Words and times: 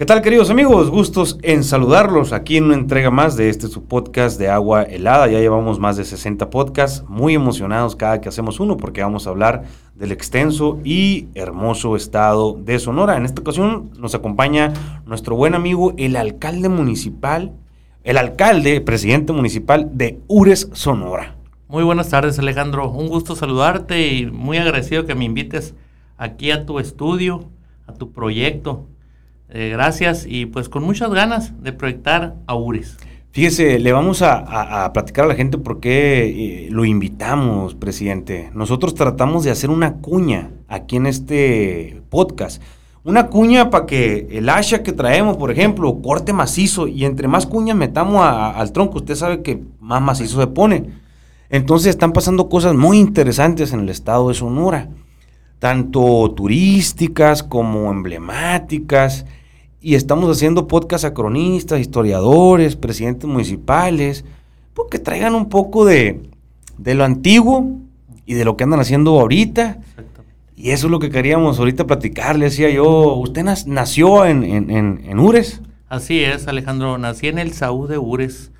¿Qué 0.00 0.06
tal 0.06 0.22
queridos 0.22 0.48
amigos? 0.48 0.88
Gustos 0.88 1.38
en 1.42 1.62
saludarlos 1.62 2.32
aquí 2.32 2.56
en 2.56 2.64
una 2.64 2.74
entrega 2.74 3.10
más 3.10 3.36
de 3.36 3.50
este 3.50 3.68
su 3.68 3.84
podcast 3.84 4.38
de 4.38 4.48
agua 4.48 4.82
helada. 4.82 5.28
Ya 5.28 5.40
llevamos 5.40 5.78
más 5.78 5.98
de 5.98 6.06
60 6.06 6.48
podcasts, 6.48 7.04
muy 7.06 7.34
emocionados 7.34 7.96
cada 7.96 8.18
que 8.18 8.30
hacemos 8.30 8.60
uno 8.60 8.78
porque 8.78 9.02
vamos 9.02 9.26
a 9.26 9.30
hablar 9.30 9.64
del 9.94 10.10
extenso 10.10 10.80
y 10.84 11.26
hermoso 11.34 11.96
estado 11.96 12.54
de 12.54 12.78
Sonora. 12.78 13.18
En 13.18 13.26
esta 13.26 13.42
ocasión 13.42 13.90
nos 13.98 14.14
acompaña 14.14 14.72
nuestro 15.04 15.36
buen 15.36 15.54
amigo 15.54 15.92
el 15.98 16.16
alcalde 16.16 16.70
municipal, 16.70 17.52
el 18.02 18.16
alcalde, 18.16 18.80
presidente 18.80 19.34
municipal 19.34 19.90
de 19.92 20.18
Ures, 20.28 20.70
Sonora. 20.72 21.36
Muy 21.68 21.84
buenas 21.84 22.08
tardes 22.08 22.38
Alejandro, 22.38 22.88
un 22.88 23.08
gusto 23.08 23.36
saludarte 23.36 24.14
y 24.14 24.24
muy 24.24 24.56
agradecido 24.56 25.04
que 25.04 25.14
me 25.14 25.26
invites 25.26 25.74
aquí 26.16 26.52
a 26.52 26.64
tu 26.64 26.78
estudio, 26.78 27.44
a 27.86 27.92
tu 27.92 28.12
proyecto 28.12 28.86
eh, 29.52 29.70
gracias 29.70 30.26
y 30.28 30.46
pues 30.46 30.68
con 30.68 30.82
muchas 30.82 31.10
ganas 31.10 31.62
de 31.62 31.72
proyectar 31.72 32.34
a 32.46 32.54
URES. 32.54 32.96
Fíjese, 33.32 33.78
le 33.78 33.92
vamos 33.92 34.22
a, 34.22 34.90
platicar 34.92 35.24
a 35.24 35.28
la 35.28 35.36
gente 35.36 35.56
por 35.56 35.78
qué 35.78 36.24
eh, 36.64 36.68
lo 36.70 36.84
invitamos, 36.84 37.76
presidente. 37.76 38.50
Nosotros 38.54 38.94
tratamos 38.94 39.44
de 39.44 39.52
hacer 39.52 39.70
una 39.70 39.94
cuña 39.94 40.50
aquí 40.66 40.96
en 40.96 41.06
este 41.06 42.02
podcast. 42.10 42.60
Una 43.04 43.28
cuña 43.28 43.70
para 43.70 43.86
que 43.86 44.26
el 44.32 44.48
hacha 44.48 44.82
que 44.82 44.92
traemos, 44.92 45.36
por 45.36 45.52
ejemplo, 45.52 46.02
corte 46.02 46.32
macizo 46.32 46.88
y 46.88 47.04
entre 47.04 47.28
más 47.28 47.46
cuñas 47.46 47.76
metamos 47.76 48.20
al 48.24 48.72
tronco, 48.72 48.98
usted 48.98 49.14
sabe 49.14 49.42
que 49.42 49.62
más 49.78 50.02
macizo 50.02 50.40
se 50.40 50.48
pone. 50.48 50.90
Entonces 51.50 51.90
están 51.90 52.12
pasando 52.12 52.48
cosas 52.48 52.74
muy 52.74 52.98
interesantes 52.98 53.72
en 53.72 53.80
el 53.80 53.90
estado 53.90 54.28
de 54.28 54.34
Sonora, 54.34 54.88
tanto 55.60 56.32
turísticas 56.36 57.44
como 57.44 57.90
emblemáticas 57.92 59.24
y 59.82 59.94
estamos 59.94 60.34
haciendo 60.36 60.68
podcast 60.68 61.04
a 61.04 61.14
cronistas, 61.14 61.80
historiadores, 61.80 62.76
presidentes 62.76 63.28
municipales, 63.28 64.24
porque 64.74 64.98
pues 64.98 65.04
traigan 65.04 65.34
un 65.34 65.48
poco 65.48 65.84
de, 65.84 66.20
lo 66.78 67.04
antiguo 67.04 67.78
y 68.26 68.34
de 68.34 68.44
lo 68.44 68.56
que 68.56 68.64
andan 68.64 68.80
haciendo 68.80 69.18
ahorita. 69.18 69.78
Y 70.54 70.72
eso 70.72 70.86
es 70.86 70.90
lo 70.90 70.98
que 70.98 71.10
queríamos 71.10 71.58
ahorita 71.58 71.86
platicar. 71.86 72.36
Le 72.36 72.46
decía 72.46 72.68
yo, 72.68 73.14
¿usted 73.14 73.42
nació 73.66 74.26
en, 74.26 74.44
en, 74.44 75.18
Ures? 75.18 75.62
Así 75.88 76.20
es, 76.20 76.46
Alejandro. 76.46 76.98
Nací 76.98 77.28
en 77.28 77.38
el 77.38 77.52
Saúl 77.54 77.88
de 77.88 77.96
Ures, 77.96 78.52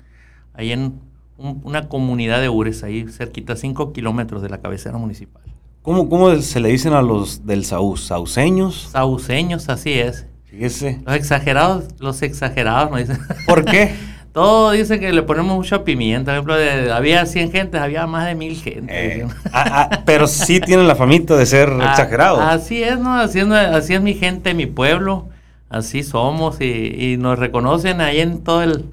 ahí 0.53 0.71
en 0.71 0.99
una 1.37 1.87
comunidad 1.87 2.41
de 2.41 2.49
Ures, 2.49 2.83
ahí 2.83 3.07
cerquita, 3.07 3.55
cinco 3.55 3.93
kilómetros 3.93 4.41
de 4.41 4.49
la 4.49 4.59
cabecera 4.59 4.97
municipal. 4.97 5.43
¿Cómo, 5.83 6.09
¿Cómo 6.09 6.35
se 6.37 6.59
le 6.59 6.69
dicen 6.69 6.93
a 6.93 7.03
los 7.03 7.45
del 7.45 7.63
Saúl? 7.65 7.99
¿Sauceños? 7.99 8.89
Sauceños, 8.91 9.69
así 9.69 9.93
es. 9.93 10.25
Fíjese. 10.51 10.99
Los 11.05 11.15
exagerados, 11.15 11.85
los 11.99 12.21
exagerados, 12.21 12.91
¿no 12.91 12.97
dicen? 12.97 13.17
¿Por 13.47 13.65
qué? 13.65 13.95
Todo 14.33 14.71
dice 14.71 14.99
que 14.99 15.11
le 15.11 15.23
ponemos 15.23 15.55
mucha 15.55 15.83
pimienta. 15.83 16.41
Por 16.41 16.57
ejemplo, 16.57 16.93
había 16.93 17.25
100 17.25 17.51
gentes, 17.51 17.81
había 17.81 18.05
más 18.07 18.27
de 18.27 18.35
mil 18.35 18.55
gente. 18.55 19.19
Eh, 19.19 19.27
ah, 19.51 19.89
ah, 19.91 20.01
pero 20.05 20.27
sí 20.27 20.61
tienen 20.61 20.87
la 20.87 20.95
famita 20.95 21.35
de 21.35 21.45
ser 21.45 21.69
ah, 21.81 21.91
exagerados. 21.91 22.39
Así 22.39 22.83
es, 22.83 22.97
¿no? 22.99 23.13
Así 23.15 23.39
es, 23.39 23.47
así 23.47 23.93
es 23.93 24.01
mi 24.01 24.13
gente, 24.13 24.53
mi 24.53 24.67
pueblo. 24.67 25.27
Así 25.69 26.03
somos 26.03 26.59
y, 26.61 27.13
y 27.13 27.17
nos 27.17 27.39
reconocen 27.39 28.01
ahí 28.01 28.19
en 28.19 28.43
todo 28.43 28.61
el, 28.61 28.85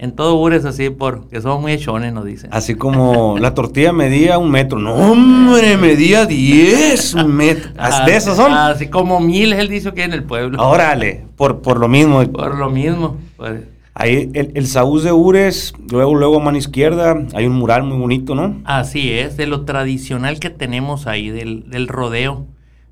en 0.00 0.12
todo 0.12 0.36
Ures 0.36 0.64
así, 0.64 0.88
porque 0.88 1.42
somos 1.42 1.60
muy 1.60 1.72
hechones, 1.72 2.14
nos 2.14 2.24
dicen. 2.24 2.48
Así 2.54 2.74
como 2.74 3.38
la 3.38 3.52
tortilla 3.52 3.92
medía 3.92 4.38
un 4.38 4.50
metro. 4.50 4.78
No, 4.78 4.94
hombre, 4.94 5.76
medía 5.76 6.24
diez 6.24 7.14
metros. 7.14 7.74
¿De 8.06 8.16
esos 8.16 8.34
son? 8.34 8.50
Así 8.50 8.88
como 8.88 9.20
mil, 9.20 9.52
él 9.52 9.68
dice 9.68 9.92
que 9.92 10.04
en 10.04 10.14
el 10.14 10.24
pueblo. 10.24 10.66
Órale, 10.66 11.26
por, 11.36 11.60
por 11.60 11.78
lo 11.78 11.86
mismo. 11.86 12.24
Por 12.32 12.56
lo 12.56 12.70
mismo. 12.70 13.18
Pues. 13.36 13.60
Ahí, 13.92 14.30
el, 14.32 14.52
el 14.54 14.66
Saúl 14.66 15.02
de 15.04 15.12
Ures, 15.12 15.74
luego, 15.90 16.14
luego 16.14 16.40
a 16.40 16.44
mano 16.44 16.56
izquierda, 16.56 17.22
hay 17.34 17.44
un 17.44 17.52
mural 17.52 17.82
muy 17.82 17.98
bonito, 17.98 18.34
¿no? 18.34 18.56
Así 18.64 19.12
es, 19.12 19.36
de 19.36 19.46
lo 19.46 19.66
tradicional 19.66 20.40
que 20.40 20.48
tenemos 20.48 21.06
ahí, 21.06 21.28
del, 21.28 21.68
del 21.68 21.88
rodeo, 21.88 22.46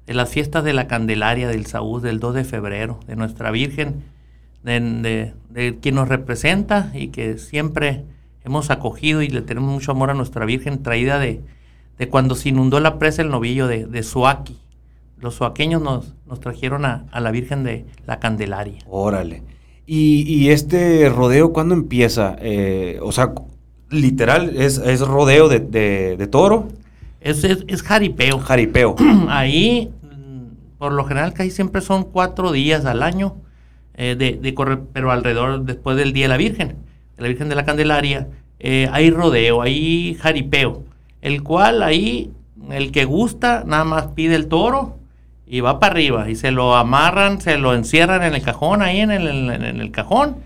de 0.06 0.12
las 0.12 0.28
fiestas 0.28 0.62
de 0.62 0.74
la 0.74 0.86
Candelaria 0.88 1.48
del 1.48 1.64
Saúl, 1.64 2.02
del 2.02 2.20
2 2.20 2.34
de 2.34 2.44
febrero, 2.44 3.00
de 3.06 3.16
nuestra 3.16 3.50
Virgen 3.50 4.02
de, 4.68 5.78
quien 5.80 5.94
nos 5.94 6.08
representa 6.08 6.90
y 6.94 7.08
que 7.08 7.38
siempre 7.38 8.04
hemos 8.44 8.70
acogido 8.70 9.22
y 9.22 9.28
le 9.28 9.42
tenemos 9.42 9.72
mucho 9.72 9.92
amor 9.92 10.10
a 10.10 10.14
nuestra 10.14 10.44
Virgen, 10.44 10.82
traída 10.82 11.18
de, 11.18 11.40
de 11.98 12.08
cuando 12.08 12.34
se 12.34 12.50
inundó 12.50 12.78
la 12.80 12.98
presa 12.98 13.22
el 13.22 13.30
novillo 13.30 13.66
de, 13.66 13.86
de 13.86 14.02
Suaki. 14.02 14.58
Los 15.20 15.34
suaqueños 15.34 15.82
nos, 15.82 16.14
nos 16.26 16.40
trajeron 16.40 16.84
a, 16.84 17.06
la 17.12 17.30
Virgen 17.30 17.64
de 17.64 17.86
la 18.06 18.20
Candelaria. 18.20 18.78
Órale. 18.86 19.42
¿Y, 19.86 20.50
este 20.50 21.08
rodeo 21.08 21.54
cuándo 21.54 21.74
empieza? 21.74 22.36
Eh, 22.40 22.98
o 23.02 23.10
sea, 23.10 23.32
literal, 23.88 24.54
¿es, 24.54 24.76
es 24.76 25.00
rodeo 25.00 25.48
de, 25.48 25.60
de, 25.60 26.26
toro? 26.26 26.68
Es, 27.22 27.42
es, 27.42 27.82
jaripeo. 27.82 28.38
Jaripeo. 28.38 28.96
Ahí, 29.28 29.90
mm, 30.02 30.76
por 30.76 30.92
lo 30.92 31.04
general, 31.04 31.32
casi 31.32 31.50
siempre 31.50 31.80
son 31.80 32.04
cuatro 32.04 32.52
días 32.52 32.84
al 32.84 33.02
año 33.02 33.36
eh, 34.00 34.14
de, 34.16 34.54
correr, 34.54 34.78
pero 34.92 35.10
alrededor 35.10 35.64
después 35.64 35.96
del 35.96 36.12
Día 36.12 36.26
de 36.26 36.28
la 36.28 36.36
Virgen, 36.36 36.76
de 37.16 37.22
la 37.22 37.28
Virgen 37.28 37.48
de 37.48 37.56
la 37.56 37.64
Candelaria, 37.64 38.28
eh, 38.60 38.88
hay 38.92 39.10
rodeo, 39.10 39.60
hay 39.60 40.16
jaripeo, 40.20 40.84
el 41.20 41.42
cual 41.42 41.82
ahí 41.82 42.30
el 42.70 42.92
que 42.92 43.04
gusta 43.04 43.64
nada 43.66 43.82
más 43.82 44.06
pide 44.14 44.36
el 44.36 44.46
toro 44.46 44.96
y 45.48 45.60
va 45.62 45.80
para 45.80 45.94
arriba 45.94 46.30
y 46.30 46.36
se 46.36 46.52
lo 46.52 46.76
amarran, 46.76 47.40
se 47.40 47.58
lo 47.58 47.74
encierran 47.74 48.22
en 48.22 48.34
el 48.34 48.42
cajón, 48.42 48.82
ahí 48.82 49.00
en 49.00 49.10
el, 49.10 49.26
en 49.26 49.80
el 49.80 49.90
cajón 49.90 50.36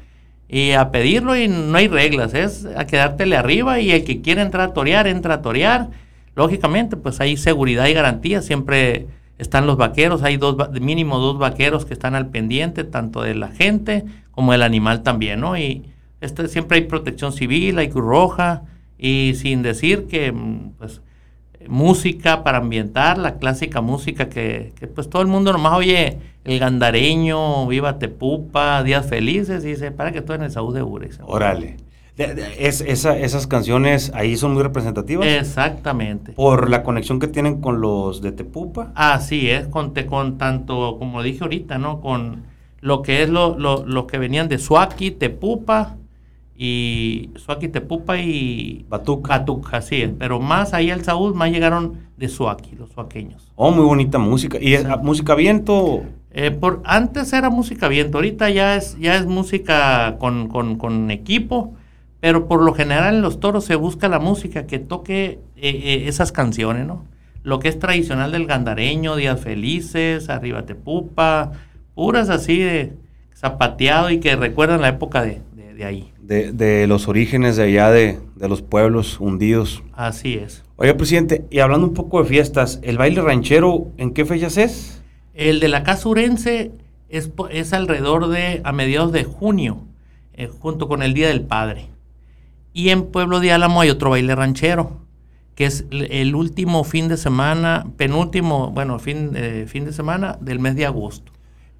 y 0.48 0.72
a 0.72 0.90
pedirlo 0.90 1.36
y 1.36 1.48
no 1.48 1.76
hay 1.76 1.88
reglas, 1.88 2.34
es 2.34 2.66
a 2.74 2.86
quedártele 2.86 3.36
arriba 3.36 3.80
y 3.80 3.90
el 3.90 4.04
que 4.04 4.20
quiere 4.22 4.42
entrar 4.42 4.70
a 4.70 4.72
torear, 4.74 5.06
entra 5.06 5.34
a 5.34 5.42
torear. 5.42 5.88
Lógicamente, 6.34 6.96
pues 6.96 7.20
hay 7.20 7.36
seguridad 7.36 7.86
y 7.86 7.92
garantía, 7.92 8.40
siempre 8.40 9.06
están 9.38 9.66
los 9.66 9.76
vaqueros, 9.76 10.22
hay 10.22 10.36
dos, 10.36 10.56
mínimo 10.80 11.18
dos 11.18 11.38
vaqueros 11.38 11.84
que 11.84 11.94
están 11.94 12.14
al 12.14 12.28
pendiente, 12.28 12.84
tanto 12.84 13.22
de 13.22 13.34
la 13.34 13.48
gente 13.48 14.04
como 14.30 14.52
del 14.52 14.62
animal 14.62 15.02
también, 15.02 15.40
¿no? 15.40 15.56
Y 15.56 15.84
este, 16.20 16.48
siempre 16.48 16.78
hay 16.78 16.84
protección 16.84 17.32
civil, 17.32 17.78
hay 17.78 17.88
Cruz 17.88 18.04
Roja, 18.04 18.62
y 18.98 19.34
sin 19.34 19.62
decir 19.62 20.06
que, 20.06 20.32
mm, 20.32 20.72
pues, 20.78 21.00
música 21.68 22.42
para 22.42 22.58
ambientar, 22.58 23.18
la 23.18 23.38
clásica 23.38 23.80
música 23.80 24.28
que, 24.28 24.72
que 24.78 24.86
pues 24.88 25.08
todo 25.08 25.22
el 25.22 25.28
mundo 25.28 25.52
nomás 25.52 25.74
oye 25.74 26.18
el 26.44 26.58
gandareño, 26.58 27.66
Viva 27.68 27.98
Tepupa, 27.98 28.82
Días 28.82 29.06
Felices, 29.06 29.64
y 29.64 29.68
dice, 29.68 29.92
para 29.92 30.12
que 30.12 30.18
estoy 30.18 30.36
en 30.36 30.42
el 30.42 30.50
Saúl 30.50 30.74
de. 30.74 30.82
Órale. 31.22 31.76
Es, 32.16 32.82
esas 32.82 33.46
canciones 33.46 34.12
ahí 34.14 34.36
son 34.36 34.52
muy 34.52 34.62
representativas. 34.62 35.26
Exactamente. 35.26 36.32
Por 36.32 36.68
la 36.68 36.82
conexión 36.82 37.18
que 37.18 37.26
tienen 37.26 37.60
con 37.60 37.80
los 37.80 38.20
de 38.20 38.32
Tepupa. 38.32 38.92
Así 38.94 39.48
es, 39.48 39.66
con, 39.68 39.94
con 40.08 40.36
tanto, 40.36 40.96
como 40.98 41.22
dije 41.22 41.42
ahorita, 41.42 41.78
¿no? 41.78 42.00
Con 42.00 42.44
lo 42.80 43.00
que 43.02 43.22
es 43.22 43.30
lo, 43.30 43.56
lo, 43.56 44.06
que 44.06 44.18
venían 44.18 44.48
de 44.48 44.58
Suaki, 44.58 45.12
Tepupa 45.12 45.96
y 46.54 47.30
Suaki, 47.36 47.68
Tepupa 47.68 48.18
y 48.18 48.84
Batuca. 48.90 49.38
Batuca, 49.38 49.78
así 49.78 50.02
es. 50.02 50.10
Pero 50.18 50.38
más 50.38 50.74
ahí 50.74 50.90
al 50.90 51.02
Saúl, 51.02 51.34
más 51.34 51.50
llegaron 51.50 51.96
de 52.18 52.28
Suaki, 52.28 52.76
los 52.76 52.90
suaqueños. 52.90 53.50
Oh, 53.56 53.70
muy 53.70 53.84
bonita 53.84 54.18
música. 54.18 54.58
¿Y 54.60 54.74
es 54.74 54.86
música 55.02 55.34
viento? 55.34 56.02
Eh, 56.30 56.50
por, 56.50 56.82
antes 56.84 57.32
era 57.32 57.48
música 57.48 57.88
viento, 57.88 58.18
ahorita 58.18 58.50
ya 58.50 58.76
es, 58.76 58.98
ya 58.98 59.16
es 59.16 59.24
música 59.24 60.16
con, 60.18 60.48
con, 60.48 60.76
con 60.76 61.10
equipo 61.10 61.74
pero 62.22 62.46
por 62.46 62.62
lo 62.62 62.72
general 62.72 63.16
en 63.16 63.20
los 63.20 63.40
toros 63.40 63.64
se 63.64 63.74
busca 63.74 64.08
la 64.08 64.20
música 64.20 64.64
que 64.64 64.78
toque 64.78 65.40
eh, 65.56 65.70
eh, 65.70 66.04
esas 66.06 66.30
canciones, 66.30 66.86
¿no? 66.86 67.04
Lo 67.42 67.58
que 67.58 67.66
es 67.66 67.80
tradicional 67.80 68.30
del 68.30 68.46
gandareño, 68.46 69.16
Días 69.16 69.40
Felices, 69.40 70.28
Arriba 70.28 70.64
Pupa, 70.84 71.50
puras 71.96 72.28
así 72.28 72.58
de 72.58 72.92
zapateado 73.34 74.08
y 74.10 74.20
que 74.20 74.36
recuerdan 74.36 74.82
la 74.82 74.90
época 74.90 75.24
de, 75.24 75.40
ahí. 75.84 76.12
De, 76.20 76.86
los 76.86 77.08
orígenes 77.08 77.56
de 77.56 77.64
allá 77.64 77.90
de, 77.90 78.20
los 78.38 78.62
pueblos 78.62 79.18
hundidos. 79.18 79.82
Así 79.92 80.34
es. 80.34 80.62
Oye, 80.76 80.94
presidente, 80.94 81.44
y 81.50 81.58
hablando 81.58 81.88
un 81.88 81.94
poco 81.94 82.22
de 82.22 82.28
fiestas, 82.28 82.78
¿el 82.82 82.98
baile 82.98 83.20
ranchero 83.20 83.88
en 83.96 84.12
qué 84.12 84.24
fechas 84.24 84.58
es? 84.58 85.02
El 85.34 85.58
de 85.58 85.66
la 85.66 85.82
Casa 85.82 86.08
Urense 86.08 86.70
es, 87.08 87.32
es 87.50 87.72
alrededor 87.72 88.28
de 88.28 88.60
a 88.62 88.70
mediados 88.70 89.10
de 89.10 89.24
junio, 89.24 89.80
eh, 90.34 90.46
junto 90.46 90.86
con 90.86 91.02
el 91.02 91.14
Día 91.14 91.26
del 91.26 91.40
Padre. 91.40 91.88
Y 92.72 92.90
en 92.90 93.04
Pueblo 93.04 93.40
de 93.40 93.52
Álamo 93.52 93.80
hay 93.80 93.90
otro 93.90 94.10
baile 94.10 94.34
ranchero, 94.34 95.00
que 95.54 95.66
es 95.66 95.84
el 95.90 96.34
último 96.34 96.84
fin 96.84 97.08
de 97.08 97.16
semana, 97.16 97.86
penúltimo, 97.96 98.70
bueno, 98.70 98.98
fin, 98.98 99.32
eh, 99.34 99.66
fin 99.68 99.84
de 99.84 99.92
semana 99.92 100.38
del 100.40 100.58
mes 100.58 100.76
de 100.76 100.86
agosto. 100.86 101.32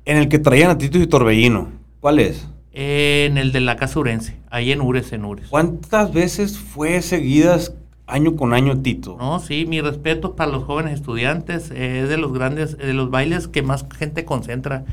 En 0.04 0.18
el 0.18 0.28
que 0.28 0.38
traían 0.38 0.70
a 0.70 0.78
Tito 0.78 0.98
y 0.98 1.06
Torbellino. 1.06 1.70
¿Cuál 2.00 2.18
es? 2.18 2.46
en 2.72 3.36
el 3.38 3.52
de 3.52 3.60
la 3.60 3.76
Casa 3.76 4.00
Urense, 4.00 4.36
ahí 4.50 4.72
en 4.72 4.80
Ures, 4.80 5.12
en 5.12 5.24
Ures. 5.24 5.48
¿Cuántas 5.48 6.12
veces 6.12 6.58
fue 6.58 7.02
seguidas 7.02 7.74
año 8.06 8.36
con 8.36 8.54
año 8.54 8.80
Tito? 8.80 9.16
No, 9.18 9.40
sí, 9.40 9.66
mi 9.66 9.80
respeto 9.80 10.34
para 10.34 10.50
los 10.50 10.64
jóvenes 10.64 10.94
estudiantes, 10.94 11.70
es 11.70 12.08
de 12.08 12.16
los 12.16 12.32
grandes, 12.32 12.78
de 12.78 12.94
los 12.94 13.10
bailes 13.10 13.48
que 13.48 13.62
más 13.62 13.84
gente 13.96 14.24
concentra 14.24 14.84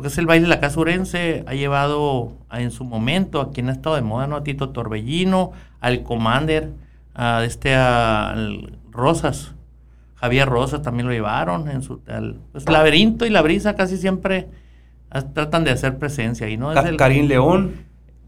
Lo 0.00 0.02
que 0.02 0.08
es 0.08 0.16
el 0.16 0.24
baile 0.24 0.44
de 0.44 0.48
la 0.48 0.60
Casa 0.60 0.80
Urense 0.80 1.44
ha 1.46 1.52
llevado 1.52 2.32
en 2.50 2.70
su 2.70 2.84
momento 2.84 3.42
a 3.42 3.52
quien 3.52 3.68
ha 3.68 3.72
estado 3.72 3.96
de 3.96 4.00
moda, 4.00 4.26
¿no? 4.26 4.36
A 4.36 4.42
Tito 4.42 4.70
Torbellino, 4.70 5.52
al 5.78 6.02
Commander, 6.04 6.70
a 7.14 7.44
este 7.44 7.74
a 7.74 8.34
Rosas, 8.90 9.52
Javier 10.14 10.48
Rosas 10.48 10.80
también 10.80 11.06
lo 11.06 11.12
llevaron 11.12 11.68
en 11.68 11.82
su 11.82 11.98
tal. 11.98 12.38
Pues 12.50 12.66
Laberinto 12.66 13.26
y 13.26 13.28
La 13.28 13.42
Brisa 13.42 13.74
casi 13.74 13.98
siempre 13.98 14.48
tratan 15.34 15.64
de 15.64 15.70
hacer 15.70 15.98
presencia 15.98 16.46
ahí, 16.46 16.56
¿no? 16.56 16.72
Es 16.72 16.96
Karim 16.96 17.26
León. 17.26 17.72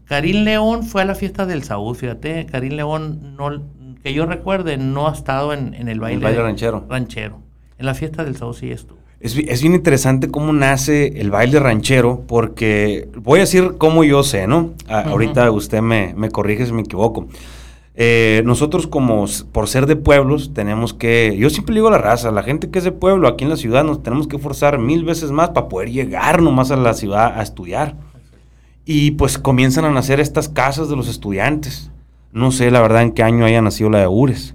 Karim 0.05 0.43
León 0.43 0.83
fue 0.83 1.01
a 1.01 1.05
la 1.05 1.15
fiesta 1.15 1.47
del 1.47 1.63
Saúl, 1.63 1.95
fíjate. 1.95 2.45
Karim 2.45 2.73
León, 2.73 3.35
no, 3.35 3.63
que 4.03 4.13
yo 4.13 4.27
recuerde, 4.27 4.77
no 4.77 5.07
ha 5.07 5.13
estado 5.13 5.53
en, 5.53 5.73
el 5.73 5.99
baile, 5.99 6.17
el 6.17 6.23
baile 6.23 6.43
ranchero. 6.43 6.85
ranchero. 6.87 7.39
En 7.79 7.87
la 7.87 7.95
fiesta 7.95 8.23
del 8.23 8.35
Saúl 8.35 8.53
sí 8.53 8.71
estuvo. 8.71 9.02
Es, 9.23 9.37
es, 9.37 9.61
bien 9.61 9.73
interesante 9.73 10.29
cómo 10.29 10.51
nace 10.51 11.21
el 11.21 11.31
baile 11.31 11.57
ranchero, 11.57 12.23
porque 12.27 13.07
voy 13.15 13.39
a 13.39 13.43
decir 13.43 13.75
cómo 13.77 14.03
yo 14.03 14.21
sé, 14.21 14.47
¿no? 14.47 14.73
Ahorita 14.89 15.49
usted 15.49 15.81
me, 15.81 16.13
me 16.17 16.29
corrige 16.29 16.65
si 16.65 16.73
me 16.73 16.81
equivoco. 16.81 17.27
Eh, 17.95 18.41
nosotros 18.43 18.85
como 18.85 19.25
por 19.53 19.69
ser 19.69 19.85
de 19.85 19.95
pueblos 19.95 20.53
tenemos 20.53 20.93
que, 20.93 21.37
yo 21.37 21.49
siempre 21.49 21.73
digo 21.73 21.87
a 21.87 21.91
la 21.91 21.99
raza, 21.99 22.31
la 22.31 22.43
gente 22.43 22.69
que 22.69 22.79
es 22.79 22.83
de 22.83 22.91
pueblo 22.91 23.29
aquí 23.29 23.45
en 23.45 23.49
la 23.49 23.55
ciudad 23.55 23.85
nos 23.85 24.03
tenemos 24.03 24.27
que 24.27 24.39
forzar 24.39 24.77
mil 24.77 25.05
veces 25.05 25.31
más 25.31 25.51
para 25.51 25.69
poder 25.69 25.89
llegar 25.89 26.41
nomás 26.41 26.71
a 26.71 26.75
la 26.75 26.93
ciudad 26.93 27.39
a 27.39 27.43
estudiar. 27.43 27.95
Y 28.83 29.11
pues 29.11 29.37
comienzan 29.37 29.85
a 29.85 29.91
nacer 29.91 30.19
estas 30.19 30.49
casas 30.49 30.89
de 30.89 30.97
los 30.97 31.07
estudiantes. 31.07 31.91
No 32.33 32.51
sé 32.51 32.71
la 32.71 32.81
verdad 32.81 33.03
en 33.03 33.13
qué 33.13 33.23
año 33.23 33.45
haya 33.45 33.61
nacido 33.61 33.89
la 33.89 33.99
de 33.99 34.07
Ures, 34.07 34.53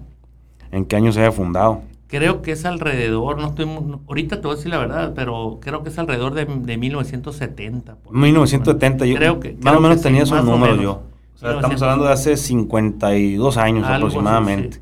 en 0.73 0.85
qué 0.85 0.97
año 0.97 1.11
se 1.11 1.21
haya 1.21 1.33
fundado. 1.33 1.81
Creo 2.09 2.43
que 2.43 2.53
es 2.53 2.65
alrededor, 2.65 3.39
no 3.39 3.49
estoy, 3.49 3.69
ahorita 4.09 4.41
te 4.41 4.43
voy 4.43 4.55
a 4.55 4.57
decir 4.57 4.71
la 4.71 4.79
verdad, 4.79 5.13
pero 5.15 5.59
creo 5.61 5.83
que 5.83 5.91
es 5.91 5.99
alrededor 5.99 6.35
de, 6.35 6.47
de 6.47 6.77
1970. 6.77 7.99
1970, 8.11 9.07
yo 9.07 9.15
creo 9.17 9.41
que, 9.41 9.57
más 9.61 9.77
o 9.77 9.81
menos 9.81 10.03
tenía 10.03 10.23
esos 10.23 10.45
números 10.45 10.81
yo 10.81 11.03
estamos 11.43 11.83
hablando 11.83 12.07
de 12.07 12.13
hace 12.13 12.37
52 12.37 13.57
años 13.57 13.87
aproximadamente. 13.87 14.81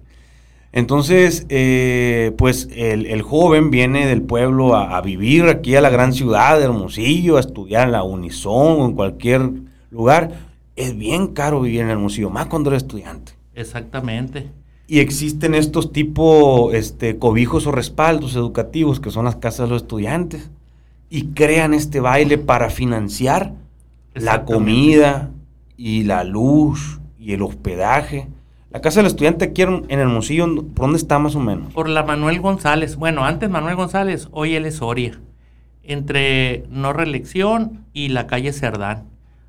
Entonces, 0.73 1.47
eh, 1.49 2.33
pues 2.37 2.69
el, 2.75 3.23
joven 3.23 3.71
viene 3.71 4.07
del 4.07 4.23
pueblo 4.23 4.77
a, 4.77 5.01
vivir 5.01 5.45
aquí 5.45 5.75
a 5.75 5.81
la 5.81 5.91
gran 5.91 6.13
ciudad 6.13 6.59
de 6.59 6.65
Hermosillo, 6.65 7.37
a 7.37 7.41
estudiar 7.41 7.87
en 7.87 7.93
la 7.93 8.03
Unison 8.03 8.81
o 8.81 8.87
en 8.87 8.93
cualquier 8.95 9.51
lugar. 9.91 10.33
Es 10.77 10.97
bien 10.97 11.29
caro 11.29 11.63
vivir 11.63 11.81
en 11.81 11.91
Hermosillo, 11.91 12.29
más 12.29 12.47
cuando 12.47 12.71
eres 12.71 12.83
estudiante. 12.83 13.33
Exactamente. 13.55 14.51
Y 14.87 15.01
existen 15.01 15.55
estos 15.55 15.93
tipos 15.93 16.73
este, 16.75 17.19
cobijos 17.19 17.67
o 17.67 17.73
respaldos 17.73 18.37
educativos 18.37 19.01
que 19.01 19.11
son 19.11 19.25
las 19.25 19.37
casas 19.37 19.69
de 19.69 19.75
los 19.75 19.83
estudiantes 19.83 20.51
y 21.11 21.29
crean 21.29 21.75
este 21.75 22.01
baile 22.01 22.39
para 22.39 22.71
financiar 22.71 23.55
la 24.15 24.45
comida, 24.45 25.31
y 25.77 26.05
la 26.05 26.25
luz 26.25 27.01
y 27.19 27.33
el 27.33 27.43
hospedaje. 27.43 28.29
La 28.71 28.81
casa 28.81 29.01
del 29.01 29.07
estudiante 29.07 29.47
aquí 29.47 29.63
en 29.63 29.85
Hermosillo, 29.89 30.47
¿por 30.75 30.87
dónde 30.87 30.99
está 30.99 31.19
más 31.19 31.35
o 31.35 31.41
menos? 31.41 31.73
Por 31.73 31.89
la 31.89 32.03
Manuel 32.03 32.41
González. 32.41 32.97
Bueno, 32.97 33.25
antes 33.25 33.49
Manuel 33.49 33.77
González, 33.77 34.29
hoy 34.33 34.55
él 34.55 34.67
es 34.67 34.77
Soria. 34.77 35.19
Entre 35.83 36.65
no 36.71 36.93
reelección 36.93 37.85
y 37.93 38.09
la 38.09 38.27
calle 38.27 38.53
Cerdán. 38.53 39.05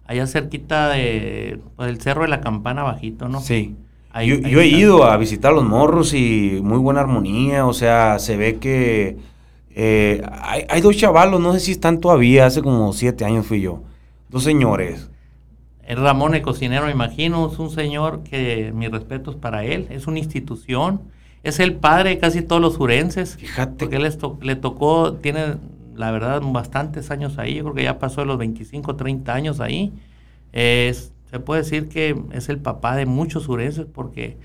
Allá 0.05 0.27
cerquita 0.27 0.89
de, 0.89 1.59
pues, 1.75 1.89
el 1.89 1.99
Cerro 1.99 2.21
de 2.21 2.29
la 2.29 2.41
Campana 2.41 2.83
bajito, 2.83 3.27
¿no? 3.27 3.41
Sí. 3.41 3.75
Yo, 4.23 4.61
he 4.61 4.67
ido 4.67 5.03
a 5.03 5.17
visitar 5.17 5.53
los 5.53 5.63
morros 5.63 6.13
y 6.13 6.59
muy 6.63 6.77
buena 6.77 7.01
armonía, 7.01 7.65
o 7.65 7.73
sea, 7.73 8.19
se 8.19 8.37
ve 8.37 8.57
que 8.57 9.17
eh, 9.75 10.21
hay, 10.41 10.65
hay, 10.69 10.81
dos 10.81 10.95
chavalos, 10.95 11.39
no 11.39 11.53
sé 11.53 11.59
si 11.59 11.71
están 11.71 11.99
todavía, 11.99 12.45
hace 12.45 12.61
como 12.61 12.93
siete 12.93 13.25
años 13.25 13.45
fui 13.45 13.61
yo, 13.61 13.83
dos 14.29 14.43
señores, 14.43 15.09
el 15.87 15.97
Ramón, 15.97 16.35
el 16.35 16.41
cocinero, 16.41 16.85
me 16.85 16.91
imagino, 16.91 17.49
es 17.51 17.59
un 17.59 17.69
señor 17.69 18.21
que 18.23 18.73
mis 18.75 18.91
respetos 18.91 19.35
para 19.35 19.63
él, 19.63 19.87
es 19.89 20.05
una 20.05 20.19
institución, 20.19 20.99
es 21.43 21.61
el 21.61 21.75
padre 21.75 22.09
de 22.09 22.17
casi 22.19 22.41
todos 22.41 22.61
los 22.61 22.75
jurenses. 22.75 23.37
Fíjate. 23.37 23.77
Porque 23.77 23.95
él 23.95 24.13
le 24.41 24.55
tocó, 24.57 25.13
tiene 25.13 25.55
la 25.95 26.11
verdad 26.11 26.41
bastantes 26.43 27.09
años 27.09 27.37
ahí, 27.37 27.55
yo 27.55 27.63
creo 27.63 27.75
que 27.75 27.83
ya 27.83 27.99
pasó 27.99 28.19
de 28.19 28.27
los 28.27 28.37
25, 28.37 28.97
30 28.97 29.33
años 29.33 29.61
ahí. 29.61 29.93
Se 31.29 31.39
puede 31.39 31.61
decir 31.61 31.89
que 31.89 32.15
es 32.31 32.49
el 32.49 32.59
papá 32.59 32.95
de 32.95 33.05
muchos 33.05 33.45
jurenses 33.45 33.85
porque 33.91 34.37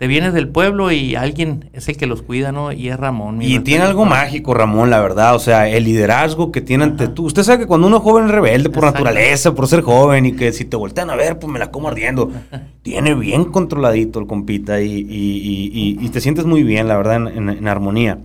te 0.00 0.06
vienes 0.06 0.32
del 0.32 0.48
pueblo 0.48 0.90
y 0.90 1.14
alguien 1.14 1.68
es 1.74 1.86
el 1.90 1.98
que 1.98 2.06
los 2.06 2.22
cuida, 2.22 2.52
¿no? 2.52 2.72
Y 2.72 2.88
es 2.88 2.98
Ramón. 2.98 3.42
Y 3.42 3.58
tiene 3.58 3.84
algo 3.84 4.06
mágico, 4.06 4.54
Ramón, 4.54 4.88
la 4.88 4.98
verdad. 4.98 5.34
O 5.34 5.38
sea, 5.38 5.68
el 5.68 5.84
liderazgo 5.84 6.50
que 6.50 6.62
tiene 6.62 6.84
ante 6.84 7.08
tú. 7.08 7.26
Usted 7.26 7.42
sabe 7.42 7.58
que 7.58 7.66
cuando 7.66 7.86
uno 7.86 7.98
es 7.98 8.02
joven 8.02 8.24
es 8.24 8.30
rebelde 8.30 8.70
por 8.70 8.84
naturaleza, 8.84 9.54
por 9.54 9.68
ser 9.68 9.82
joven, 9.82 10.24
y 10.24 10.32
que 10.32 10.54
si 10.54 10.64
te 10.64 10.74
voltean 10.74 11.10
a 11.10 11.16
ver, 11.16 11.38
pues 11.38 11.52
me 11.52 11.58
la 11.58 11.70
como 11.70 11.88
ardiendo. 11.88 12.30
tiene 12.82 13.14
bien 13.14 13.44
controladito 13.44 14.20
el 14.20 14.26
compita 14.26 14.80
y, 14.80 15.06
y, 15.06 16.08
te 16.08 16.22
sientes 16.22 16.46
muy 16.46 16.62
bien, 16.62 16.88
la 16.88 16.96
verdad, 16.96 17.16
en, 17.16 17.68
armonía. 17.68 18.20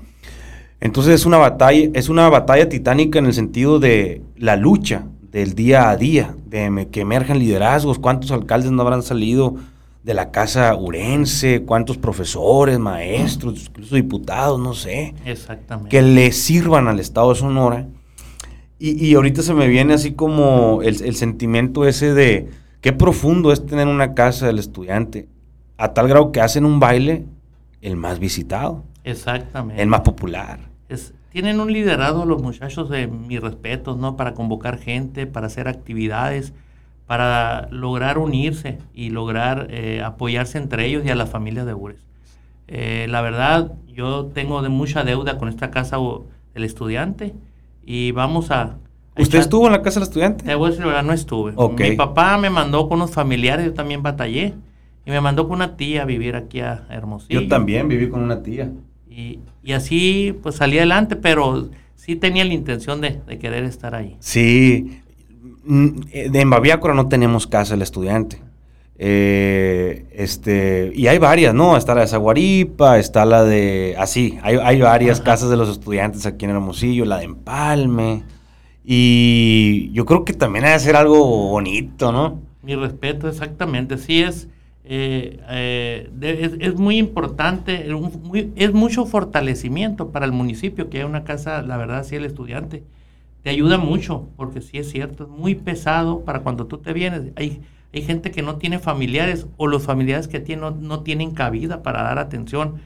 Entonces 0.79 1.13
es 1.13 1.25
una 1.25 1.39
batalla, 1.39 1.89
es 1.93 2.07
una 2.07 2.29
batalla 2.29 2.69
titánica 2.69 3.19
en 3.19 3.25
el 3.25 3.33
sentido 3.33 3.79
de 3.79 4.21
la 4.37 4.55
lucha 4.55 5.07
del 5.35 5.53
día 5.53 5.89
a 5.89 5.97
día, 5.97 6.33
de 6.45 6.87
que 6.89 7.01
emerjan 7.01 7.39
liderazgos, 7.39 7.99
cuántos 7.99 8.31
alcaldes 8.31 8.71
no 8.71 8.81
habrán 8.83 9.03
salido 9.03 9.55
de 10.01 10.13
la 10.13 10.31
casa 10.31 10.73
urense, 10.77 11.63
cuántos 11.63 11.97
profesores, 11.97 12.79
maestros, 12.79 13.65
incluso 13.67 13.95
diputados, 13.95 14.57
no 14.57 14.73
sé. 14.73 15.13
Exactamente. 15.25 15.89
Que 15.89 16.01
le 16.01 16.31
sirvan 16.31 16.87
al 16.87 17.01
Estado 17.01 17.33
de 17.33 17.35
Sonora. 17.35 17.85
Y, 18.79 19.13
ahorita 19.13 19.41
se 19.41 19.53
me 19.53 19.67
viene 19.67 19.95
así 19.95 20.13
como 20.13 20.81
el, 20.81 21.15
sentimiento 21.15 21.85
ese 21.85 22.13
de 22.13 22.49
qué 22.79 22.93
profundo 22.93 23.51
es 23.51 23.65
tener 23.65 23.89
una 23.89 24.13
casa 24.13 24.47
del 24.47 24.57
estudiante, 24.57 25.27
a 25.75 25.93
tal 25.93 26.07
grado 26.07 26.31
que 26.31 26.39
hacen 26.39 26.63
un 26.63 26.79
baile 26.79 27.25
el 27.81 27.97
más 27.97 28.19
visitado. 28.19 28.85
Exactamente. 29.03 29.81
El 29.81 29.89
más 29.89 29.99
popular. 29.99 30.69
Es, 30.87 31.13
tienen 31.35 31.59
un 31.59 31.73
liderazgo 31.73 32.23
los 32.23 32.41
muchachos 32.41 32.89
de 32.89 33.07
mis 33.07 33.41
respetos, 33.41 33.97
¿no? 33.97 34.15
Para 34.15 34.33
convocar 34.33 34.77
gente, 34.79 35.27
para 35.27 35.47
hacer 35.47 35.67
actividades 35.67 36.53
para 37.07 37.67
lograr 37.71 38.17
unirse 38.17 38.79
y 38.93 39.09
lograr 39.09 39.67
eh, 39.69 40.01
apoyarse 40.01 40.57
entre 40.57 40.85
ellos 40.85 41.03
y 41.05 41.09
a 41.09 41.15
las 41.15 41.29
familias 41.29 41.65
de 41.65 41.73
Ures. 41.73 41.99
Eh, 42.67 43.07
la 43.09 43.21
verdad, 43.21 43.73
yo 43.93 44.27
tengo 44.33 44.61
de 44.61 44.69
mucha 44.69 45.03
deuda 45.03 45.37
con 45.37 45.49
esta 45.49 45.71
casa 45.71 45.97
del 46.53 46.63
estudiante 46.63 47.33
y 47.85 48.11
vamos 48.11 48.49
a... 48.51 48.77
¿Usted 49.17 49.39
estuvo 49.39 49.65
en 49.67 49.73
la 49.73 49.81
casa 49.81 49.99
del 49.99 50.07
estudiante? 50.07 50.45
Te 50.45 50.55
voy 50.55 50.67
a 50.67 50.71
decir, 50.71 50.85
no 50.85 51.13
estuve. 51.13 51.53
Mi 51.77 51.95
papá 51.97 52.37
me 52.37 52.49
mandó 52.49 52.89
con 52.89 52.99
unos 52.99 53.11
familiares, 53.11 53.65
yo 53.65 53.73
también 53.73 54.01
batallé, 54.01 54.53
y 55.05 55.11
me 55.11 55.21
mandó 55.21 55.47
con 55.47 55.57
una 55.57 55.77
tía 55.77 56.01
a 56.01 56.05
vivir 56.05 56.35
aquí 56.35 56.61
a 56.61 56.85
Hermosillo. 56.89 57.41
Yo 57.41 57.47
también 57.47 57.87
viví 57.87 58.09
con 58.09 58.23
una 58.23 58.41
tía. 58.41 58.71
Y, 59.15 59.39
y 59.63 59.71
así 59.71 60.35
pues 60.43 60.55
salí 60.55 60.77
adelante, 60.77 61.15
pero 61.15 61.69
sí 61.95 62.15
tenía 62.15 62.43
la 62.43 62.53
intención 62.53 62.99
de, 62.99 63.21
de 63.25 63.39
querer 63.39 63.63
estar 63.63 63.95
ahí. 63.95 64.17
Sí, 64.19 65.01
Mm, 65.65 66.01
de 66.11 66.41
en 66.41 66.49
Babiácora 66.49 66.93
no 66.93 67.07
tenemos 67.07 67.47
casa 67.47 67.73
el 67.73 67.81
estudiante. 67.81 68.41
Eh, 68.97 70.05
este, 70.13 70.91
y 70.95 71.07
hay 71.07 71.17
varias, 71.17 71.53
¿no? 71.53 71.75
Está 71.75 71.95
la 71.95 72.01
de 72.01 72.07
Zaguaripa, 72.07 72.97
está 72.99 73.25
la 73.25 73.43
de. 73.43 73.95
Así, 73.97 74.37
hay, 74.41 74.57
hay 74.61 74.79
varias 74.79 75.19
casas 75.19 75.49
de 75.49 75.57
los 75.57 75.69
estudiantes 75.69 76.25
aquí 76.25 76.45
en 76.45 76.51
Hermosillo, 76.51 77.05
la 77.05 77.17
de 77.17 77.25
Empalme. 77.25 78.23
Y 78.83 79.91
yo 79.91 80.05
creo 80.05 80.23
que 80.23 80.33
también 80.33 80.65
hay 80.65 80.73
que 80.73 80.79
ser 80.79 80.95
algo 80.95 81.49
bonito, 81.49 82.11
¿no? 82.11 82.41
Mi 82.61 82.75
respeto, 82.75 83.27
exactamente. 83.27 83.97
Sí, 83.97 84.21
es. 84.21 84.47
Eh, 84.87 86.07
es, 86.59 86.75
muy 86.75 86.97
importante, 86.97 87.87
es 88.55 88.73
mucho 88.73 89.05
fortalecimiento 89.05 90.11
para 90.11 90.25
el 90.25 90.31
municipio 90.31 90.89
que 90.89 90.97
haya 90.97 91.07
una 91.07 91.23
casa, 91.23 91.61
la 91.63 91.77
verdad, 91.77 92.03
sí, 92.03 92.15
el 92.15 92.25
estudiante 92.25 92.83
te 93.45 93.51
ayuda 93.51 93.77
mucho, 93.77 94.27
porque 94.37 94.59
sí 94.59 94.79
es 94.79 94.89
cierto, 94.89 95.25
es 95.25 95.29
muy 95.29 95.53
pesado 95.53 96.21
para 96.21 96.39
cuando 96.39 96.65
tú 96.65 96.79
te 96.79 96.93
vienes. 96.93 97.31
Hay, 97.35 97.61
hay 97.93 98.01
gente 98.01 98.31
que 98.31 98.41
no 98.41 98.55
tiene 98.55 98.79
familiares 98.79 99.45
o 99.57 99.67
los 99.67 99.83
familiares 99.83 100.27
que 100.27 100.39
tienen 100.39 100.81
no, 100.81 100.99
tienen 101.01 101.31
cabida 101.31 101.83
para 101.83 102.01
dar 102.01 102.17
atención 102.17 102.81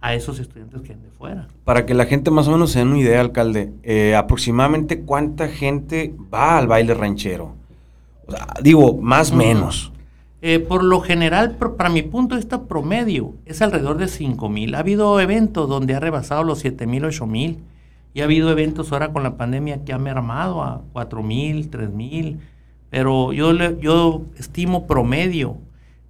a 0.00 0.14
esos 0.14 0.38
estudiantes 0.38 0.82
que 0.82 0.88
vienen 0.88 1.04
de 1.04 1.10
fuera. 1.10 1.48
Para 1.64 1.84
que 1.84 1.94
la 1.94 2.06
gente 2.06 2.30
más 2.30 2.46
o 2.46 2.52
menos 2.52 2.70
se 2.70 2.78
den 2.78 2.88
una 2.88 2.98
idea, 2.98 3.20
alcalde, 3.20 3.72
eh, 3.82 4.14
aproximadamente 4.14 5.00
cuánta 5.00 5.48
gente 5.48 6.14
va 6.32 6.58
al 6.58 6.68
baile 6.68 6.94
ranchero. 6.94 7.54
digo, 8.62 8.96
más 8.96 9.32
o 9.32 9.36
menos. 9.36 9.92
Eh, 10.46 10.58
por 10.58 10.84
lo 10.84 11.00
general, 11.00 11.56
para 11.56 11.88
mi 11.88 12.02
punto 12.02 12.34
de 12.34 12.42
vista 12.42 12.64
promedio, 12.64 13.32
es 13.46 13.62
alrededor 13.62 13.96
de 13.96 14.08
5 14.08 14.50
mil. 14.50 14.74
Ha 14.74 14.80
habido 14.80 15.18
eventos 15.18 15.66
donde 15.70 15.94
ha 15.94 16.00
rebasado 16.00 16.44
los 16.44 16.58
7 16.58 16.86
mil, 16.86 17.06
8 17.06 17.26
mil. 17.26 17.60
Y 18.12 18.20
ha 18.20 18.24
habido 18.24 18.50
eventos 18.50 18.92
ahora 18.92 19.10
con 19.10 19.22
la 19.22 19.38
pandemia 19.38 19.86
que 19.86 19.94
han 19.94 20.02
mermado 20.02 20.62
a 20.62 20.82
4 20.92 21.22
mil, 21.22 21.70
3 21.70 21.88
mil, 21.88 22.40
pero 22.90 23.32
yo, 23.32 23.54
yo 23.80 24.26
estimo 24.36 24.86
promedio 24.86 25.56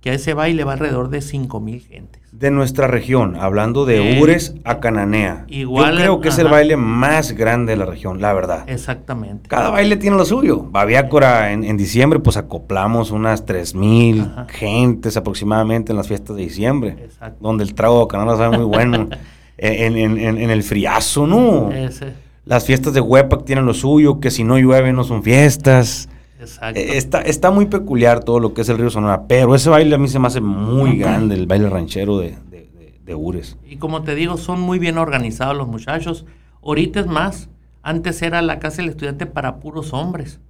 que 0.04 0.11
a 0.11 0.12
ese 0.12 0.34
baile 0.34 0.64
va 0.64 0.75
alrededor 0.75 1.08
de 1.08 1.23
5 1.23 1.61
mil 1.61 1.80
gentes. 1.80 2.20
De 2.30 2.50
nuestra 2.50 2.87
región, 2.88 3.37
hablando 3.37 3.87
de 3.87 4.18
Eh, 4.18 4.20
Ures 4.20 4.54
a 4.64 4.78
Cananea. 4.78 5.46
igual, 5.49 5.94
Yo 5.94 5.99
creo 5.99 6.20
que 6.20 6.28
es 6.28 6.38
el 6.38 6.49
baile 6.49 6.76
más 6.76 7.32
grande 7.32 7.73
de 7.73 7.78
la 7.78 7.87
región, 7.87 8.20
la 8.20 8.34
verdad. 8.34 8.64
Exactamente. 8.68 9.49
Cada 9.49 9.70
baile 9.70 9.96
tiene 9.96 10.18
lo 10.18 10.26
suyo. 10.26 10.61
Babiácora 10.70 11.52
en, 11.52 11.64
en 11.64 11.78
diciembre, 11.78 12.18
pues 12.18 12.37
acoplamos 12.37 13.12
unas 13.12 13.46
3000 13.46 14.20
Ajá. 14.20 14.46
gentes 14.50 15.16
aproximadamente 15.16 15.92
en 15.92 15.96
las 15.96 16.06
fiestas 16.06 16.37
de 16.37 16.42
diciembre. 16.42 16.96
Exacto. 17.02 17.38
Donde 17.40 17.64
el 17.64 17.73
trago 17.75 18.02
de 18.02 18.08
canela 18.08 18.37
sabe 18.37 18.58
muy 18.58 18.66
bueno. 18.66 19.08
en, 19.56 19.96
en- 19.96 20.18
en- 20.18 20.37
en 20.38 20.50
el 20.50 20.62
friazo, 20.64 21.26
¿no? 21.26 21.73
Ese, 21.73 22.12
Las 22.44 22.66
fiestas 22.66 22.92
de 22.92 23.00
Huepac 23.00 23.46
tienen 23.46 23.64
lo 23.64 23.73
suyo, 23.73 24.20
que 24.20 24.30
si 24.30 24.44
no 24.44 24.58
llueve 24.58 24.92
no 24.92 25.02
son 25.04 25.23
fiestas. 25.23 26.11
Exacto. 26.44 26.78
Eh, 26.80 26.96
Está, 26.96 27.20
está 27.22 27.50
muy 27.50 27.66
peculiar 27.66 28.22
todo 28.24 28.40
lo 28.40 28.54
que 28.54 28.62
es 28.62 28.68
el 28.68 28.78
río 28.78 28.90
Sonora, 28.90 29.26
pero 29.26 29.54
ese 29.54 29.68
baile 29.70 29.94
a 29.94 29.98
mí 29.98 30.08
se 30.08 30.18
me 30.18 30.26
hace 30.28 30.40
muy 30.40 30.96
grande, 30.96 31.34
el 31.34 31.46
baile 31.46 31.68
ranchero 31.68 32.18
de, 32.18 32.36
de, 32.50 32.68
de- 32.78 33.00
de 33.04 33.14
Ures. 33.14 33.56
Y 33.68 33.76
como 33.76 34.02
te 34.02 34.14
digo, 34.14 34.36
son 34.36 34.60
muy 34.60 34.78
bien 34.78 34.98
organizados 34.98 35.56
los 35.56 35.68
muchachos. 35.68 36.24
Ahorita 36.62 37.00
es 37.00 37.06
más, 37.06 37.48
antes 37.82 38.22
era 38.22 38.40
la 38.42 38.58
casa 38.58 38.78
del 38.82 38.90
estudiante 38.90 39.26
para 39.26 39.56
puros 39.60 39.92
hombres. 39.92 40.40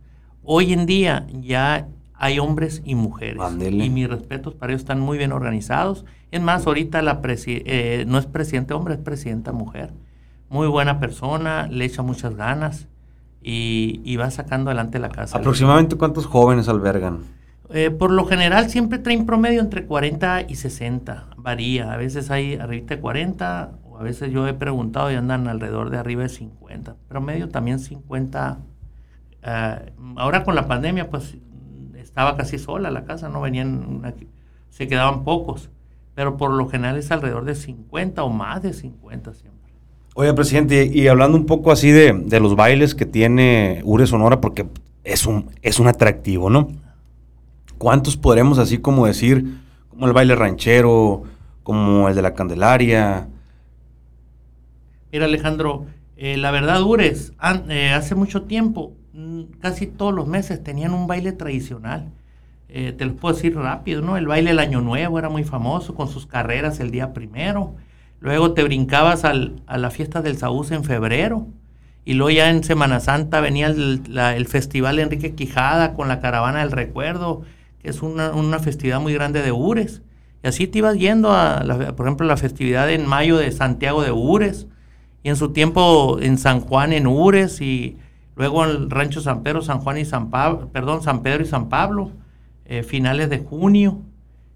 Hoy 0.44 0.72
en 0.72 0.86
día 0.86 1.26
ya 1.40 1.88
hay 2.16 2.38
hombres 2.38 2.80
y 2.84 2.94
mujeres. 2.94 3.38
Y 3.86 3.90
mis 3.90 4.08
respetos 4.08 4.54
para 4.54 4.72
ellos 4.72 4.82
están 4.82 5.00
muy 5.00 5.18
bien 5.18 5.32
organizados. 5.32 6.04
Es 6.30 6.40
más, 6.40 6.66
ahorita 6.66 7.02
la 7.02 7.20
eh, 7.24 8.04
no 8.06 8.18
es 8.18 8.26
presidente 8.26 8.72
hombre, 8.74 8.94
es 8.94 9.00
presidenta 9.00 9.52
mujer. 9.52 9.92
Muy 10.48 10.68
buena 10.68 11.00
persona, 11.00 11.66
le 11.66 11.84
echa 11.86 12.02
muchas 12.02 12.36
ganas 12.36 12.86
y, 13.44 14.00
y 14.04 14.16
va 14.16 14.30
sacando 14.32 14.70
adelante 14.70 14.98
la 14.98 15.10
casa. 15.10 15.38
¿Aproximadamente 15.38 15.96
cuántos 15.96 16.26
jóvenes 16.26 16.68
albergan? 16.68 17.20
Eh, 17.70 17.90
por 17.90 18.10
lo 18.10 18.24
general 18.26 18.68
siempre 18.70 18.98
traen 18.98 19.26
promedio 19.26 19.60
entre 19.60 19.84
40 19.86 20.42
y 20.48 20.54
60, 20.56 21.28
varía, 21.36 21.92
a 21.92 21.96
veces 21.96 22.30
hay 22.30 22.54
arriba 22.56 22.86
de 22.86 22.98
40 23.00 23.72
o 23.84 23.98
a 23.98 24.02
veces 24.02 24.30
yo 24.32 24.46
he 24.48 24.54
preguntado 24.54 25.10
y 25.12 25.14
andan 25.14 25.46
alrededor 25.48 25.90
de 25.90 25.98
arriba 25.98 26.22
de 26.22 26.28
50, 26.30 26.96
promedio 27.08 27.48
también 27.48 27.78
50. 27.78 28.58
ah, 29.44 29.78
ahora 30.16 30.44
con 30.44 30.54
la 30.54 30.66
pandemia 30.66 31.10
pues 31.10 31.36
estaba 31.96 32.36
casi 32.36 32.58
sola 32.58 32.90
la 32.90 33.04
casa, 33.04 33.28
no 33.28 33.40
venían, 33.40 33.84
una- 33.86 34.14
se 34.70 34.86
quedaban 34.88 35.24
pocos, 35.24 35.70
pero 36.14 36.36
por 36.36 36.50
lo 36.52 36.68
general 36.68 36.96
es 36.96 37.10
alrededor 37.10 37.44
de 37.44 37.54
50 37.54 38.22
o 38.24 38.30
más 38.30 38.62
de 38.62 38.72
50 38.72 39.32
siempre. 39.34 39.53
Oye, 40.16 40.32
presidente, 40.32 40.88
y 40.92 41.08
hablando 41.08 41.36
un 41.36 41.44
poco 41.44 41.72
así 41.72 41.90
de, 41.90 42.12
los 42.40 42.54
bailes 42.54 42.94
que 42.94 43.04
tiene 43.04 43.80
Ures 43.82 44.10
Sonora, 44.10 44.40
porque 44.40 44.64
es 45.02 45.26
un, 45.26 45.50
es 45.60 45.80
un 45.80 45.88
atractivo, 45.88 46.50
¿no? 46.50 46.68
¿Cuántos 47.78 48.16
podremos 48.16 48.58
así 48.60 48.78
como 48.78 49.06
decir, 49.06 49.58
como 49.88 50.06
el 50.06 50.12
baile 50.12 50.36
ranchero, 50.36 51.24
como 51.64 52.08
el 52.08 52.14
de 52.14 52.22
la 52.22 52.32
Candelaria? 52.32 53.26
Mira, 55.10 55.24
Alejandro, 55.24 55.86
eh, 56.16 56.36
la 56.36 56.52
verdad, 56.52 56.80
Ures, 56.82 57.32
eh, 57.68 57.90
hace 57.90 58.14
mucho 58.14 58.42
tiempo, 58.42 58.92
mm, 59.14 59.42
casi 59.58 59.88
todos 59.88 60.14
los 60.14 60.28
meses 60.28 60.62
tenían 60.62 60.94
un 60.94 61.08
baile 61.08 61.32
tradicional. 61.32 62.12
Eh, 62.68 62.92
te 62.96 63.04
los 63.04 63.16
puedo 63.16 63.34
decir 63.34 63.56
rápido, 63.56 64.00
¿no? 64.00 64.16
El 64.16 64.28
baile 64.28 64.50
del 64.50 64.60
Año 64.60 64.80
Nuevo 64.80 65.18
era 65.18 65.28
muy 65.28 65.42
famoso 65.42 65.96
con 65.96 66.06
sus 66.06 66.24
carreras 66.24 66.78
el 66.78 66.92
día 66.92 67.12
primero. 67.12 67.74
Luego 68.24 68.54
te 68.54 68.62
brincabas 68.64 69.26
al- 69.26 69.60
a 69.66 69.76
la 69.76 69.90
fiesta 69.90 70.22
del 70.22 70.38
Saúz 70.38 70.70
en 70.70 70.82
febrero. 70.82 71.46
Y 72.06 72.14
luego 72.14 72.30
ya 72.30 72.48
en 72.48 72.64
Semana 72.64 72.98
Santa 73.00 73.42
venía 73.42 73.66
el, 73.66 74.00
la- 74.08 74.34
el 74.34 74.46
Festival 74.46 74.98
Enrique 74.98 75.34
Quijada 75.34 75.92
con 75.92 76.08
la 76.08 76.20
Caravana 76.20 76.60
del 76.60 76.72
Recuerdo, 76.72 77.42
que 77.82 77.90
es 77.90 78.00
una, 78.00 78.32
una 78.32 78.60
festividad 78.60 78.98
muy 78.98 79.12
grande 79.12 79.42
de 79.42 79.52
Ures. 79.52 80.00
Y 80.42 80.46
así 80.48 80.66
te 80.66 80.78
ibas 80.78 80.96
yendo 80.96 81.32
a, 81.32 81.62
la- 81.64 81.94
por 81.94 82.06
ejemplo, 82.06 82.26
la 82.26 82.38
festividad 82.38 82.90
en 82.90 83.06
mayo 83.06 83.36
de 83.36 83.52
Santiago 83.52 84.02
de 84.02 84.10
Ures, 84.10 84.68
y 85.22 85.28
en 85.28 85.36
su 85.36 85.52
tiempo 85.52 86.18
en 86.18 86.38
San 86.38 86.60
Juan 86.60 86.94
en 86.94 87.06
Ures, 87.06 87.60
y 87.60 87.98
luego 88.36 88.64
en 88.64 88.70
el 88.70 88.90
Rancho 88.90 89.20
San 89.20 89.42
Pedro, 89.42 89.60
San 89.60 89.80
Juan 89.80 89.98
y 89.98 90.06
San 90.06 90.30
Pablo, 90.30 90.70
perdón, 90.72 91.02
San 91.02 91.22
Pedro 91.22 91.42
y 91.42 91.46
San 91.46 91.68
Pablo, 91.68 92.10
eh, 92.64 92.82
finales 92.84 93.28
de 93.28 93.38
junio. 93.40 94.00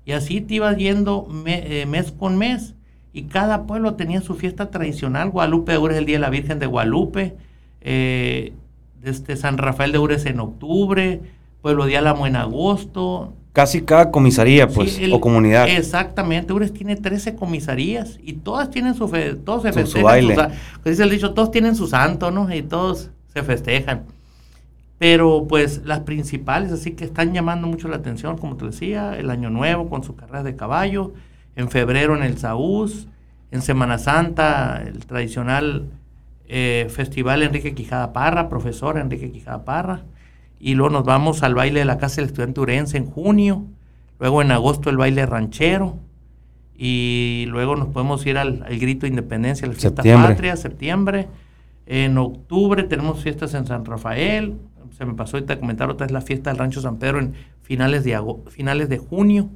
Y 0.07 0.13
así 0.13 0.41
te 0.41 0.55
ibas 0.55 0.79
yendo 0.79 1.29
eh, 1.47 1.85
mes 1.87 2.13
con 2.13 2.39
mes. 2.39 2.75
Y 3.19 3.25
cada 3.25 3.65
pueblo 3.67 3.95
tenía 3.95 4.21
su 4.21 4.37
fiesta 4.37 4.71
tradicional. 4.71 5.31
Guadalupe 5.31 5.73
de 5.73 5.79
Ures 5.79 5.97
el 5.99 6.07
Día 6.07 6.17
de 6.17 6.21
la 6.21 6.31
Virgen 6.31 6.61
de 6.61 6.67
Guadalupe. 6.67 7.35
eh, 7.81 8.53
este 9.03 9.37
San 9.37 9.59
Rafael 9.59 9.91
de 9.93 9.99
Ures 9.99 10.25
en 10.27 10.39
octubre. 10.41 11.21
Pueblo 11.63 11.87
de 11.87 11.97
Álamo 11.97 12.27
en 12.29 12.37
agosto. 12.37 13.33
Casi 13.53 13.83
cada 13.83 14.11
comisaría, 14.13 14.69
pues, 14.69 14.93
Sí, 14.95 15.05
el- 15.05 15.13
o 15.13 15.21
comunidad. 15.21 15.69
Exactamente, 15.69 16.53
Ures 16.53 16.73
tiene 16.73 16.95
13 16.95 17.35
comisarías 17.35 18.19
y 18.23 18.35
todas 18.35 18.71
tienen 18.71 18.95
su 18.95 19.09
fe, 19.09 19.35
todos 19.35 19.63
se 19.63 19.73
Su- 19.73 19.79
su 19.81 19.85
festejan. 19.85 20.05
baile. 20.05 20.35
pues 20.83 20.97
dice 20.97 21.03
el 21.03 21.11
dicho, 21.11 21.35
todos 21.35 21.51
tienen 21.51 21.75
su 21.75 21.87
santo, 21.89 22.31
¿no? 22.31 22.53
Y 22.55 22.63
todos 22.63 23.11
se 23.33 23.43
festejan. 23.43 24.05
Pero 24.99 25.47
pues 25.49 25.83
las 25.85 26.01
principales, 26.01 26.71
así 26.73 26.93
que 26.93 27.05
están 27.05 27.33
llamando 27.33 27.67
mucho 27.67 27.89
la 27.89 27.97
atención, 27.97 28.37
como 28.39 28.57
te 28.57 28.67
decía, 28.67 29.17
el 29.17 29.31
Año 29.31 29.51
Nuevo 29.51 29.89
con 29.89 30.03
sus 30.05 30.15
carreras 30.17 30.45
de 30.45 30.55
caballo, 30.57 31.13
en 31.59 31.69
febrero 31.71 32.17
en 32.17 32.23
el 32.23 32.39
Saúz, 32.39 33.09
en 33.51 33.63
Semana 33.63 33.99
Santa, 33.99 34.81
el 34.87 35.05
tradicional 35.07 35.91
eh, 36.47 36.87
Festival 36.89 37.43
Enrique 37.43 37.75
Quijada 37.75 38.13
Parra, 38.13 38.49
profesor 38.49 38.97
Enrique 38.97 39.33
Quijada 39.33 39.65
Parra, 39.65 40.05
y 40.61 40.77
luego 40.77 40.91
nos 40.91 41.05
vamos 41.05 41.43
al 41.43 41.57
baile 41.57 41.81
de 41.81 41.85
la 41.85 41.99
Casa 41.99 42.21
del 42.21 42.27
Estudiante 42.27 42.61
Urense 42.61 42.97
en 42.97 43.07
junio, 43.07 43.65
luego 44.21 44.41
en 44.41 44.53
agosto 44.53 44.89
el 44.89 44.99
baile 44.99 45.27
ranchero, 45.27 45.99
y 46.77 47.47
luego 47.49 47.75
nos 47.75 47.89
podemos 47.89 48.25
ir 48.25 48.39
al, 48.39 48.63
al 48.65 48.79
Grito 48.79 49.01
de 49.01 49.09
Independencia, 49.09 49.67
la 49.67 49.73
fiesta 49.73 50.03
Septiembre. 50.03 50.29
patria, 50.29 50.57
septiembre. 50.57 51.29
En 51.87 52.19
octubre 52.19 52.85
tenemos 52.85 53.21
fiestas 53.21 53.53
en 53.55 53.67
San 53.67 53.85
Rafael. 53.85 54.55
Se 54.97 55.05
me 55.05 55.15
pasó 55.15 55.39
ahorita 55.39 55.55
a 55.55 55.59
comentar 55.59 55.91
otra 55.91 56.07
vez 56.07 56.13
la 56.13 56.21
fiesta 56.21 56.51
del 56.51 56.59
Rancho 56.59 56.81
San 56.81 56.99
Pedro 56.99 57.19
en 57.19 57.35
finales 57.63 58.05
de, 58.05 58.17
finales 58.49 58.89
de 58.89 58.99
junio. 58.99 59.49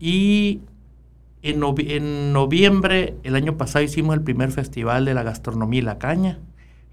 Y 0.00 0.62
en, 1.42 1.60
novi- 1.60 1.90
en 1.90 2.32
noviembre, 2.32 3.14
el 3.22 3.34
año 3.36 3.56
pasado, 3.56 3.84
hicimos 3.84 4.14
el 4.14 4.22
primer 4.22 4.52
festival 4.52 5.04
de 5.04 5.14
la 5.14 5.22
gastronomía 5.22 5.80
y 5.80 5.82
la 5.82 5.98
caña, 5.98 6.38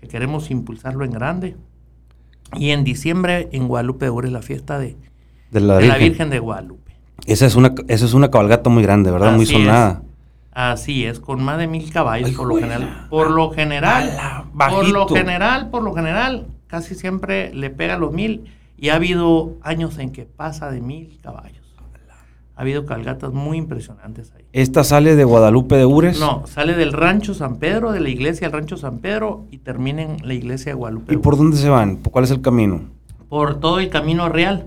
que 0.01 0.07
queremos 0.07 0.51
impulsarlo 0.51 1.05
en 1.05 1.11
grande. 1.11 1.55
Y 2.55 2.71
en 2.71 2.83
diciembre, 2.83 3.47
en 3.51 3.67
Guadalupe 3.67 4.05
de 4.05 4.11
Ures, 4.11 4.31
la 4.31 4.41
fiesta 4.41 4.79
de, 4.79 4.97
de 5.51 5.59
la 5.59 5.75
de 5.75 5.81
Virgen. 5.81 5.99
la 5.99 6.03
Virgen 6.03 6.29
de 6.31 6.39
Guadalupe. 6.39 6.93
Esa 7.25 7.45
es 7.45 7.55
una, 7.55 7.75
esa 7.87 8.05
es 8.05 8.13
una 8.13 8.31
cabalgata 8.31 8.69
muy 8.69 8.81
grande, 8.81 9.11
¿verdad? 9.11 9.33
muy 9.35 9.43
es. 9.43 9.49
sonada. 9.49 10.01
Así 10.51 11.05
es, 11.05 11.19
con 11.19 11.43
más 11.43 11.57
de 11.59 11.67
mil 11.67 11.91
caballos 11.91 12.29
Ay, 12.29 12.35
por 12.35 12.47
lo 12.47 12.55
general. 12.55 13.07
Por 13.09 13.29
lo 13.31 13.51
general, 13.51 14.09
Ala, 14.09 14.45
por 14.69 14.87
lo 14.89 15.07
general, 15.07 15.69
por 15.69 15.83
lo 15.83 15.93
general, 15.93 16.47
casi 16.67 16.95
siempre 16.95 17.53
le 17.53 17.69
pega 17.69 17.97
los 17.97 18.11
mil. 18.11 18.45
Y 18.77 18.89
ha 18.89 18.95
habido 18.95 19.57
años 19.61 19.99
en 19.99 20.11
que 20.11 20.25
pasa 20.25 20.71
de 20.71 20.81
mil 20.81 21.19
caballos. 21.21 21.58
Ha 22.59 22.63
habido 22.63 22.85
calgatas 22.85 23.31
muy 23.31 23.57
impresionantes 23.57 24.33
ahí. 24.35 24.43
Esta 24.51 24.83
sale 24.83 25.15
de 25.15 25.23
Guadalupe 25.23 25.77
de 25.77 25.85
Ures. 25.85 26.19
No, 26.19 26.45
sale 26.45 26.73
del 26.73 26.91
rancho 26.91 27.33
San 27.33 27.55
Pedro, 27.55 27.93
de 27.93 28.01
la 28.01 28.09
iglesia 28.09 28.49
del 28.49 28.59
rancho 28.59 28.75
San 28.75 28.97
Pedro 28.99 29.45
y 29.49 29.59
termina 29.59 30.01
en 30.01 30.17
la 30.27 30.33
iglesia 30.33 30.73
de 30.73 30.75
Guadalupe. 30.75 31.13
¿Y 31.13 31.17
por 31.17 31.37
dónde 31.37 31.55
se 31.55 31.69
van? 31.69 31.95
¿Cuál 31.95 32.25
es 32.25 32.31
el 32.31 32.41
camino? 32.41 32.81
por 33.29 33.61
todo 33.61 33.79
el 33.79 33.87
camino 33.89 34.27
real. 34.27 34.65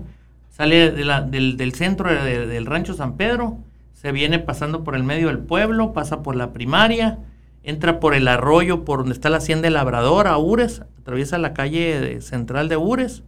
Sale 0.49 0.89
de 0.91 1.05
la- 1.05 1.21
del, 1.21 1.55
del 1.55 1.73
centro 1.73 2.09
de- 2.09 2.23
de- 2.23 2.47
del 2.47 2.65
rancho 2.65 2.95
San 2.95 3.15
Pedro, 3.15 3.57
se 3.93 4.11
viene 4.11 4.39
pasando 4.39 4.83
por 4.83 4.95
el 4.95 5.03
medio 5.03 5.27
del 5.27 5.37
pueblo, 5.37 5.93
pasa 5.93 6.23
por 6.23 6.35
la 6.35 6.51
primaria, 6.51 7.19
entra 7.61 7.99
por 7.99 8.15
el 8.15 8.27
arroyo 8.27 8.85
por 8.85 8.99
donde 8.99 9.13
está 9.13 9.29
la 9.29 9.37
hacienda 9.37 9.65
del 9.67 9.73
Labrador 9.75 10.25
a 10.27 10.37
Ures, 10.39 10.81
atraviesa 10.99 11.37
la 11.37 11.53
calle 11.53 11.99
de- 12.01 12.21
central 12.21 12.69
de 12.69 12.77
Ures. 12.77 13.21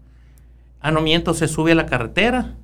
A 0.82 0.90
no 0.90 1.02
miento, 1.02 1.36
se 1.36 1.48
sube 1.48 1.74
a 1.74 1.76
la 1.76 1.86
carretera 1.86 2.56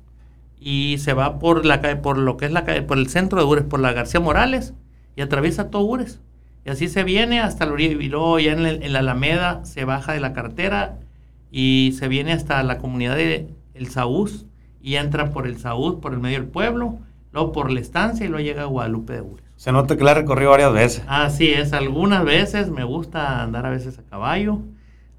y 0.64 0.98
se 0.98 1.12
va 1.14 1.38
por 1.38 1.64
la 1.66 1.80
calle, 1.80 1.96
por 1.96 2.18
lo 2.18 2.36
que 2.36 2.46
es 2.46 2.52
la 2.52 2.64
calle, 2.64 2.82
por 2.82 2.98
el 2.98 3.08
centro 3.08 3.38
de 3.40 3.46
Ures, 3.46 3.64
por 3.64 3.80
la 3.80 3.92
García 3.92 4.20
Morales 4.20 4.74
y 5.16 5.22
atraviesa 5.22 5.70
todo 5.70 5.82
Ures. 5.84 6.20
Y 6.64 6.70
así 6.70 6.88
se 6.88 7.04
viene 7.04 7.40
hasta 7.40 7.66
la 7.66 7.72
orilla 7.72 8.00
y 8.02 8.08
luego 8.08 8.38
ya 8.38 8.52
en, 8.52 8.66
el- 8.66 8.82
en 8.82 8.92
la 8.92 9.00
Alameda 9.00 9.64
se 9.64 9.84
baja 9.84 10.12
de 10.12 10.20
la 10.20 10.32
carretera 10.32 10.98
y 11.50 11.92
se 11.98 12.08
viene 12.08 12.32
hasta 12.32 12.62
la 12.62 12.78
comunidad 12.78 13.16
de 13.16 13.48
El 13.74 13.88
Saúz 13.88 14.46
y 14.80 14.96
entra 14.96 15.30
por 15.32 15.46
el 15.46 15.58
Saúz, 15.58 15.96
por 16.00 16.12
el 16.12 16.20
medio 16.20 16.38
del 16.40 16.48
pueblo, 16.48 16.98
luego 17.32 17.52
por 17.52 17.70
la 17.70 17.80
estancia 17.80 18.24
y 18.26 18.28
luego 18.28 18.44
llega 18.44 18.62
a 18.62 18.66
Guadalupe 18.66 19.14
de 19.14 19.20
Ures. 19.20 19.44
Se 19.56 19.72
nota 19.72 19.96
que 19.96 20.04
la 20.04 20.12
he 20.12 20.14
recorrido 20.14 20.50
varias 20.50 20.72
veces. 20.72 21.04
Así 21.06 21.48
es, 21.50 21.72
algunas 21.72 22.24
veces 22.24 22.70
me 22.70 22.84
gusta 22.84 23.42
andar 23.42 23.66
a 23.66 23.70
veces 23.70 23.98
a 23.98 24.02
caballo, 24.02 24.60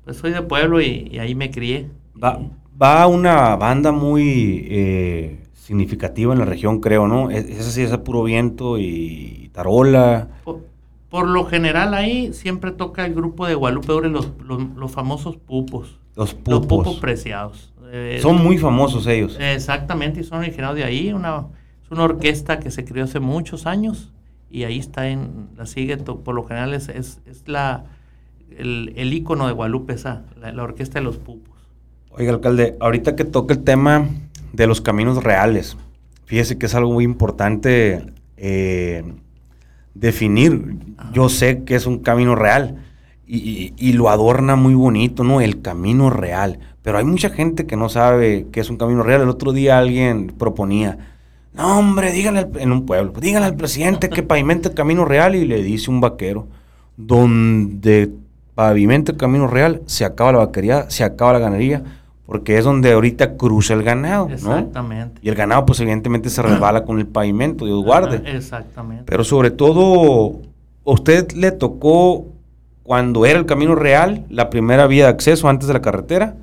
pues 0.03 0.17
soy 0.17 0.31
de 0.31 0.41
pueblo 0.41 0.81
y, 0.81 1.07
y 1.11 1.19
ahí 1.19 1.35
me 1.35 1.49
crié. 1.51 1.89
Va, 2.21 2.39
va 2.81 3.07
una 3.07 3.55
banda 3.55 3.91
muy 3.91 4.65
eh, 4.69 5.43
significativa 5.53 6.33
en 6.33 6.39
la 6.39 6.45
región, 6.45 6.79
creo, 6.79 7.07
¿no? 7.07 7.29
Es, 7.31 7.45
es 7.49 7.67
así, 7.67 7.81
es 7.81 7.91
a 7.91 8.03
puro 8.03 8.23
viento 8.23 8.77
y 8.77 9.49
tarola. 9.53 10.29
Por, 10.43 10.67
por 11.09 11.27
lo 11.27 11.45
general 11.45 11.93
ahí 11.93 12.33
siempre 12.33 12.71
toca 12.71 13.05
el 13.05 13.13
grupo 13.13 13.45
de 13.47 13.55
Guadalupe 13.55 13.93
los, 14.09 14.31
los, 14.43 14.61
los 14.75 14.91
famosos 14.91 15.37
pupos, 15.37 15.99
Los 16.15 16.35
los 16.45 16.65
pupos 16.67 16.67
pupos. 16.67 16.99
preciados. 16.99 17.73
Eh, 17.91 18.19
Son 18.21 18.41
muy 18.43 18.57
famosos 18.57 19.05
ellos. 19.07 19.37
Exactamente, 19.39 20.21
y 20.21 20.23
son 20.23 20.39
originados 20.39 20.75
de 20.75 20.83
ahí, 20.83 21.13
una 21.13 21.47
Es 21.85 21.91
una 21.91 22.03
orquesta 22.03 22.59
que 22.59 22.71
se 22.71 22.85
creó 22.85 23.03
hace 23.05 23.19
muchos 23.19 23.65
años 23.67 24.11
y 24.49 24.63
ahí 24.63 24.79
está 24.79 25.07
en, 25.09 25.49
la 25.57 25.65
sigue, 25.65 25.97
por 25.97 26.33
lo 26.35 26.43
general 26.43 26.73
es, 26.73 26.89
es, 26.89 27.19
la, 27.47 27.85
el, 28.57 28.93
el 28.95 29.13
ícono 29.13 29.47
de 29.47 29.53
Guadalupe, 29.53 29.93
esa, 29.93 30.23
la, 30.39 30.63
orquesta 30.63 30.99
de 30.99 31.05
los 31.05 31.17
pupos. 31.17 31.52
Oiga, 32.15 32.31
alcalde, 32.31 32.77
ahorita 32.79 33.15
que 33.15 33.25
toca 33.25 33.55
el 33.55 33.63
tema 33.63 34.07
de 34.51 34.67
los 34.67 34.81
caminos 34.81 35.23
reales, 35.23 35.77
fíjese 36.25 36.59
que 36.59 36.67
es 36.67 36.75
algo 36.75 36.93
muy 36.93 37.03
importante 37.03 38.05
eh, 38.37 39.03
definir. 39.95 40.77
Yo 41.11 41.27
sé 41.29 41.63
que 41.63 41.73
es 41.73 41.87
un 41.87 41.99
camino 41.99 42.35
real 42.35 42.83
y, 43.25 43.73
y, 43.77 43.93
lo 43.93 44.09
adorna 44.09 44.55
muy 44.55 44.75
bonito, 44.75 45.23
¿no? 45.23 45.41
El 45.41 45.63
camino 45.63 46.11
real. 46.11 46.59
Pero 46.83 46.99
hay 46.99 47.05
mucha 47.05 47.31
gente 47.31 47.65
que 47.65 47.77
no 47.77 47.89
sabe 47.89 48.45
que 48.51 48.59
es 48.59 48.69
un 48.69 48.77
camino 48.77 49.01
real. 49.01 49.21
El 49.21 49.29
otro 49.29 49.51
día 49.51 49.79
alguien 49.79 50.27
proponía, 50.37 50.99
no 51.55 51.79
hombre, 51.79 52.11
díganle 52.11 52.47
en 52.59 52.71
un 52.71 52.85
pueblo, 52.85 53.11
díganle 53.19 53.47
al 53.47 53.55
presidente 53.55 54.09
que 54.09 54.21
pavimente 54.21 54.69
el 54.69 54.75
camino 54.75 55.03
real 55.03 55.33
y 55.33 55.45
le 55.45 55.63
dice 55.63 55.89
un 55.89 55.99
vaquero, 55.99 56.47
donde 56.95 58.11
pavimenta 58.53 59.13
el 59.13 59.17
camino 59.17 59.47
real, 59.47 59.81
se 59.87 60.05
acaba 60.05 60.31
la 60.31 60.37
vaquería, 60.39 60.89
se 60.91 61.03
acaba 61.03 61.33
la 61.33 61.39
ganadería, 61.39 61.83
porque 62.33 62.57
es 62.57 62.65
donde 62.65 62.93
ahorita 62.93 63.37
cruza 63.37 63.75
el 63.75 63.83
ganado, 63.83 64.27
Exactamente. 64.27 65.19
Y 65.21 65.29
el 65.29 65.35
ganado, 65.35 65.67
pues 65.67 65.79
evidentemente 65.81 66.31
se 66.31 66.41
resbala 66.41 66.83
con 66.83 66.97
el 66.97 67.05
pavimento, 67.05 67.63
Dios 67.63 67.83
guarde. 67.83 68.23
Exactamente. 68.25 69.03
Pero 69.05 69.23
sobre 69.23 69.51
todo, 69.51 70.41
¿a 70.83 70.91
usted 70.91 71.31
le 71.33 71.51
tocó 71.51 72.25
cuando 72.81 73.27
era 73.27 73.37
el 73.37 73.45
camino 73.45 73.75
real, 73.75 74.25
la 74.31 74.49
primera 74.49 74.87
vía 74.87 75.03
de 75.03 75.09
acceso 75.11 75.47
antes 75.47 75.67
de 75.67 75.75
la 75.75 75.83
carretera? 75.83 76.35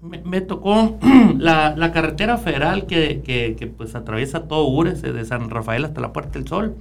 Me, 0.00 0.40
tocó 0.40 0.96
la, 1.38 1.90
carretera 1.92 2.38
federal 2.38 2.86
que, 2.86 3.74
pues 3.76 3.96
atraviesa 3.96 4.46
todo 4.46 4.68
Ures, 4.68 5.02
de 5.02 5.24
San 5.24 5.50
Rafael 5.50 5.84
hasta 5.84 6.00
la 6.00 6.12
Puerta 6.12 6.38
del 6.38 6.46
Sol. 6.46 6.76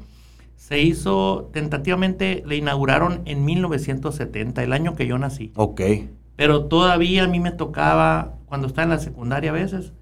Se 0.55 0.79
hizo 0.79 1.49
tentativamente, 1.51 2.43
le 2.45 2.57
inauguraron 2.57 3.23
en 3.25 3.43
1970, 3.43 4.61
el 4.61 4.71
año 4.71 4.93
que 4.95 5.07
yo 5.07 5.17
nací. 5.17 5.51
Ok. 5.55 5.81
Pero 6.35 6.65
todavía 6.65 7.23
a 7.23 7.27
mí 7.27 7.39
me 7.39 7.51
tocaba, 7.51 8.35
cuando 8.45 8.67
estaba 8.67 8.83
en 8.83 8.89
la 8.89 8.99
secundaria 8.99 9.51
a 9.51 9.53
veces, 9.53 9.93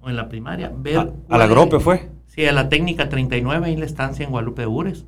o 0.00 0.08
en 0.08 0.16
la 0.16 0.28
primaria, 0.28 0.72
ver... 0.74 1.12
¿A, 1.28 1.38
la 1.38 1.46
Grope 1.46 1.80
fue? 1.80 2.10
Sí, 2.26 2.46
a 2.46 2.52
la 2.52 2.68
técnica 2.68 3.08
39, 3.08 3.66
ahí 3.66 3.74
en 3.74 3.80
la 3.80 3.86
estancia 3.86 4.24
en 4.24 4.30
Guadalupe 4.30 4.62
de 4.62 4.68
Ures. 4.68 5.06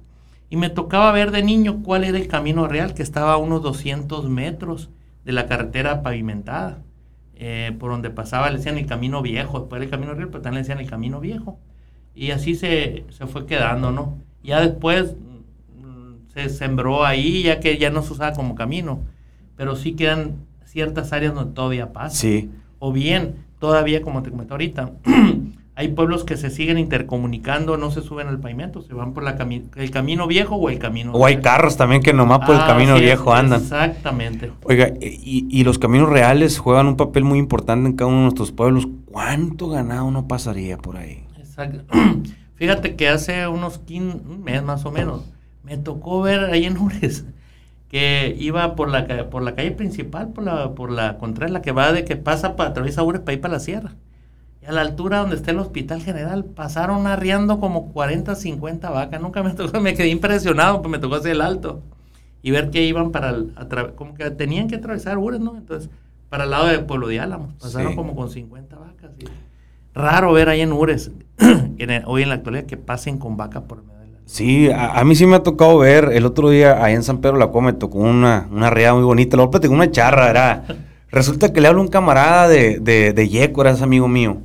Y 0.50 0.56
me 0.56 0.68
tocaba 0.68 1.12
ver 1.12 1.30
de 1.30 1.42
niño 1.42 1.82
cuál 1.82 2.04
era 2.04 2.18
el 2.18 2.28
camino 2.28 2.68
real, 2.68 2.94
que 2.94 3.02
estaba 3.02 3.32
a 3.32 3.36
unos 3.38 3.62
200 3.62 4.28
metros 4.28 4.90
de 5.24 5.32
la 5.32 5.46
carretera 5.46 6.02
pavimentada, 6.02 6.82
eh, 7.36 7.74
por 7.78 7.90
donde 7.90 8.10
pasaba, 8.10 8.50
le 8.50 8.58
decían 8.58 8.76
el 8.76 8.86
camino 8.86 9.22
viejo, 9.22 9.60
después 9.60 9.80
el 9.80 9.88
camino 9.88 10.14
real, 10.14 10.28
pero 10.28 10.42
también 10.42 10.56
le 10.56 10.68
decían 10.68 10.80
el 10.80 10.90
camino 10.90 11.20
viejo. 11.20 11.58
Y 12.14 12.32
así 12.32 12.54
se, 12.54 13.06
se 13.08 13.26
fue 13.26 13.46
quedando, 13.46 13.92
¿no? 13.92 14.18
Ya 14.42 14.60
después 14.60 15.14
mm, 15.78 16.32
se 16.34 16.50
sembró 16.50 17.06
ahí, 17.06 17.44
ya 17.44 17.60
que 17.60 17.78
ya 17.78 17.90
no 17.90 18.02
se 18.02 18.12
usaba 18.12 18.34
como 18.34 18.54
camino 18.54 19.00
pero 19.56 19.76
sí 19.76 19.92
quedan 19.92 20.36
ciertas 20.64 21.12
áreas 21.12 21.34
donde 21.34 21.54
todavía 21.54 21.92
pasa. 21.92 22.16
Sí. 22.16 22.50
O 22.78 22.92
bien, 22.92 23.36
todavía, 23.58 24.02
como 24.02 24.22
te 24.22 24.30
comenté 24.30 24.54
ahorita, 24.54 24.92
hay 25.74 25.88
pueblos 25.88 26.24
que 26.24 26.36
se 26.36 26.50
siguen 26.50 26.78
intercomunicando, 26.78 27.76
no 27.76 27.90
se 27.90 28.02
suben 28.02 28.28
al 28.28 28.40
pavimento, 28.40 28.82
se 28.82 28.94
van 28.94 29.12
por 29.12 29.22
la 29.22 29.36
el 29.76 29.90
camino 29.90 30.26
viejo 30.26 30.56
o 30.56 30.70
el 30.70 30.78
camino. 30.78 31.12
O 31.12 31.26
hay 31.26 31.40
carros 31.40 31.76
también 31.76 32.02
que 32.02 32.12
nomás 32.12 32.40
por 32.40 32.54
el 32.54 32.60
ah, 32.62 32.66
camino 32.66 32.96
viejo 32.96 33.32
andan. 33.32 33.60
Exactamente. 33.60 34.50
Oiga, 34.64 34.92
y, 35.00 35.46
y, 35.50 35.64
los 35.64 35.78
caminos 35.78 36.08
reales 36.08 36.58
juegan 36.58 36.86
un 36.86 36.96
papel 36.96 37.24
muy 37.24 37.38
importante 37.38 37.88
en 37.88 37.96
cada 37.96 38.08
uno 38.08 38.18
de 38.18 38.24
nuestros 38.24 38.50
pueblos. 38.52 38.88
¿Cuánto 39.06 39.68
ganado 39.68 40.10
no 40.10 40.26
pasaría 40.26 40.78
por 40.78 40.96
ahí? 40.96 41.24
Exacto. 41.38 41.84
Fíjate 42.54 42.96
que 42.96 43.08
hace 43.08 43.46
unos 43.48 43.78
15, 43.78 44.18
un 44.28 44.42
mes 44.42 44.62
más 44.62 44.84
o 44.84 44.90
menos, 44.90 45.32
me 45.64 45.76
tocó 45.76 46.22
ver 46.22 46.44
ahí 46.44 46.64
en 46.64 46.78
Ures 46.78 47.26
que 47.92 48.34
iba 48.38 48.74
por 48.74 48.88
la, 48.88 49.28
por 49.28 49.42
la 49.42 49.54
calle 49.54 49.70
principal, 49.70 50.32
por 50.32 50.44
la, 50.44 50.74
por 50.74 50.90
la 50.90 51.18
contraria, 51.18 51.52
la 51.52 51.60
que 51.60 51.72
va 51.72 51.92
de 51.92 52.06
que 52.06 52.16
pasa, 52.16 52.56
para, 52.56 52.70
atraviesa 52.70 53.02
Ures 53.02 53.20
para 53.20 53.34
ir 53.34 53.42
para 53.42 53.52
la 53.52 53.60
sierra. 53.60 53.92
Y 54.62 54.64
a 54.64 54.72
la 54.72 54.80
altura 54.80 55.18
donde 55.18 55.36
está 55.36 55.50
el 55.50 55.58
hospital 55.58 56.00
general, 56.00 56.46
pasaron 56.46 57.06
arriando 57.06 57.60
como 57.60 57.92
40, 57.92 58.34
50 58.34 58.88
vacas. 58.88 59.20
Nunca 59.20 59.42
me 59.42 59.50
tocó, 59.54 59.78
me 59.80 59.92
quedé 59.92 60.08
impresionado, 60.08 60.80
pues 60.80 60.90
me 60.90 60.98
tocó 60.98 61.16
hacer 61.16 61.32
el 61.32 61.42
alto. 61.42 61.82
Y 62.40 62.50
ver 62.50 62.70
que 62.70 62.82
iban 62.82 63.12
para, 63.12 63.28
el, 63.28 63.52
como 63.94 64.14
que 64.14 64.30
tenían 64.30 64.68
que 64.68 64.76
atravesar 64.76 65.18
Ures, 65.18 65.40
¿no? 65.40 65.54
Entonces, 65.54 65.90
para 66.30 66.44
el 66.44 66.50
lado 66.50 66.68
del 66.68 66.86
pueblo 66.86 67.08
de 67.08 67.20
Álamos, 67.20 67.52
pasaron 67.60 67.94
como 67.94 68.16
con 68.16 68.30
50 68.30 68.74
vacas. 68.74 69.10
Raro 69.92 70.32
ver 70.32 70.48
ahí 70.48 70.62
en 70.62 70.72
Ures, 70.72 71.10
hoy 72.06 72.22
en 72.22 72.28
la 72.30 72.36
actualidad, 72.36 72.64
que 72.64 72.78
pasen 72.78 73.18
con 73.18 73.36
vacas 73.36 73.64
por 73.64 73.82
medio 73.82 73.91
Sí, 74.24 74.70
a, 74.70 75.04
mí 75.04 75.14
sí 75.14 75.26
me 75.26 75.36
ha 75.36 75.42
tocado 75.42 75.78
ver. 75.78 76.10
El 76.12 76.24
otro 76.24 76.50
día 76.50 76.82
ahí 76.82 76.94
en 76.94 77.02
San 77.02 77.18
Pedro 77.18 77.36
la 77.36 77.48
Cueva 77.48 77.66
me 77.66 77.72
tocó 77.74 77.98
una, 77.98 78.48
una 78.50 78.70
rea 78.70 78.94
muy 78.94 79.04
bonita. 79.04 79.36
Luego 79.36 79.60
tengo 79.60 79.74
una 79.74 79.90
charra. 79.90 80.64
Resulta 81.10 81.52
que 81.52 81.60
le 81.60 81.68
hablo 81.68 81.80
a 81.80 81.84
un 81.84 81.90
camarada 81.90 82.48
de, 82.48 82.78
de, 82.78 83.12
de 83.12 83.28
Yeco, 83.28 83.60
era 83.60 83.72
ese 83.72 83.84
amigo 83.84 84.08
mío. 84.08 84.38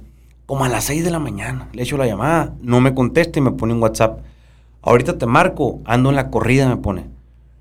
Como 0.45 0.65
a 0.65 0.69
las 0.69 0.85
6 0.85 1.03
de 1.03 1.11
la 1.11 1.19
mañana. 1.19 1.69
Le 1.73 1.83
echo 1.83 1.97
la 1.97 2.05
llamada. 2.05 2.53
No 2.61 2.81
me 2.81 2.93
contesta 2.93 3.39
y 3.39 3.41
me 3.41 3.51
pone 3.51 3.73
un 3.73 3.81
WhatsApp. 3.81 4.19
Ahorita 4.81 5.17
te 5.17 5.25
marco, 5.25 5.81
ando 5.85 6.09
en 6.09 6.15
la 6.15 6.29
corrida, 6.29 6.67
me 6.67 6.77
pone. 6.77 7.16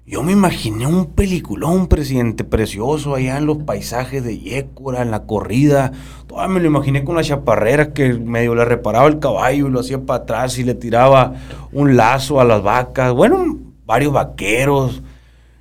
Yo 0.09 0.23
me 0.23 0.31
imaginé 0.31 0.87
un 0.87 1.07
peliculón, 1.07 1.89
presidente, 1.89 2.45
precioso, 2.45 3.17
allá 3.17 3.39
en 3.39 3.47
los 3.47 3.59
paisajes 3.65 4.23
de 4.23 4.39
Yécora, 4.39 5.03
en 5.03 5.11
la 5.11 5.25
corrida. 5.25 5.91
Todavía 6.29 6.55
me 6.55 6.61
lo 6.61 6.69
imaginé 6.69 7.03
con 7.03 7.17
las 7.17 7.27
chaparreras 7.27 7.89
que 7.89 8.13
medio 8.15 8.55
le 8.55 8.65
reparaba 8.65 9.09
el 9.09 9.19
caballo 9.19 9.67
y 9.67 9.71
lo 9.71 9.81
hacía 9.81 9.99
para 9.99 10.23
atrás 10.23 10.59
y 10.59 10.63
le 10.65 10.75
tiraba 10.75 11.35
un 11.73 11.97
lazo 11.97 12.41
a 12.41 12.45
las 12.45 12.63
vacas. 12.63 13.13
Bueno, 13.15 13.59
varios 13.85 14.13
vaqueros. 14.13 15.03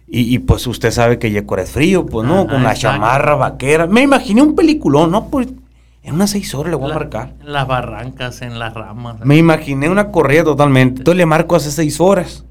Y, 0.07 0.37
pues 0.37 0.67
usted 0.67 0.91
sabe 0.91 1.17
que 1.17 1.31
Yécora 1.31 1.63
es 1.63 1.71
frío, 1.71 2.05
pues, 2.05 2.27
¿no? 2.27 2.45
con 2.45 2.61
la 2.61 2.75
chamarra 2.75 3.33
vaquera. 3.33 3.87
Me 3.87 4.03
imaginé 4.03 4.43
un 4.43 4.53
peliculón, 4.53 5.09
¿no? 5.09 5.27
Pues 5.29 5.47
en 6.03 6.13
unas 6.13 6.29
seis 6.29 6.53
horas 6.53 6.69
le 6.69 6.77
voy 6.77 6.91
a 6.91 6.93
marcar. 6.93 7.33
En 7.41 7.51
las 7.51 7.67
barrancas, 7.67 8.43
en 8.43 8.59
las 8.59 8.75
ramas. 8.75 9.25
Me 9.25 9.37
imaginé 9.37 9.89
una 9.89 10.11
corrida 10.11 10.43
totalmente. 10.43 10.99
Entonces 10.99 11.17
le 11.17 11.25
marco 11.25 11.55
hace 11.55 11.71
seis 11.71 11.99
horas. 11.99 12.44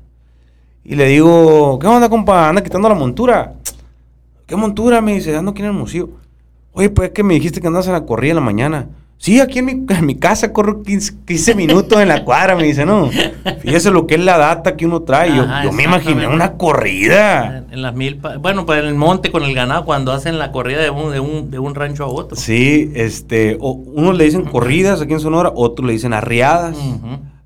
Y 0.84 0.96
le 0.96 1.06
digo, 1.06 1.78
¿qué 1.78 1.86
onda, 1.86 2.10
compa? 2.10 2.48
Anda 2.48 2.62
quitando 2.62 2.88
la 2.88 2.94
montura. 2.94 3.54
¿Qué 4.46 4.54
montura? 4.54 5.00
Me 5.00 5.14
dice, 5.14 5.34
ando 5.34 5.52
aquí 5.52 5.62
en 5.62 5.68
el 5.68 5.72
museo. 5.72 6.10
Oye, 6.72 6.90
pues 6.90 7.08
es 7.08 7.14
que 7.14 7.22
me 7.22 7.34
dijiste 7.34 7.60
que 7.60 7.66
andas 7.66 7.86
en 7.86 7.94
la 7.94 8.04
corrida 8.04 8.32
en 8.32 8.36
la 8.36 8.42
mañana. 8.42 8.88
Sí, 9.16 9.40
aquí 9.40 9.60
en 9.60 9.64
mi, 9.64 9.72
en 9.88 10.04
mi 10.04 10.16
casa 10.16 10.52
corro 10.52 10.82
15, 10.82 11.54
minutos 11.54 11.98
en 11.98 12.08
la 12.08 12.24
cuadra, 12.24 12.54
me 12.56 12.64
dice, 12.64 12.84
no. 12.84 13.08
Fíjese 13.62 13.90
lo 13.90 14.06
que 14.06 14.16
es 14.16 14.20
la 14.20 14.36
data 14.36 14.76
que 14.76 14.84
uno 14.84 15.00
trae. 15.00 15.34
yo, 15.34 15.72
me 15.72 15.84
imaginé 15.84 16.28
una 16.28 16.52
corrida. 16.58 17.64
En 17.70 17.80
las 17.80 17.94
mil, 17.94 18.20
bueno, 18.40 18.66
pues 18.66 18.80
en 18.80 18.86
el 18.86 18.94
monte 18.94 19.30
con 19.30 19.44
el 19.44 19.54
ganado, 19.54 19.86
cuando 19.86 20.12
hacen 20.12 20.38
la 20.38 20.52
corrida 20.52 20.82
de 20.82 20.90
un, 20.90 21.12
de 21.12 21.20
un, 21.20 21.50
de 21.50 21.58
un 21.58 21.74
rancho 21.74 22.04
a 22.04 22.08
otro. 22.08 22.36
Sí, 22.36 22.92
este, 22.94 23.56
o, 23.60 23.70
unos 23.70 24.18
le 24.18 24.24
dicen 24.24 24.44
corridas 24.44 25.00
aquí 25.00 25.14
en 25.14 25.20
Sonora, 25.20 25.50
otros 25.54 25.86
le 25.86 25.94
dicen 25.94 26.12
arriadas. 26.12 26.76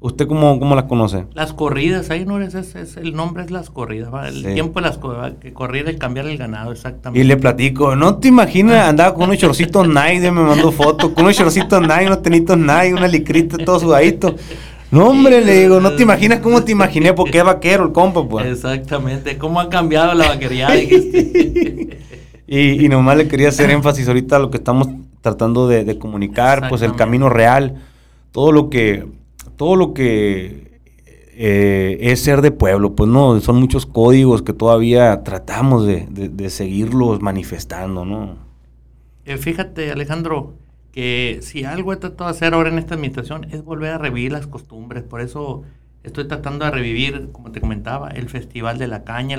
¿Usted 0.00 0.28
cómo, 0.28 0.60
cómo 0.60 0.76
las 0.76 0.84
conoce? 0.84 1.24
Las 1.34 1.52
corridas, 1.52 2.08
ahí 2.10 2.24
no 2.24 2.40
es, 2.40 2.54
es, 2.54 2.96
el 2.96 3.14
nombre 3.14 3.42
es 3.42 3.50
las 3.50 3.68
corridas, 3.68 4.10
el 4.28 4.54
tiempo 4.54 4.80
de 4.80 4.86
las 4.86 4.98
que 5.40 5.52
correr 5.52 5.88
y 5.92 5.98
cambiar 5.98 6.26
el 6.26 6.38
ganado, 6.38 6.70
exactamente. 6.70 7.20
Y 7.20 7.26
le 7.26 7.36
platico, 7.36 7.96
no 7.96 8.18
te 8.18 8.28
imaginas, 8.28 8.88
andaba 8.88 9.12
con 9.12 9.24
unos 9.24 9.38
chorcitos 9.38 9.88
Nike, 9.88 10.30
me 10.30 10.42
mandó 10.42 10.70
fotos, 10.70 11.10
con 11.10 11.24
unos 11.24 11.36
chorcitos 11.36 11.80
Nike, 11.80 12.06
unos 12.06 12.22
tenitos 12.22 12.56
Nike, 12.56 12.94
una 12.94 13.08
licrita, 13.08 13.58
todo 13.58 13.80
sudadito. 13.80 14.36
No, 14.92 15.08
hombre, 15.08 15.44
le 15.44 15.62
digo, 15.62 15.80
no 15.80 15.92
te 15.92 16.04
imaginas 16.04 16.38
cómo 16.38 16.62
te 16.62 16.70
imaginé, 16.70 17.12
porque 17.12 17.38
es 17.38 17.44
vaquero 17.44 17.86
el 17.86 17.92
compa, 17.92 18.24
pues. 18.26 18.46
Exactamente, 18.46 19.36
cómo 19.36 19.58
ha 19.58 19.68
cambiado 19.68 20.14
la 20.14 20.28
vaquería. 20.28 20.76
y, 22.46 22.84
y 22.84 22.88
nomás 22.88 23.16
le 23.16 23.26
quería 23.26 23.48
hacer 23.48 23.68
énfasis 23.68 24.06
ahorita 24.06 24.36
a 24.36 24.38
lo 24.38 24.50
que 24.50 24.58
estamos 24.58 24.90
tratando 25.22 25.66
de 25.66 25.98
comunicar, 25.98 26.68
pues 26.68 26.82
el 26.82 26.94
camino 26.94 27.28
real, 27.28 27.82
todo 28.30 28.52
lo 28.52 28.70
que 28.70 29.17
todo 29.58 29.74
lo 29.74 29.92
que 29.92 30.80
eh, 31.34 31.98
es 32.00 32.22
ser 32.22 32.42
de 32.42 32.52
pueblo, 32.52 32.94
pues 32.94 33.10
no, 33.10 33.38
son 33.40 33.56
muchos 33.56 33.86
códigos 33.86 34.40
que 34.40 34.52
todavía 34.52 35.24
tratamos 35.24 35.84
de, 35.84 36.48
seguirlos 36.48 37.20
manifestando, 37.20 38.04
¿no? 38.04 38.38
Eh, 39.24 39.36
fíjate, 39.36 39.90
Alejandro, 39.90 40.54
que 40.92 41.40
si 41.42 41.64
algo 41.64 41.92
he 41.92 41.96
tratado 41.96 42.30
de 42.30 42.36
hacer 42.36 42.54
ahora 42.54 42.70
en 42.70 42.78
esta 42.78 42.94
administración 42.94 43.48
es 43.50 43.64
volver 43.64 43.90
a 43.90 43.98
revivir 43.98 44.30
las 44.32 44.46
costumbres, 44.46 45.02
por 45.02 45.20
eso 45.20 45.64
estoy 46.04 46.28
tratando 46.28 46.64
de 46.64 46.70
revivir, 46.70 47.30
como 47.32 47.50
te 47.50 47.60
comentaba, 47.60 48.10
el 48.10 48.28
Festival 48.28 48.78
de 48.78 48.86
la 48.86 49.02
Caña, 49.02 49.36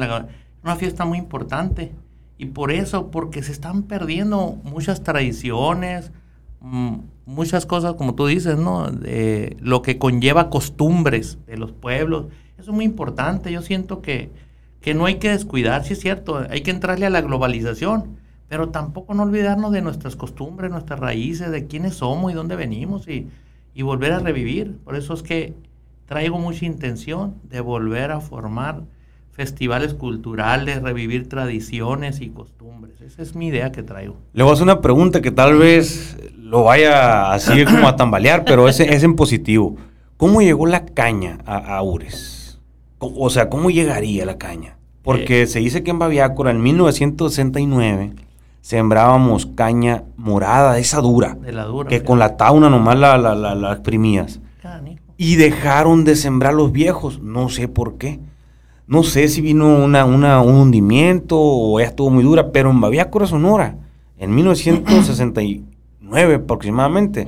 una 0.63 0.75
fiesta 0.75 1.05
muy 1.05 1.17
importante. 1.17 1.93
Y 2.37 2.47
por 2.47 2.71
eso, 2.71 3.09
porque 3.09 3.41
se 3.41 3.53
están 3.53 3.83
perdiendo 3.83 4.57
muchas 4.63 5.01
tradiciones, 5.03 6.11
mm, 6.59 6.95
muchas 7.29 7.67
cosas, 7.67 7.93
como 7.93 8.15
tú 8.15 8.25
dices, 8.25 8.57
¿no? 8.57 8.87
Lo 9.59 9.81
que 9.81 9.99
conlleva 9.99 10.49
costumbres 10.49 11.37
de 11.45 11.57
los 11.57 11.71
pueblos. 11.71 12.25
Eso 12.57 12.71
es 12.71 12.75
muy 12.75 12.85
importante. 12.85 13.51
Yo 13.51 13.61
siento 13.61 14.01
que, 14.01 14.31
que 14.81 14.95
no 14.95 15.05
hay 15.05 15.15
que 15.15 15.29
descuidar, 15.29 15.85
sí 15.85 15.93
es 15.93 15.99
cierto, 15.99 16.43
hay 16.49 16.61
que 16.61 16.71
entrarle 16.71 17.05
a 17.05 17.09
la 17.09 17.21
globalización, 17.21 18.17
pero 18.47 18.69
tampoco 18.69 19.13
no 19.13 19.23
olvidarnos 19.23 19.71
de 19.71 19.81
nuestras 19.81 20.15
costumbres, 20.15 20.71
nuestras 20.71 20.99
raíces, 20.99 21.51
de 21.51 21.67
quiénes 21.67 21.95
somos 21.95 22.31
y 22.31 22.35
dónde 22.35 22.55
venimos 22.55 23.07
y, 23.07 23.27
y 23.75 23.83
volver 23.83 24.11
a 24.13 24.19
revivir. 24.19 24.77
Por 24.83 24.95
eso 24.95 25.13
es 25.13 25.21
que 25.21 25.53
traigo 26.07 26.39
mucha 26.39 26.65
intención 26.65 27.35
de 27.43 27.61
volver 27.61 28.09
a 28.09 28.21
formar 28.21 28.81
festivales 29.39 29.93
culturales, 29.93 30.81
revivir 30.81 31.29
tradiciones 31.29 32.19
y 32.19 32.27
costumbres. 32.27 32.99
Esa 32.99 33.21
es 33.21 33.37
mi 33.37 33.47
idea 33.47 33.71
que 33.71 33.83
traigo. 33.83 34.17
Le 34.33 34.43
voy 34.43 34.49
a 34.49 34.53
hacer 34.53 34.63
una 34.63 34.81
pregunta 34.81 35.21
que 35.21 35.31
tal 35.31 35.57
vez 35.57 36.17
lo 36.35 36.65
vaya 36.65 37.31
así 37.31 37.63
como 37.63 37.87
a 37.87 37.95
tambalear, 37.95 38.43
pero 38.43 38.67
es, 38.67 38.81
es 38.81 39.01
en 39.01 39.15
positivo. 39.15 39.77
¿Cómo 40.17 40.41
llegó 40.41 40.65
la 40.65 40.85
caña 40.85 41.37
a, 41.45 41.81
Ures? 41.81 42.59
O 42.97 43.29
sea, 43.29 43.49
¿cómo 43.49 43.69
llegaría 43.69 44.25
la 44.25 44.37
caña? 44.37 44.75
Porque 45.03 45.43
eh. 45.43 45.47
se 45.47 45.59
dice 45.59 45.83
que 45.83 45.91
en 45.91 45.99
Baviácora 45.99 46.51
en 46.51 46.61
1969 46.61 48.15
sembrábamos 48.59 49.45
caña 49.45 50.03
morada, 50.17 50.79
esa 50.79 50.99
dura. 50.99 51.35
De 51.35 51.53
la 51.53 51.63
dura. 51.63 51.87
Que 51.87 52.03
con 52.03 52.19
la 52.19 52.35
tauna 52.35 52.69
nomás 52.69 52.99
la, 52.99 53.17
la, 53.17 53.35
la, 53.35 53.71
exprimías. 53.71 54.41
Y 55.15 55.37
dejaron 55.37 56.03
de 56.03 56.17
sembrar 56.17 56.53
los 56.53 56.73
viejos, 56.73 57.21
no 57.21 57.47
sé 57.47 57.69
por 57.69 57.97
qué. 57.97 58.19
No 58.89 59.03
sé 59.03 59.27
si 59.27 59.39
vino 59.39 59.85
una, 59.85 60.03
una, 60.03 60.41
un 60.41 60.55
hundimiento 60.55 61.37
o 61.39 61.79
ya 61.79 61.85
estuvo 61.85 62.09
muy 62.09 62.23
dura, 62.23 62.51
pero 62.51 62.71
en 62.71 62.81
Baviácora, 62.81 63.27
Sonora, 63.27 63.75
en 64.17 64.33
1969 64.33 66.33
aproximadamente, 66.33 67.27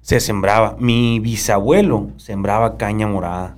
se 0.00 0.18
sembraba. 0.18 0.74
Mi 0.80 1.20
bisabuelo 1.20 2.08
sembraba 2.16 2.76
caña 2.76 3.06
morada. 3.06 3.56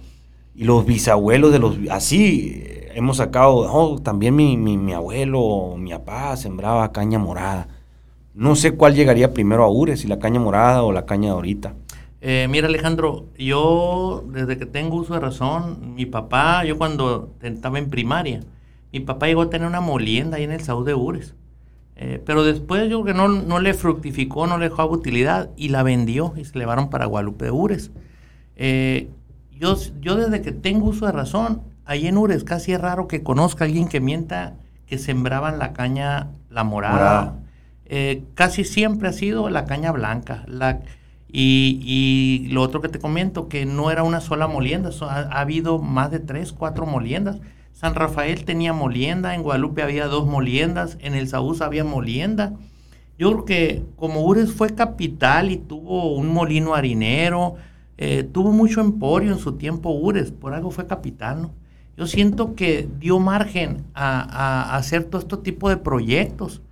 Y 0.55 0.65
los 0.65 0.85
bisabuelos 0.85 1.53
de 1.53 1.59
los... 1.59 1.79
Así 1.91 2.65
eh, 2.67 2.91
hemos 2.97 3.17
sacado... 3.17 3.61
Oh, 3.73 3.99
también 3.99 4.37
mi, 4.37 4.59
mi, 4.59 4.93
abuelo, 4.93 5.77
mi 5.79 5.93
papá 5.93 6.37
sembraba 6.37 6.93
caña 6.93 7.19
morada. 7.19 7.67
No 8.35 8.57
sé 8.57 8.73
cuál 8.73 8.95
llegaría 8.95 9.33
primero 9.33 9.65
a 9.65 9.71
Ures, 9.71 10.01
si 10.01 10.07
la 10.07 10.19
caña 10.19 10.39
morada 10.39 10.83
o 10.83 10.93
la 10.93 11.07
caña 11.07 11.29
de 11.29 11.35
ahorita. 11.37 11.73
Eh, 12.25 12.47
mira 12.49 12.69
Alejandro, 12.69 13.27
yo 13.37 14.23
desde 14.29 14.57
que 14.57 14.65
tengo 14.65 14.97
uso 14.97 15.15
de 15.15 15.19
razón, 15.19 15.97
mi 15.97 16.07
papá, 16.07 16.65
yo 16.65 16.79
cuando 16.79 17.35
estaba 17.43 17.81
en 17.81 17.91
primaria, 17.91 18.45
mi 18.93 19.01
papá 19.01 19.27
llegó 19.27 19.43
a 19.43 19.51
tener 19.51 19.67
una 19.67 19.81
molienda 19.81 20.37
ahí 20.37 20.45
en 20.45 20.53
el 20.53 20.61
Saúl 20.61 20.85
de 20.85 20.95
Ures. 20.95 21.35
Eh, 21.97 22.23
pero 22.25 22.45
después 22.45 22.89
yo 22.89 23.03
creo 23.03 23.05
que 23.05 23.15
no, 23.15 23.27
no, 23.27 23.59
le 23.59 23.75
fructificó, 23.75 24.47
no 24.47 24.57
le 24.57 24.69
dejó 24.69 24.87
utilidad 24.87 25.51
y 25.57 25.71
la 25.71 25.83
vendió 25.83 26.33
y 26.37 26.45
se 26.45 26.57
llevaron 26.57 26.91
para 26.91 27.07
Guadalupe 27.07 27.47
de 27.47 27.51
Ures. 27.51 27.91
Eh, 28.55 29.11
yo, 29.59 29.77
yo 30.01 30.15
desde 30.15 30.43
que 30.43 30.53
tengo 30.53 30.91
uso 30.91 31.07
de 31.07 31.13
razón, 31.13 31.63
ahí 31.85 32.07
en 32.07 32.19
Ures 32.19 32.45
casi 32.45 32.73
es 32.73 32.81
raro 32.81 33.09
que 33.09 33.25
conozca 33.25 33.65
a 33.65 33.67
alguien 33.67 33.89
que 33.89 34.01
mienta 34.01 34.55
que 34.87 34.97
sembraban 34.97 35.59
la 35.59 35.73
caña, 35.73 36.29
la 36.51 36.63
morada. 36.63 37.41
Eh, 37.87 38.23
casi 38.35 38.63
siempre 38.63 39.09
ha 39.09 39.13
sido 39.13 39.51
la 39.51 39.65
caña 39.65 39.91
blanca. 39.91 40.45
La, 40.47 40.83
y, 41.33 41.81
y, 41.83 42.49
lo 42.49 42.63
otro 42.63 42.81
que 42.81 42.89
te 42.89 42.99
comento, 42.99 43.49
que 43.49 43.65
no 43.65 43.91
era 43.91 44.03
una 44.03 44.21
sola 44.21 44.47
molienda, 44.47 44.91
ha, 45.01 45.05
ha 45.07 45.41
habido 45.41 45.79
más 45.79 46.11
de 46.11 46.21
tres, 46.21 46.53
cuatro 46.53 46.87
moliendas. 46.87 47.41
San 47.73 47.95
Rafael 47.95 48.45
tenía 48.45 48.73
molienda, 48.73 49.35
en 49.35 49.43
Guadalupe 49.43 49.83
había 49.83 50.07
dos 50.07 50.27
moliendas, 50.27 50.99
en 51.01 51.15
el 51.15 51.27
Saúl 51.29 51.57
había 51.61 51.85
molienda. 51.85 52.53
Yo 53.19 53.31
creo 53.33 53.45
que 53.45 53.83
como 53.97 54.23
Ures 54.23 54.53
fue 54.53 54.75
capital 54.75 55.51
y 55.51 55.57
tuvo 55.57 56.15
un 56.15 56.29
molino 56.29 56.75
harinero, 56.75 57.57
eh, 57.99 58.25
tuvo 58.25 58.53
mucho 58.53 58.81
emporio 58.81 59.33
en 59.33 59.39
su 59.39 59.53
tiempo 59.53 59.91
Ures, 59.91 60.33
por 60.33 60.55
algo 60.55 60.71
fue 60.71 60.87
capital, 60.87 61.43
¿no? 61.43 61.51
Yo 61.97 62.07
siento 62.07 62.55
que 62.55 62.89
dio 62.99 63.21
margen 63.21 63.85
a, 63.95 64.77
hacer 64.77 65.05
todo 65.05 65.21
este 65.21 65.37
tipo 65.37 65.69
de 65.69 65.77
proyectos. 65.77 66.63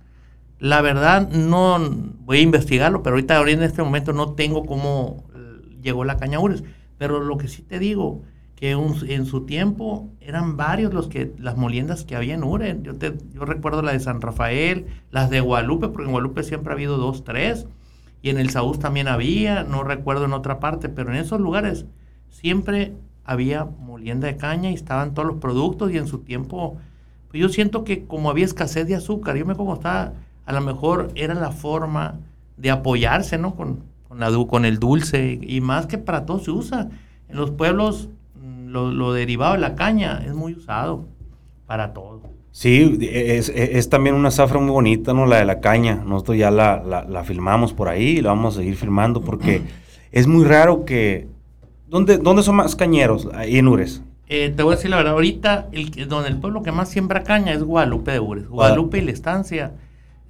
La 0.61 0.81
verdad, 0.81 1.27
no 1.27 1.79
voy 2.19 2.37
a 2.37 2.41
investigarlo, 2.41 3.01
pero 3.01 3.15
ahorita, 3.15 3.35
ahorita 3.35 3.57
en 3.57 3.63
este 3.63 3.81
momento 3.81 4.13
no 4.13 4.33
tengo 4.33 4.63
cómo 4.67 5.25
eh, 5.33 5.79
llegó 5.81 6.05
la 6.05 6.17
caña 6.17 6.39
Ures. 6.39 6.63
Pero 6.99 7.19
lo 7.19 7.39
que 7.39 7.47
sí 7.47 7.63
te 7.63 7.79
digo, 7.79 8.21
que 8.55 8.69
en 8.69 9.25
su 9.25 9.47
tiempo 9.47 10.11
eran 10.21 10.57
varios 10.57 10.93
los 10.93 11.07
que 11.07 11.33
las 11.39 11.57
moliendas 11.57 12.05
que 12.05 12.15
había 12.15 12.35
en 12.35 12.43
Uren. 12.43 12.83
Yo, 12.83 12.95
te, 12.95 13.17
yo 13.33 13.43
recuerdo 13.43 13.81
la 13.81 13.91
de 13.93 13.99
San 13.99 14.21
Rafael, 14.21 14.85
las 15.09 15.31
de 15.31 15.39
Guadalupe, 15.39 15.87
porque 15.87 16.03
en 16.03 16.11
Guadalupe 16.11 16.43
siempre 16.43 16.71
ha 16.71 16.75
habido 16.75 16.97
dos, 16.97 17.23
tres, 17.23 17.65
y 18.21 18.29
en 18.29 18.37
el 18.37 18.51
Saúl 18.51 18.77
también 18.77 19.07
había, 19.07 19.63
no 19.63 19.83
recuerdo 19.83 20.25
en 20.25 20.33
otra 20.33 20.59
parte, 20.59 20.89
pero 20.89 21.09
en 21.09 21.17
esos 21.17 21.39
lugares 21.39 21.87
siempre 22.29 22.93
había 23.23 23.65
molienda 23.65 24.27
de 24.27 24.37
caña 24.37 24.69
y 24.69 24.75
estaban 24.75 25.15
todos 25.15 25.27
los 25.27 25.37
productos 25.37 25.91
y 25.91 25.97
en 25.97 26.05
su 26.05 26.19
tiempo, 26.19 26.77
pues 27.29 27.41
yo 27.41 27.49
siento 27.49 27.83
que 27.83 28.05
como 28.05 28.29
había 28.29 28.45
escasez 28.45 28.85
de 28.85 28.93
azúcar, 28.93 29.37
yo 29.37 29.45
me 29.47 29.55
como 29.55 29.73
estaba, 29.73 30.13
a 30.45 30.53
lo 30.53 30.61
mejor 30.61 31.11
era 31.15 31.33
la 31.33 31.51
forma 31.51 32.19
de 32.57 32.71
apoyarse, 32.71 33.37
¿no? 33.37 33.55
Con, 33.55 33.79
con, 34.07 34.19
la, 34.19 34.29
con 34.47 34.65
el 34.65 34.79
dulce 34.79 35.39
y 35.41 35.61
más 35.61 35.85
que 35.85 35.97
para 35.97 36.25
todo 36.25 36.39
se 36.39 36.51
usa. 36.51 36.89
En 37.29 37.37
los 37.37 37.51
pueblos 37.51 38.09
lo, 38.71 39.13
derivado 39.13 39.53
de 39.53 39.59
la 39.59 39.75
caña 39.75 40.23
es 40.25 40.33
muy 40.33 40.53
usado 40.53 41.05
para 41.65 41.93
todo. 41.93 42.21
Sí, 42.51 42.97
es, 43.01 43.89
también 43.89 44.15
una 44.15 44.29
zafra 44.29 44.59
muy 44.59 44.71
bonita, 44.71 45.13
¿no? 45.13 45.25
La 45.25 45.37
de 45.37 45.45
la 45.45 45.61
caña. 45.61 46.03
Nosotros 46.05 46.37
ya 46.37 46.51
la, 46.51 47.23
filmamos 47.25 47.73
por 47.73 47.87
ahí 47.87 48.17
y 48.17 48.21
la 48.21 48.29
vamos 48.29 48.55
a 48.55 48.59
seguir 48.59 48.75
filmando 48.75 49.21
porque 49.21 49.61
es 50.11 50.27
muy 50.27 50.45
raro 50.45 50.85
que... 50.85 51.27
¿Dónde, 51.87 52.17
¿Dónde 52.17 52.41
son 52.43 52.55
más 52.55 52.75
cañeros? 52.75 53.27
Ahí 53.33 53.57
en 53.57 53.67
Ures. 53.67 54.01
Eh, 54.27 54.53
te 54.55 54.63
voy 54.63 54.73
a 54.73 54.75
decir 54.77 54.89
la 54.89 54.95
verdad, 54.95 55.11
ahorita 55.11 55.67
el, 55.73 56.07
donde 56.07 56.29
el 56.29 56.37
pueblo 56.37 56.63
que 56.63 56.71
más 56.71 56.87
siembra 56.87 57.23
caña 57.23 57.51
es 57.51 57.63
Guadalupe 57.63 58.11
de 58.11 58.19
Ures. 58.21 58.47
Guadalupe 58.47 58.99
y 58.99 59.01
la 59.01 59.11
estancia 59.11 59.73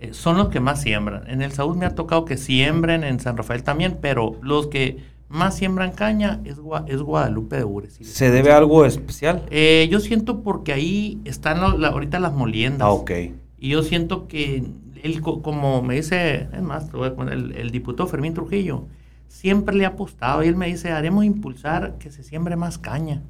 eh, 0.01 0.13
son 0.13 0.37
los 0.37 0.49
que 0.49 0.59
más 0.59 0.81
siembran. 0.81 1.29
En 1.29 1.41
el 1.41 1.51
Saúl 1.51 1.77
me 1.77 1.85
ha 1.85 1.95
tocado 1.95 2.25
que 2.25 2.35
siembren, 2.35 3.03
en 3.03 3.19
San 3.19 3.37
Rafael 3.37 3.63
también, 3.63 3.99
pero 4.01 4.35
los 4.41 4.67
que 4.67 4.97
más 5.29 5.55
siembran 5.55 5.91
caña 5.91 6.41
es, 6.43 6.57
es 6.87 7.01
Guadalupe 7.01 7.55
de 7.55 7.63
Ures. 7.63 7.97
¿Se 8.01 8.31
debe 8.31 8.51
a 8.51 8.57
algo 8.57 8.83
especial? 8.85 9.43
Eh, 9.49 9.87
yo 9.89 9.99
siento 9.99 10.41
porque 10.41 10.73
ahí 10.73 11.21
están 11.23 11.59
ahorita 11.59 12.19
las 12.19 12.33
moliendas. 12.33 12.87
Ah, 12.87 12.91
ok. 12.91 13.11
Y 13.57 13.69
yo 13.69 13.83
siento 13.83 14.27
que 14.27 14.63
él, 15.03 15.21
como 15.21 15.81
me 15.81 15.95
dice, 15.95 16.49
es 16.51 16.61
más, 16.61 16.89
el, 17.31 17.53
el 17.55 17.71
diputado 17.71 18.09
Fermín 18.09 18.33
Trujillo, 18.33 18.87
siempre 19.27 19.75
le 19.75 19.85
ha 19.85 19.89
apostado 19.89 20.43
y 20.43 20.47
él 20.47 20.55
me 20.55 20.67
dice, 20.67 20.91
haremos 20.91 21.23
impulsar 21.23 21.97
que 21.99 22.11
se 22.11 22.23
siembre 22.23 22.55
más 22.55 22.77
caña. 22.77 23.21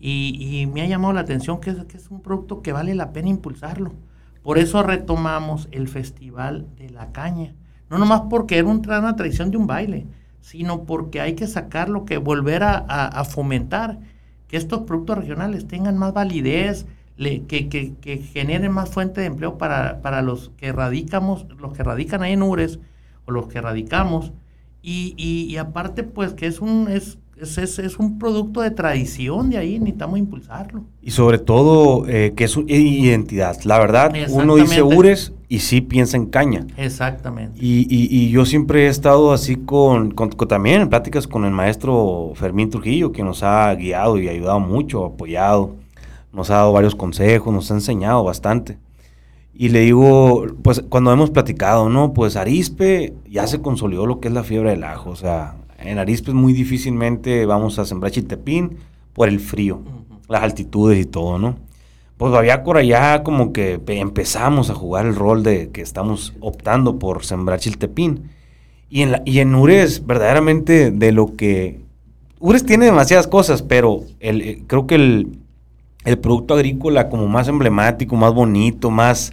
Y, 0.00 0.68
me 0.72 0.82
ha 0.82 0.86
llamado 0.86 1.12
la 1.12 1.20
atención 1.20 1.60
que 1.60 1.70
es, 1.70 1.84
que 1.84 1.96
es 1.96 2.10
un 2.10 2.22
producto 2.22 2.62
que 2.62 2.72
vale 2.72 2.94
la 2.94 3.12
pena 3.12 3.28
impulsarlo. 3.28 3.92
Por 4.48 4.56
eso 4.56 4.82
retomamos 4.82 5.68
el 5.72 5.88
Festival 5.88 6.66
de 6.78 6.88
la 6.88 7.12
Caña. 7.12 7.54
No 7.90 7.98
nomás 7.98 8.22
porque 8.30 8.56
era 8.56 8.66
una 8.66 9.14
tradición 9.14 9.50
de 9.50 9.58
un 9.58 9.66
baile, 9.66 10.06
sino 10.40 10.84
porque 10.84 11.20
hay 11.20 11.34
que 11.34 11.46
sacarlo, 11.46 12.06
que 12.06 12.16
volver 12.16 12.62
a, 12.62 13.24
fomentar 13.24 13.98
que 14.46 14.56
estos 14.56 14.84
productos 14.84 15.18
regionales 15.18 15.68
tengan 15.68 15.98
más 15.98 16.14
validez, 16.14 16.86
que, 17.18 18.22
generen 18.32 18.72
más 18.72 18.88
fuente 18.88 19.20
de 19.20 19.26
empleo 19.26 19.58
para, 19.58 20.22
los 20.22 20.50
que 20.56 20.72
radicamos, 20.72 21.44
los 21.58 21.74
que 21.74 21.82
radican 21.82 22.22
ahí 22.22 22.32
en 22.32 22.42
URES 22.42 22.78
o 23.26 23.32
los 23.32 23.48
que 23.48 23.60
radicamos. 23.60 24.32
Y, 24.80 25.12
y, 25.18 25.58
aparte, 25.58 26.04
pues 26.04 26.32
que 26.32 26.46
es 26.46 26.62
un, 26.62 26.88
es, 26.88 27.18
es, 27.40 27.78
es, 27.78 27.98
un 27.98 28.18
producto 28.18 28.60
de 28.60 28.70
tradición 28.70 29.50
de 29.50 29.58
ahí, 29.58 29.78
necesitamos 29.78 30.18
impulsarlo. 30.18 30.84
Y 31.02 31.10
sobre 31.10 31.38
todo 31.38 32.06
eh, 32.08 32.32
que 32.36 32.44
es 32.44 32.56
identidad. 32.66 33.56
La 33.64 33.78
verdad, 33.78 34.12
uno 34.30 34.56
dice 34.56 34.82
Ures 34.82 35.32
y 35.48 35.60
sí 35.60 35.80
piensa 35.80 36.16
en 36.16 36.26
caña. 36.26 36.66
Exactamente. 36.76 37.58
Y, 37.60 37.86
y, 37.88 38.30
yo 38.30 38.44
siempre 38.44 38.86
he 38.86 38.88
estado 38.88 39.32
así 39.32 39.56
con, 39.56 40.10
con, 40.10 40.30
también 40.30 40.82
en 40.82 40.88
pláticas 40.88 41.26
con 41.26 41.44
el 41.44 41.52
maestro 41.52 42.32
Fermín 42.34 42.70
Trujillo, 42.70 43.12
que 43.12 43.22
nos 43.22 43.42
ha 43.42 43.74
guiado 43.74 44.18
y 44.18 44.28
ayudado 44.28 44.60
mucho, 44.60 45.04
apoyado, 45.04 45.74
nos 46.32 46.50
ha 46.50 46.56
dado 46.56 46.72
varios 46.72 46.94
consejos, 46.94 47.52
nos 47.52 47.70
ha 47.70 47.74
enseñado 47.74 48.24
bastante. 48.24 48.78
Y 49.54 49.70
le 49.70 49.80
digo, 49.80 50.46
pues 50.62 50.84
cuando 50.88 51.12
hemos 51.12 51.30
platicado, 51.30 51.88
¿no? 51.88 52.12
Pues 52.12 52.36
Arispe 52.36 53.14
ya 53.28 53.46
se 53.46 53.60
consolidó 53.60 54.06
lo 54.06 54.20
que 54.20 54.28
es 54.28 54.34
la 54.34 54.44
fiebre 54.44 54.70
del 54.70 54.84
ajo, 54.84 55.10
o 55.10 55.16
sea, 55.16 55.56
en 55.78 55.98
Arispe 55.98 56.32
muy 56.32 56.52
difícilmente 56.52 57.46
vamos 57.46 57.78
a 57.78 57.84
sembrar 57.84 58.12
chiltepín 58.12 58.78
por 59.12 59.28
el 59.28 59.40
frío, 59.40 59.80
las 60.28 60.42
altitudes 60.42 60.98
y 61.00 61.04
todo, 61.04 61.38
¿no? 61.38 61.56
Pues 62.16 62.32
por 62.64 62.82
ya 62.82 63.22
como 63.22 63.52
que 63.52 63.80
empezamos 63.86 64.70
a 64.70 64.74
jugar 64.74 65.06
el 65.06 65.14
rol 65.14 65.44
de 65.44 65.70
que 65.70 65.80
estamos 65.80 66.34
optando 66.40 66.98
por 66.98 67.24
sembrar 67.24 67.60
chiltepín. 67.60 68.30
Y 68.90 69.02
en, 69.02 69.12
la, 69.12 69.22
y 69.24 69.38
en 69.38 69.54
Ures, 69.54 70.04
verdaderamente, 70.04 70.90
de 70.90 71.12
lo 71.12 71.36
que... 71.36 71.80
Ures 72.40 72.66
tiene 72.66 72.86
demasiadas 72.86 73.28
cosas, 73.28 73.62
pero 73.62 74.02
el, 74.18 74.42
eh, 74.42 74.62
creo 74.66 74.86
que 74.86 74.96
el, 74.96 75.38
producto 76.20 76.54
agrícola 76.54 77.08
como 77.08 77.28
más 77.28 77.46
emblemático, 77.46 78.16
más 78.16 78.32
bonito, 78.32 78.90
más, 78.90 79.32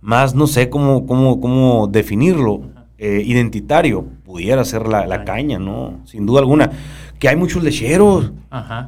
más 0.00 0.34
no 0.34 0.46
sé 0.46 0.70
cómo, 0.70 1.04
cómo, 1.06 1.40
cómo 1.40 1.88
definirlo, 1.88 2.62
eh, 3.04 3.20
identitario, 3.26 4.06
pudiera 4.24 4.64
ser 4.64 4.86
la, 4.86 5.24
caña, 5.24 5.58
¿no? 5.58 5.98
Sin 6.04 6.24
duda 6.24 6.38
alguna. 6.38 6.70
Que 7.18 7.28
hay 7.28 7.34
muchos 7.34 7.64
lecheros, 7.64 8.30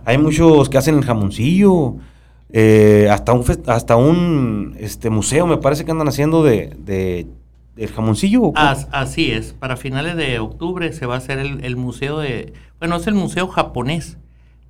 hay 0.04 0.18
muchos 0.18 0.68
que 0.68 0.78
hacen 0.78 0.96
el 0.96 1.04
jamoncillo, 1.04 1.96
eh, 2.50 3.08
hasta 3.10 3.32
un, 3.32 3.44
hasta 3.66 3.96
un 3.96 4.76
este, 4.78 5.10
museo 5.10 5.48
me 5.48 5.56
parece 5.56 5.84
que 5.84 5.90
andan 5.90 6.06
haciendo 6.06 6.44
de, 6.44 6.76
del 7.74 7.88
jamoncillo. 7.88 8.52
así 8.54 9.32
es, 9.32 9.52
para 9.52 9.76
finales 9.76 10.14
de 10.14 10.38
octubre 10.38 10.92
se 10.92 11.06
va 11.06 11.16
a 11.16 11.18
hacer 11.18 11.40
el, 11.40 11.76
museo 11.76 12.20
de, 12.20 12.52
bueno, 12.78 12.94
es 12.94 13.08
el 13.08 13.14
museo 13.14 13.48
japonés. 13.48 14.16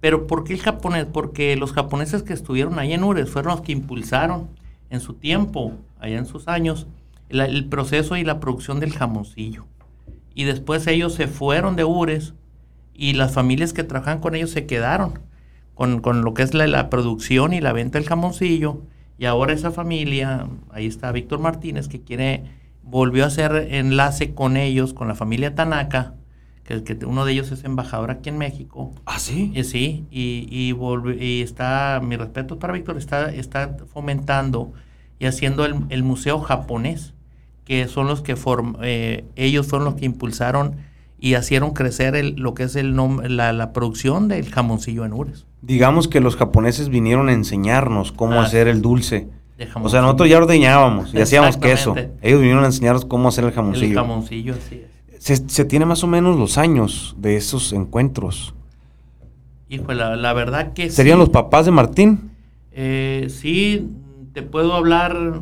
Pero 0.00 0.26
¿por 0.26 0.44
qué 0.44 0.54
el 0.54 0.60
japonés? 0.60 1.04
Porque 1.04 1.54
los 1.56 1.74
japoneses 1.74 2.22
que 2.22 2.32
estuvieron 2.32 2.78
ahí 2.78 2.94
en 2.94 3.04
Ures 3.04 3.28
fueron 3.28 3.52
los 3.52 3.60
que 3.60 3.72
impulsaron 3.72 4.48
en 4.88 5.00
su 5.00 5.12
tiempo, 5.12 5.72
allá 6.00 6.16
en 6.16 6.24
sus 6.24 6.48
años, 6.48 6.86
el 7.40 7.66
proceso 7.66 8.16
y 8.16 8.24
la 8.24 8.40
producción 8.40 8.80
del 8.80 8.92
jamoncillo. 8.92 9.66
Y 10.34 10.44
después 10.44 10.86
ellos 10.86 11.14
se 11.14 11.28
fueron 11.28 11.76
de 11.76 11.84
Ures 11.84 12.34
y 12.92 13.14
las 13.14 13.32
familias 13.32 13.72
que 13.72 13.84
trabajan 13.84 14.20
con 14.20 14.34
ellos 14.34 14.50
se 14.50 14.66
quedaron 14.66 15.20
con, 15.74 16.22
lo 16.22 16.34
que 16.34 16.42
es 16.42 16.54
la, 16.54 16.90
producción 16.90 17.52
y 17.52 17.60
la 17.60 17.72
venta 17.72 17.98
del 17.98 18.08
jamoncillo. 18.08 18.82
Y 19.18 19.26
ahora 19.26 19.52
esa 19.52 19.70
familia, 19.70 20.48
ahí 20.70 20.86
está 20.86 21.12
Víctor 21.12 21.40
Martínez, 21.40 21.88
que 21.88 22.00
quiere, 22.00 22.44
volvió 22.82 23.24
a 23.24 23.28
hacer 23.28 23.68
enlace 23.70 24.34
con 24.34 24.56
ellos, 24.56 24.92
con 24.92 25.08
la 25.08 25.14
familia 25.14 25.54
Tanaka, 25.54 26.14
que, 26.64 26.82
que 26.82 27.04
uno 27.04 27.24
de 27.24 27.32
ellos 27.32 27.52
es 27.52 27.64
embajador 27.64 28.10
aquí 28.10 28.28
en 28.28 28.38
México. 28.38 28.92
¿Ah, 29.04 29.18
sí? 29.18 29.52
Y, 29.54 29.64
sí, 29.64 30.06
y, 30.10 30.48
y, 30.50 30.74
y, 31.20 31.42
está, 31.42 32.00
mi 32.02 32.16
respeto 32.16 32.58
para 32.58 32.72
Víctor, 32.72 32.96
está, 32.96 33.32
está 33.32 33.76
fomentando 33.92 34.72
y 35.18 35.26
haciendo 35.26 35.64
el, 35.64 36.02
museo 36.02 36.40
japonés, 36.40 37.13
que 37.64 37.88
son 37.88 38.06
los 38.06 38.20
que 38.20 38.36
form, 38.36 38.76
eh, 38.82 39.24
ellos 39.36 39.66
son 39.66 39.84
los 39.84 39.94
que 39.94 40.04
impulsaron 40.04 40.76
y 41.18 41.36
hicieron 41.36 41.72
crecer 41.72 42.14
el, 42.16 42.34
lo 42.36 42.54
que 42.54 42.64
es 42.64 42.76
el 42.76 42.94
la, 42.94 43.52
la 43.52 43.72
producción 43.72 44.28
del 44.28 44.50
jamoncillo 44.50 45.04
en 45.04 45.12
Ures 45.12 45.46
digamos 45.66 46.08
que 46.08 46.20
los 46.20 46.36
japoneses 46.36 46.88
vinieron 46.88 47.28
a 47.28 47.32
enseñarnos 47.32 48.12
cómo 48.12 48.34
ah, 48.34 48.44
hacer 48.44 48.68
el 48.68 48.82
dulce. 48.82 49.28
O 49.80 49.88
sea, 49.88 50.00
nosotros 50.00 50.28
ya 50.28 50.38
ordeñábamos 50.38 51.14
y 51.14 51.20
hacíamos 51.20 51.56
queso. 51.56 51.94
Ellos 52.22 52.40
vinieron 52.40 52.64
a 52.64 52.66
enseñarnos 52.66 53.04
cómo 53.04 53.28
hacer 53.28 53.44
el 53.44 53.52
jamoncillo. 53.52 53.86
El 53.86 53.94
jamoncillo, 53.94 54.54
sí. 54.68 54.82
Se, 55.18 55.64
tiene 55.64 55.86
más 55.86 56.04
o 56.04 56.06
menos 56.06 56.36
los 56.38 56.58
años 56.58 57.14
de 57.18 57.36
esos 57.36 57.72
encuentros. 57.72 58.54
Hijo, 59.68 59.92
la, 59.92 60.16
la 60.16 60.32
verdad 60.34 60.74
que 60.74 60.90
¿Serían 60.90 61.18
los 61.18 61.30
papás 61.30 61.64
de 61.64 61.70
Martín? 61.70 62.32
Eh, 62.72 63.28
sí, 63.30 63.88
te 64.34 64.42
puedo 64.42 64.74
hablar, 64.74 65.40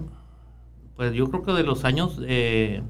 pues 1.02 1.14
yo 1.14 1.28
creo 1.30 1.42
que 1.42 1.50
de 1.50 1.64
los 1.64 1.84
años, 1.84 2.20
eh, 2.24 2.80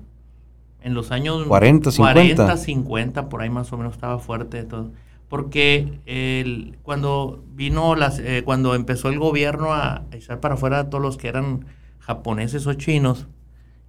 en 0.83 0.93
los 0.93 1.13
años 1.13 1.47
40, 1.47 1.91
50. 1.91 2.13
40, 2.13 2.57
50, 2.59 3.29
por 3.31 3.41
ahí 3.41 3.49
más 3.49 3.73
o 3.73 3.79
menos 3.79 3.95
estaba 3.95 4.19
fuerte 4.19 4.65
todo 4.65 4.91
porque 5.31 5.99
el, 6.05 6.77
cuando 6.83 7.43
vino 7.55 7.97
las, 7.97 8.19
eh, 8.19 8.43
cuando 8.45 8.75
empezó 8.75 9.09
el 9.09 9.19
gobierno 9.19 9.73
a 9.73 10.03
echar 10.11 10.41
para 10.41 10.57
afuera 10.57 10.81
a 10.81 10.91
todos 10.91 11.01
los 11.01 11.17
que 11.17 11.29
eran 11.29 11.65
japoneses 12.01 12.67
o 12.67 12.75
chinos, 12.75 13.29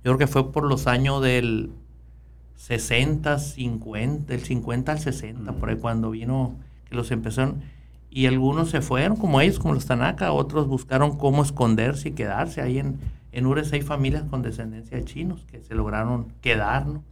yo 0.06 0.12
creo 0.12 0.18
que 0.18 0.28
fue 0.28 0.54
por 0.54 0.64
los 0.64 0.88
años 0.88 1.22
del 1.22 1.72
60, 2.56 3.40
50, 3.40 4.32
del 4.32 4.42
50 4.42 4.90
al 4.94 5.00
60, 5.00 5.52
por 5.52 5.70
ahí 5.70 5.76
cuando 5.76 6.12
vino, 6.12 6.56
que 6.88 6.96
los 6.96 7.12
empezaron, 7.12 7.62
y 8.10 8.28
algunos 8.28 8.70
se 8.70 8.80
fueron, 8.80 9.18
como 9.18 9.42
ellos, 9.42 9.60
como 9.60 9.74
los 9.74 9.86
Tanaka, 9.86 10.32
otros 10.32 10.70
buscaron 10.70 11.18
cómo 11.18 11.44
esconderse 11.44 12.08
y 12.08 12.12
quedarse. 12.14 12.62
Ahí 12.62 12.80
en, 12.80 13.00
en 13.34 13.46
Ures 13.46 13.74
hay 13.74 13.82
familias 13.82 14.24
con 14.24 14.41
descendencia 14.41 14.98
de 14.98 15.04
chinos 15.04 15.46
que 15.52 15.62
se 15.62 15.76
lograron 15.76 16.28
quedar, 16.41 16.88
¿no? 16.88 17.04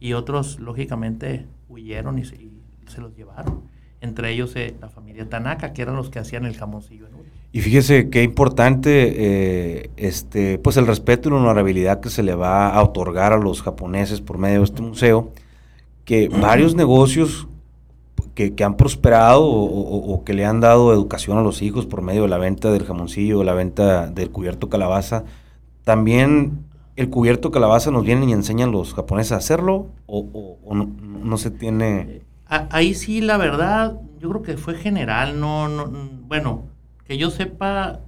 Y 0.00 0.14
otros, 0.14 0.58
lógicamente, 0.58 1.46
huyeron 1.68 2.18
y 2.18 2.24
se 2.24 3.00
los 3.00 3.14
llevaron 3.16 3.74
entre 4.04 4.30
ellos 4.30 4.54
eh, 4.54 4.74
la 4.80 4.88
familia 4.88 5.28
Tanaka, 5.28 5.72
que 5.72 5.82
eran 5.82 5.96
los 5.96 6.10
que 6.10 6.18
hacían 6.18 6.44
el 6.44 6.56
jamoncillo 6.56 7.06
en 7.06 7.12
Y 7.52 7.60
fíjese 7.62 8.10
qué 8.10 8.22
importante 8.22 9.14
eh, 9.16 9.90
este, 9.96 10.58
pues 10.58 10.76
el 10.76 10.86
respeto 10.86 11.28
y 11.28 11.32
la 11.32 11.38
honorabilidad 11.38 12.00
que 12.00 12.10
se 12.10 12.22
le 12.22 12.34
va 12.34 12.68
a 12.68 12.82
otorgar 12.82 13.32
a 13.32 13.38
los 13.38 13.62
japoneses 13.62 14.20
por 14.20 14.38
medio 14.38 14.58
de 14.58 14.64
este 14.64 14.82
museo, 14.82 15.32
que 16.04 16.28
varios 16.28 16.74
negocios 16.76 17.48
que, 18.34 18.52
han 18.62 18.76
prosperado 18.76 19.46
o, 19.46 20.22
que 20.24 20.34
le 20.34 20.44
han 20.44 20.60
dado 20.60 20.92
educación 20.92 21.38
a 21.38 21.42
los 21.42 21.62
hijos 21.62 21.86
por 21.86 22.02
medio 22.02 22.22
de 22.22 22.28
la 22.28 22.38
venta 22.38 22.70
del 22.72 22.84
jamoncillo, 22.84 23.42
la 23.42 23.54
venta 23.54 24.08
del 24.08 24.30
cubierto 24.30 24.68
calabaza, 24.68 25.24
también 25.84 26.64
el 26.96 27.10
cubierto 27.10 27.50
calabaza 27.50 27.90
nos 27.90 28.04
vienen 28.04 28.28
y 28.28 28.32
enseñan 28.32 28.72
los 28.72 28.94
japoneses 28.94 29.32
a 29.32 29.36
hacerlo 29.36 29.88
o, 30.06 30.74
no 30.74 31.38
se 31.38 31.50
tiene 31.50 32.22
ahí 32.48 32.94
sí, 32.94 33.20
la 33.20 33.36
verdad, 33.36 33.98
yo 34.20 34.30
creo 34.30 34.42
que 34.42 34.56
fue 34.56 34.74
general, 34.74 35.40
no, 35.40 35.68
no 35.68 35.90
bueno, 36.26 36.64
que 37.06 37.18
yo 37.18 37.30
sepa, 37.30 38.00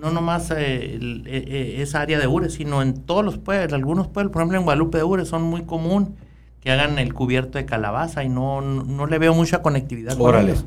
no 0.00 0.10
nomás 0.10 0.50
eh, 0.50 0.96
eh, 0.96 1.20
eh, 1.26 1.74
esa 1.78 2.00
área 2.00 2.18
de 2.18 2.26
Ures, 2.26 2.54
sino 2.54 2.82
en 2.82 2.94
todos 2.94 3.24
los 3.24 3.38
pueblos, 3.38 3.72
algunos 3.72 4.08
pueblos, 4.08 4.32
por 4.32 4.42
ejemplo 4.42 4.58
en 4.58 4.64
Guadalupe 4.64 4.98
de 4.98 5.04
Ures, 5.04 5.28
son 5.28 5.42
muy 5.42 5.62
común 5.62 6.16
que 6.60 6.70
hagan 6.70 6.98
el 6.98 7.12
cubierto 7.12 7.58
de 7.58 7.66
calabaza 7.66 8.24
y 8.24 8.28
no, 8.28 8.60
no, 8.60 9.06
le 9.06 9.18
veo 9.18 9.34
mucha 9.34 9.60
conectividad 9.60 10.16
con 10.16 10.34
ellos. 10.36 10.64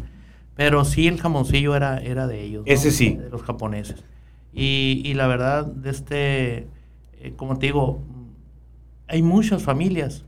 Pero 0.55 0.85
sí 0.85 1.07
el 1.07 1.19
jamoncillo 1.19 1.75
era, 1.75 1.99
era 1.99 2.27
de 2.27 2.43
ellos. 2.43 2.63
Ese 2.65 2.91
sí. 2.91 3.15
De 3.15 3.29
los 3.29 3.43
japoneses. 3.43 4.03
Y, 4.57 5.03
y 5.05 5.13
la 5.13 5.27
verdad, 5.27 5.65
de 5.65 5.89
este, 5.91 6.67
como 7.35 7.57
te 7.57 7.67
digo, 7.67 8.01
hay 9.07 9.21
muchas 9.21 9.63
familias 9.63 10.25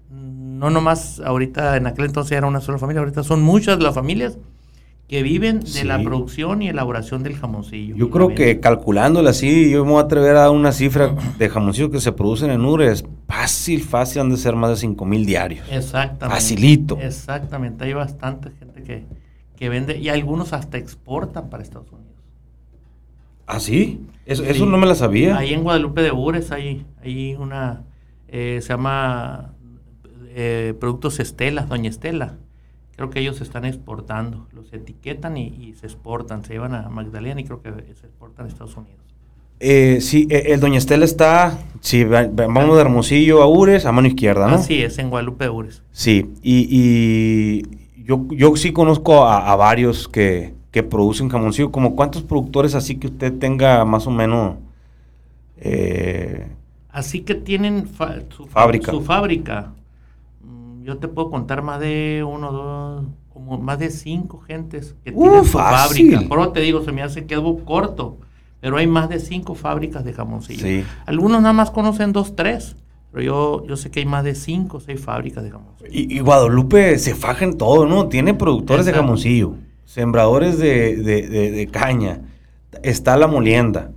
no 0.60 0.70
nomás 0.70 1.22
ahorita, 1.22 1.78
en 1.78 1.88
aquel 1.88 2.06
entonces 2.06 2.38
era 2.38 2.46
una 2.46 2.60
sola 2.60 2.78
familia, 2.78 3.00
ahorita 3.00 3.24
son 3.24 3.42
muchas 3.42 3.80
las 3.80 3.96
familias 3.96 4.38
que 5.08 5.24
viven 5.24 5.62
de 5.62 5.86
la 5.86 6.04
producción 6.04 6.62
y 6.62 6.68
elaboración 6.68 7.24
del 7.24 7.36
jamoncillo. 7.36 7.96
Yo 7.96 8.12
creo 8.12 8.36
que 8.36 8.60
calculándolo 8.60 9.30
así, 9.30 9.72
yo 9.72 9.84
me 9.86 9.92
voy 9.92 10.02
a 10.02 10.04
atrever 10.04 10.36
a 10.36 10.42
dar 10.42 10.52
una 10.52 10.72
cifra 10.72 11.15
de 11.38 11.50
jamoncillo 11.50 11.89
que 11.89 12.00
se 12.00 12.12
producen 12.12 12.52
en 12.52 12.63
Ures. 12.63 13.06
Fácil, 13.28 13.82
fácil, 13.82 14.22
han 14.22 14.30
de 14.30 14.38
ser 14.38 14.56
más 14.56 14.70
de 14.72 14.76
5 14.76 15.06
mil 15.06 15.26
diarios. 15.26 15.65
Exactamente. 15.72 16.36
Facilito. 16.36 16.98
Exactamente, 17.00 17.86
hay 17.86 17.94
bastante 17.94 18.52
gente 18.60 18.84
que, 18.84 19.06
que 19.56 19.70
vende 19.70 19.98
y 19.98 20.10
algunos 20.10 20.54
hasta 20.54 20.78
exportan 20.78 21.50
para 21.50 21.63
Estados 21.63 21.92
Unidos. 21.92 22.09
¿Ah, 23.50 23.60
sí? 23.60 24.00
Eso, 24.28 24.44
eso 24.44 24.68
no 24.68 24.78
me 24.78 24.86
la 24.86 24.94
sabía. 24.94 25.36
Ahí 25.36 25.56
en 25.56 25.64
Guadalupe 25.64 26.04
de 26.04 26.12
Ures 26.12 26.52
hay, 26.52 26.86
hay 27.02 27.34
una, 27.34 27.84
eh, 28.28 28.60
se 28.62 28.70
llama 28.70 29.56
eh, 30.36 30.76
productos 30.80 31.20
Estela, 31.20 31.64
Doña 31.64 31.90
Estela. 31.90 32.38
Creo 32.96 33.10
que 33.10 33.20
ellos 33.22 33.42
están 33.42 33.66
exportando, 33.66 34.48
los 34.54 34.72
etiquetan 34.72 35.36
y, 35.36 35.74
se 35.80 35.88
exportan, 35.88 36.44
se 36.46 36.54
llevan 36.54 36.76
a 36.76 36.90
Magdalena 36.90 37.42
y 37.42 37.44
creo 37.44 37.64
que 37.64 37.72
se 37.72 38.06
exportan 38.06 38.46
a 38.46 38.50
Estados 38.50 38.78
Unidos. 38.78 39.00
Eh, 39.60 39.98
sí, 40.00 40.28
e, 40.30 40.54
el 40.54 40.60
Doña 40.60 40.78
Estela 40.78 41.06
está, 41.06 41.58
sí, 41.80 42.04
vamos 42.04 42.76
de 42.76 42.82
Hermosillo 42.82 43.42
a 43.42 43.48
Ures, 43.48 43.88
a 43.88 43.92
mano 43.92 44.08
izquierda, 44.08 44.48
¿no? 44.48 44.62
Sí, 44.62 44.84
es 44.84 45.00
en 45.00 45.10
Guadalupe 45.10 45.46
de 45.46 45.50
Ures. 45.50 45.82
Sí, 45.92 46.30
y, 46.44 47.64
yo, 48.04 48.28
yo 48.30 48.56
sí 48.56 48.74
conozco 48.74 49.26
a, 49.26 49.56
varios 49.56 50.08
que, 50.08 50.54
producen 50.84 51.30
jamoncillo, 51.30 51.72
como 51.72 51.96
cuántos 51.96 52.24
productores 52.24 52.76
así 52.76 52.96
que 52.96 53.08
usted 53.08 53.38
tenga 53.38 53.86
más 53.86 54.08
o 54.08 54.12
menos... 54.12 54.58
Eh, 55.58 56.48
así 56.89 57.22
que 57.22 57.36
tienen 57.36 57.88
su, 58.30 58.48
fábrica. 58.48 58.92
su 58.92 59.02
fábrica 59.02 59.74
yo 60.89 60.98
te 60.98 61.08
puedo 61.08 61.30
contar 61.30 61.62
más 61.62 61.80
de 61.80 62.26
uno, 62.28 62.52
dos, 62.52 63.06
como 63.32 63.60
más 63.60 63.78
de 63.78 63.92
cinco 63.92 64.39
gentes 64.39 64.96
que 65.04 65.12
tienen 65.12 65.46
su 65.46 65.52
fábrica. 65.52 66.22
Por 66.28 66.52
te 66.52 66.62
digo, 66.62 66.84
se 66.84 66.92
me 66.92 67.04
hace 67.04 67.26
que 67.26 67.39
corto, 67.63 68.18
pero 68.60 68.78
hay 68.78 68.88
más 68.88 69.08
de 69.08 69.20
cinco 69.20 69.54
fábricas 69.54 70.04
de 70.04 70.13
jamoncillo. 70.13 70.86
Algunos 71.06 71.42
nada 71.42 71.54
más 71.54 71.72
conocen 71.72 72.12
dos, 72.12 72.36
tres. 72.36 72.76
Pero 73.12 73.24
yo, 73.24 73.65
yo 73.68 73.76
sé 73.76 73.89
que 73.89 74.02
hay 74.02 74.06
más 74.06 74.24
de 74.24 74.36
cinco 74.36 74.78
o 74.78 74.80
seis 74.80 75.00
fábricas 75.00 75.44
de 75.44 75.52
jamoncillo. 75.52 75.89
Y, 75.92 76.20
Guadalupe 76.20 76.98
se 77.00 77.15
faja 77.15 77.44
en 77.44 77.58
todo, 77.58 77.88
¿no? 77.88 78.08
Tiene 78.08 78.34
productores 78.34 78.86
de 78.86 78.94
jamoncillo, 78.94 79.56
sembradores 79.89 80.60
de, 80.60 81.67
caña, 81.71 82.21
está 82.84 83.17
la 83.17 83.25
molienda. 83.25 83.89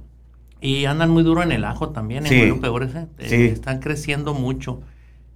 Y 0.59 0.87
andan 0.87 1.11
muy 1.11 1.23
duro 1.23 1.43
en 1.43 1.53
el 1.53 1.65
ajo 1.65 1.91
también, 1.91 2.25
en 2.25 2.59
Guadalupe, 2.59 3.09
¿eh? 3.19 3.51
Están 3.53 3.81
creciendo 3.81 4.33
mucho. 4.33 4.81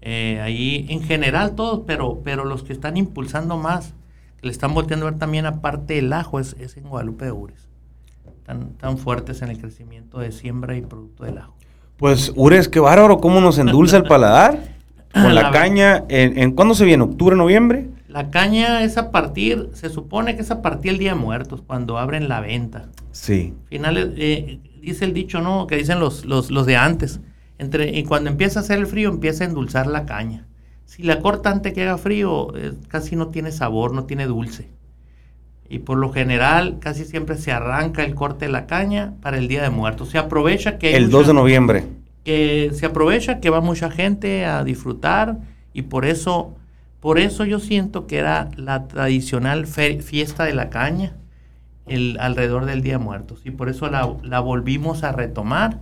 Eh, 0.01 0.41
ahí 0.41 0.87
en 0.89 1.03
general 1.03 1.57
todos, 1.57 1.83
pero, 1.87 2.23
pero 2.25 2.47
los 2.47 2.63
que 2.63 2.73
están 2.73 2.97
impulsando 2.97 3.59
más, 3.59 3.93
que 4.41 4.47
le 4.47 4.53
están 4.53 4.73
volteando 4.73 5.07
a 5.07 5.11
ver 5.11 5.19
también 5.19 5.45
aparte 5.45 5.95
del 5.95 6.11
ajo, 6.13 6.41
es, 6.41 6.57
en 6.59 6.85
Guadalupe 6.85 7.27
de 7.27 7.33
Ures. 7.33 7.69
Tan, 8.45 8.71
tan 8.75 8.97
fuertes 8.97 9.43
en 9.43 9.51
el 9.51 9.59
crecimiento 9.59 10.21
de 10.21 10.33
siembra 10.33 10.75
y 10.77 10.81
producto 10.81 11.25
del 11.25 11.37
ajo. 11.37 11.55
Pues 11.99 12.33
Ures, 12.35 12.69
qué 12.69 12.81
bárbaro, 12.81 13.19
cómo 13.19 13.43
nos 13.43 13.59
endulza 13.59 13.99
el 13.99 14.05
paladar. 14.09 14.75
Con 15.13 15.35
la, 15.35 15.51
caña, 15.51 16.05
¿en, 16.09 16.39
¿en 16.39 16.53
cuándo 16.53 16.75
se 16.75 16.85
viene? 16.85 17.03
¿Octubre, 17.03 17.37
noviembre? 17.37 17.89
La 18.17 18.31
caña 18.31 18.83
es 18.83 18.97
a 18.97 19.11
partir, 19.11 19.69
se 19.75 19.91
supone 19.91 20.37
que 20.37 20.41
es 20.41 20.51
a 20.51 20.63
partir 20.63 20.93
del 20.93 20.99
Día 21.01 21.11
de 21.11 21.21
Muertos, 21.21 21.61
cuando 21.61 21.99
abren 21.99 22.31
la 22.31 22.41
venta. 22.41 22.89
Sí. 23.13 23.53
Finales, 23.67 24.09
eh, 24.17 24.59
dice 24.81 25.05
el 25.05 25.13
dicho, 25.13 25.43
¿no? 25.43 25.67
Que 25.67 25.77
dicen 25.77 26.01
los, 26.01 26.25
los, 26.25 26.51
los 26.51 26.65
de 26.65 26.77
antes 26.77 27.21
entre, 27.59 27.95
y 27.95 28.05
cuando 28.05 28.31
empieza 28.31 28.61
a 28.61 28.63
hacer 28.63 28.79
el 28.79 28.87
frío, 28.87 29.11
empieza 29.11 29.45
a 29.45 29.49
endulzar 29.49 29.87
la 29.87 30.07
caña. 30.07 30.47
Si 30.87 31.03
la 31.03 31.21
corta 31.21 31.51
antes 31.51 31.75
que 31.75 31.83
haga 31.83 31.99
frío, 31.99 32.57
eh, 32.57 32.73
casi 32.89 33.17
no 33.17 33.29
tiene 33.29 33.53
sabor, 33.53 33.93
no 33.93 34.05
tiene 34.05 34.25
dulce. 34.25 34.71
Y 35.69 35.81
por 35.81 35.99
lo 35.99 36.11
general, 36.11 36.79
casi 36.81 37.05
siempre 37.05 37.37
se 37.37 37.53
arranca 37.53 38.03
el 38.03 38.15
corte 38.15 38.47
de 38.47 38.53
la 38.53 38.67
caña 38.67 39.13
para 39.21 39.37
el 39.37 39.47
Día 39.47 39.63
de 39.63 39.69
Muertos. 39.69 40.09
Se 40.09 40.17
aprovecha 40.17 40.79
que... 40.79 40.97
el 40.97 41.11
2 41.11 41.27
de 41.27 41.35
noviembre. 41.35 41.85
que 42.25 42.71
se 42.73 42.87
aprovecha, 42.87 43.41
que 43.41 43.51
va 43.51 43.61
mucha 43.61 43.91
gente 43.91 44.47
a 44.47 44.65
disfrutar 44.65 45.37
y 45.75 45.83
por 45.83 46.07
eso, 46.07 46.55
por 47.01 47.19
eso 47.19 47.45
yo 47.45 47.61
siento 47.61 48.07
que 48.07 48.19
era 48.19 48.51
la 48.57 48.89
tradicional 48.89 49.67
fiesta 49.67 50.45
de 50.45 50.55
la 50.55 50.71
caña 50.71 51.17
el, 51.87 52.17
alrededor 52.21 52.65
del 52.65 52.83
Día 52.83 52.95
de 52.95 53.05
Muertos 53.05 53.43
y 53.45 53.51
por 53.51 53.69
eso 53.69 53.89
la, 53.89 54.41
volvimos 54.41 55.05
a 55.05 55.13
retomar 55.13 55.81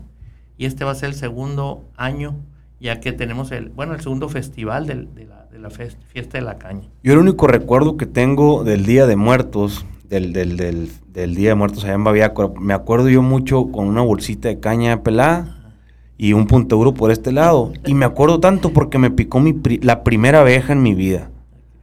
y 0.59 0.67
este 0.67 0.85
va 0.85 0.93
a 0.93 0.95
ser 0.95 1.11
el 1.11 1.15
segundo 1.15 1.85
año 1.97 2.37
ya 2.81 3.01
que 3.01 3.13
tenemos 3.13 3.51
el, 3.53 3.71
bueno, 3.71 3.95
el 3.95 4.01
segundo 4.01 4.29
festival 4.29 4.87
de, 4.87 4.95
la, 5.25 5.47
de 5.51 5.59
la 5.59 5.71
fiesta 5.71 6.39
de 6.39 6.45
la 6.45 6.59
caña. 6.59 6.89
Yo 7.03 7.15
el 7.15 7.19
único 7.19 7.47
recuerdo 7.47 7.97
que 7.97 8.05
tengo 8.05 8.63
del 8.63 8.85
Día 8.85 9.07
de 9.07 9.17
Muertos, 9.17 9.87
del, 10.09 10.35
del, 10.35 10.59
del, 10.59 10.91
del 11.09 11.35
Día 11.35 11.51
de 11.51 11.55
Muertos 11.55 11.85
allá 11.85 11.95
en 11.95 12.05
Baviaco, 12.05 12.55
me 12.61 12.75
acuerdo 12.75 13.09
yo 13.09 13.23
mucho 13.23 13.71
con 13.73 13.87
una 13.87 14.03
bolsita 14.03 14.49
de 14.49 14.61
caña 14.61 15.03
pelada 15.03 15.64
y 16.17 16.33
un 16.33 16.47
punto 16.47 16.95
por 16.95 17.11
este 17.11 17.33
lado. 17.33 17.73
Y 17.87 17.95
me 17.95 18.05
acuerdo 18.05 18.41
tanto 18.41 18.73
porque 18.73 18.99
me 18.99 19.11
picó 19.11 19.41
mi 19.41 19.55
la 19.83 20.05
primera 20.05 20.41
abeja 20.41 20.73
en 20.73 20.83
mi 20.83 20.95
vida. 20.95 21.31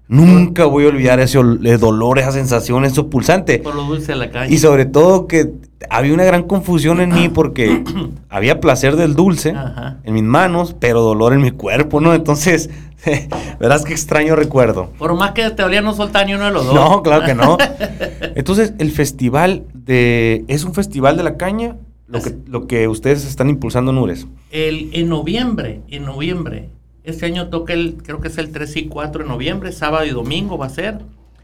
Nunca 0.07 0.65
voy 0.65 0.83
a 0.83 0.89
olvidar 0.89 1.21
ese 1.21 1.37
dolor, 1.37 2.19
esa 2.19 2.33
sensación, 2.33 2.83
eso 2.83 3.09
pulsante. 3.09 3.59
Por 3.59 3.75
lo 3.75 3.83
dulce 3.83 4.11
de 4.11 4.17
la 4.17 4.29
caña. 4.29 4.53
Y 4.53 4.57
sobre 4.57 4.85
todo 4.85 5.25
que 5.25 5.53
había 5.89 6.13
una 6.13 6.25
gran 6.25 6.43
confusión 6.43 6.99
en 6.99 7.13
mí 7.13 7.29
porque 7.33 7.81
había 8.27 8.59
placer 8.59 8.97
del 8.97 9.15
dulce 9.15 9.55
en 10.03 10.13
mis 10.13 10.23
manos, 10.23 10.75
pero 10.77 11.01
dolor 11.01 11.31
en 11.31 11.41
mi 11.41 11.51
cuerpo, 11.51 12.01
¿no? 12.01 12.13
Entonces, 12.13 12.69
verás 13.59 13.85
qué 13.85 13.93
extraño 13.93 14.35
recuerdo. 14.35 14.89
Por 14.97 15.15
más 15.15 15.31
que 15.31 15.49
te 15.51 15.63
olía 15.63 15.81
no 15.81 15.93
soltar 15.93 16.25
ni 16.25 16.33
uno 16.33 16.43
de 16.45 16.51
los 16.51 16.65
dos. 16.65 16.75
No, 16.75 17.01
claro 17.03 17.25
que 17.25 17.33
no. 17.33 17.57
Entonces, 18.35 18.73
el 18.79 18.91
festival 18.91 19.63
de... 19.73 20.43
¿Es 20.49 20.65
un 20.65 20.73
festival 20.73 21.15
de 21.15 21.23
la 21.23 21.37
caña? 21.37 21.77
Lo 22.11 22.21
que, 22.21 22.35
lo 22.47 22.67
que 22.67 22.87
ustedes 22.87 23.25
están 23.25 23.49
impulsando 23.49 23.91
en 23.91 23.97
Ures. 23.97 24.27
El, 24.51 24.89
en 24.93 25.09
noviembre, 25.09 25.81
en 25.87 26.05
noviembre. 26.05 26.69
Este 27.03 27.25
año 27.25 27.49
toca 27.49 27.73
el, 27.73 27.97
creo 28.03 28.19
que 28.19 28.27
es 28.27 28.37
el 28.37 28.51
3 28.51 28.77
y 28.77 28.85
4 28.87 29.23
de 29.23 29.29
noviembre, 29.29 29.71
sábado 29.71 30.05
y 30.05 30.09
domingo 30.09 30.57
va 30.57 30.67
a 30.67 30.69
ser 30.69 30.99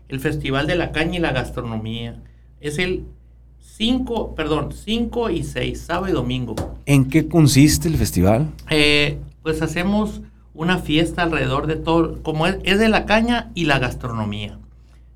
el 0.10 0.20
Festival 0.20 0.68
de 0.68 0.76
la 0.76 0.92
Caña 0.92 1.18
y 1.18 1.20
la 1.20 1.32
Gastronomía. 1.32 2.22
Es 2.60 2.80
el 2.80 3.06
5, 3.60 4.36
perdón, 4.36 4.72
5 4.74 5.30
y 5.30 5.44
6, 5.44 5.80
sábado 5.80 6.10
y 6.10 6.12
domingo. 6.12 6.56
¿En 6.86 7.06
qué 7.06 7.28
consiste 7.28 7.88
el 7.88 7.96
festival? 7.96 8.48
Eh, 8.70 9.20
pues 9.44 9.62
hacemos 9.62 10.22
una 10.54 10.80
fiesta 10.80 11.22
alrededor 11.22 11.68
de 11.68 11.76
todo, 11.76 12.24
como 12.24 12.48
es, 12.48 12.80
de 12.80 12.90
la 12.90 13.06
caña 13.06 13.52
y 13.54 13.66
la 13.66 13.78
gastronomía. 13.78 14.58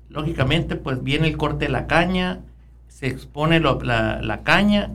Lógicamente, 0.08 0.76
pues 0.76 1.02
viene 1.02 1.26
el 1.26 1.36
corte 1.36 1.64
de 1.64 1.72
la 1.72 1.88
caña, 1.88 2.40
se 2.86 3.08
expone 3.08 3.58
la, 3.58 4.40
caña, 4.44 4.90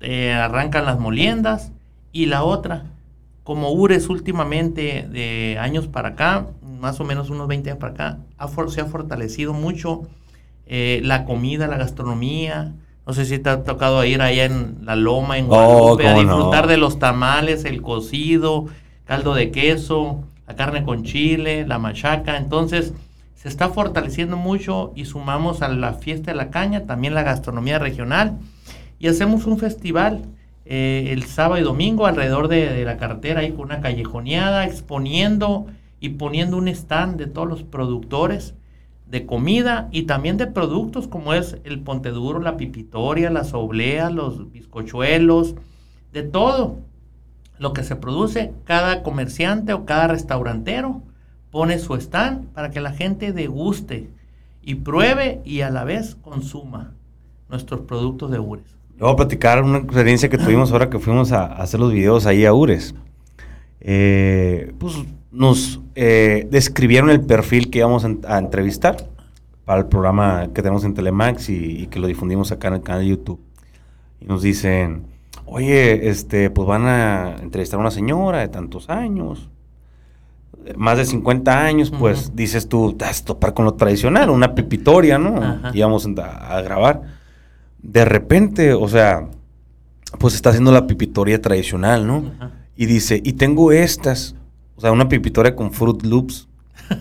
eh, 0.00 0.32
arrancan 0.32 0.84
las 0.84 0.98
moliendas 0.98 1.72
y 2.12 2.26
la 2.26 2.44
otra, 2.44 2.84
como 3.44 3.70
Ures 3.72 4.08
últimamente 4.08 5.08
de 5.10 5.58
años 5.60 5.86
para 5.86 6.10
acá, 6.10 6.46
más 6.62 7.00
o 7.00 7.04
menos 7.04 7.30
unos 7.30 7.48
20 7.48 7.70
años 7.70 7.80
para 7.80 7.92
acá, 7.92 8.18
se 8.68 8.80
ha 8.80 8.84
fortalecido 8.84 9.52
mucho 9.54 10.02
eh, 10.66 11.00
la 11.02 11.24
comida, 11.24 11.66
la 11.66 11.78
gastronomía, 11.78 12.74
no 13.06 13.14
sé 13.14 13.24
si 13.24 13.38
te 13.38 13.48
ha 13.48 13.64
tocado 13.64 14.04
ir 14.04 14.20
allá 14.20 14.44
en 14.44 14.80
la 14.84 14.94
loma, 14.94 15.38
en 15.38 15.46
oh, 15.46 15.48
Guadalupe, 15.48 16.06
a 16.06 16.14
disfrutar 16.14 16.66
de 16.66 16.76
los 16.76 16.98
tamales, 16.98 17.64
el 17.64 17.80
cocido, 17.80 18.66
caldo 19.06 19.34
de 19.34 19.50
queso, 19.50 20.24
la 20.46 20.56
carne 20.56 20.84
con 20.84 21.04
chile, 21.04 21.66
la 21.66 21.78
machaca. 21.78 22.36
Entonces, 22.36 22.92
se 23.34 23.48
está 23.48 23.70
fortaleciendo 23.70 24.36
mucho 24.36 24.92
y 24.94 25.06
sumamos 25.06 25.62
a 25.62 25.68
la 25.68 25.94
fiesta 25.94 26.32
de 26.32 26.36
la 26.36 26.50
caña 26.50 26.84
también 26.84 27.14
la 27.14 27.22
gastronomía 27.22 27.78
regional 27.78 28.36
y 28.98 29.08
hacemos 29.08 29.46
un 29.46 29.58
festival 29.58 30.22
eh, 30.64 31.08
el 31.12 31.24
sábado 31.24 31.60
y 31.60 31.64
domingo 31.64 32.06
alrededor 32.06 32.48
de, 32.48 32.84
la 32.84 32.98
carretera 32.98 33.40
ahí 33.40 33.52
con 33.52 33.66
una 33.66 33.80
callejoneada 33.80 34.66
exponiendo 34.66 35.66
y 36.00 36.10
poniendo 36.10 36.56
un 36.58 36.68
stand 36.68 37.16
de 37.16 37.26
todos 37.26 37.48
los 37.48 37.62
productores 37.62 38.54
de 39.06 39.24
comida 39.24 39.88
y 39.92 40.02
también 40.02 40.36
de 40.36 40.46
productos 40.46 41.08
como 41.08 41.32
es 41.32 41.56
el 41.64 41.80
ponte 41.80 42.10
duro, 42.10 42.40
la 42.40 42.58
pipitoria, 42.58 43.30
las 43.30 43.54
obleas, 43.54 44.12
los 44.12 44.52
bizcochuelos, 44.52 45.54
de 46.12 46.22
todo 46.22 46.80
lo 47.58 47.72
que 47.72 47.82
se 47.82 47.96
produce, 47.96 48.52
cada 48.64 49.02
comerciante 49.02 49.72
o 49.72 49.86
cada 49.86 50.08
restaurantero 50.08 51.02
pone 51.50 51.78
su 51.78 51.94
stand 51.94 52.48
para 52.52 52.70
que 52.70 52.80
la 52.80 52.92
gente 52.92 53.32
deguste 53.32 54.10
y 54.62 54.74
pruebe 54.76 55.40
y 55.44 55.62
a 55.62 55.70
la 55.70 55.84
vez 55.84 56.14
consuma 56.16 56.92
nuestros 57.48 57.80
productos 57.80 58.30
de 58.30 58.38
Ures. 58.38 58.77
Voy 58.98 59.12
a 59.12 59.16
platicar 59.16 59.62
una 59.62 59.78
experiencia 59.78 60.28
que 60.28 60.38
tuvimos 60.38 60.72
ahora 60.72 60.90
que 60.90 60.98
fuimos 60.98 61.32
a, 61.32 61.46
hacer 61.46 61.80
los 61.80 61.92
videos 61.92 62.26
ahí 62.26 62.44
a 62.44 62.52
Ures. 62.52 62.94
Eh, 63.80 64.72
pues 64.78 64.94
nos 65.30 65.80
eh, 65.94 66.46
describieron 66.50 67.10
el 67.10 67.20
perfil 67.20 67.70
que 67.70 67.78
íbamos 67.78 68.04
a 68.04 68.38
entrevistar 68.38 68.96
para 69.64 69.80
el 69.80 69.86
programa 69.86 70.48
que 70.54 70.62
tenemos 70.62 70.82
en 70.84 70.94
Telemax 70.94 71.50
y, 71.50 71.88
que 71.88 72.00
lo 72.00 72.06
difundimos 72.06 72.50
acá 72.52 72.68
en 72.68 72.74
el 72.74 72.82
canal 72.82 73.02
de 73.02 73.08
YouTube. 73.08 73.38
Y 74.18 74.24
nos 74.24 74.40
dicen, 74.40 75.04
oye, 75.44 76.08
este, 76.08 76.48
pues 76.48 76.66
van 76.66 76.86
a 76.86 77.36
entrevistar 77.42 77.78
a 77.78 77.82
una 77.82 77.90
señora 77.90 78.38
de 78.38 78.48
tantos 78.48 78.88
años, 78.88 79.50
más 80.76 80.96
de 80.96 81.04
50 81.04 81.64
años, 81.64 81.90
pues 81.90 82.34
dices 82.34 82.68
tú, 82.68 82.94
te 82.94 83.04
vas 83.04 83.20
a 83.20 83.24
topar 83.26 83.52
con 83.52 83.66
lo 83.66 83.74
tradicional, 83.74 84.30
una 84.30 84.54
pipitoria, 84.54 85.18
¿no? 85.18 85.60
Íbamos 85.74 86.06
a, 86.16 86.56
a, 86.56 86.62
grabar. 86.62 87.17
De 87.82 88.04
repente, 88.04 88.74
o 88.74 88.88
sea, 88.88 89.28
pues 90.18 90.34
está 90.34 90.50
haciendo 90.50 90.72
la 90.72 90.86
pipitoria 90.86 91.40
tradicional, 91.40 92.06
¿no? 92.06 92.32
Y 92.76 92.86
dice, 92.86 93.20
y 93.24 93.34
tengo 93.34 93.72
estas 93.72 94.34
o 94.78 94.80
sea, 94.80 94.92
una 94.92 95.08
pipitoria 95.08 95.56
con 95.56 95.72
Fruit 95.72 96.04
Loops. 96.04 96.46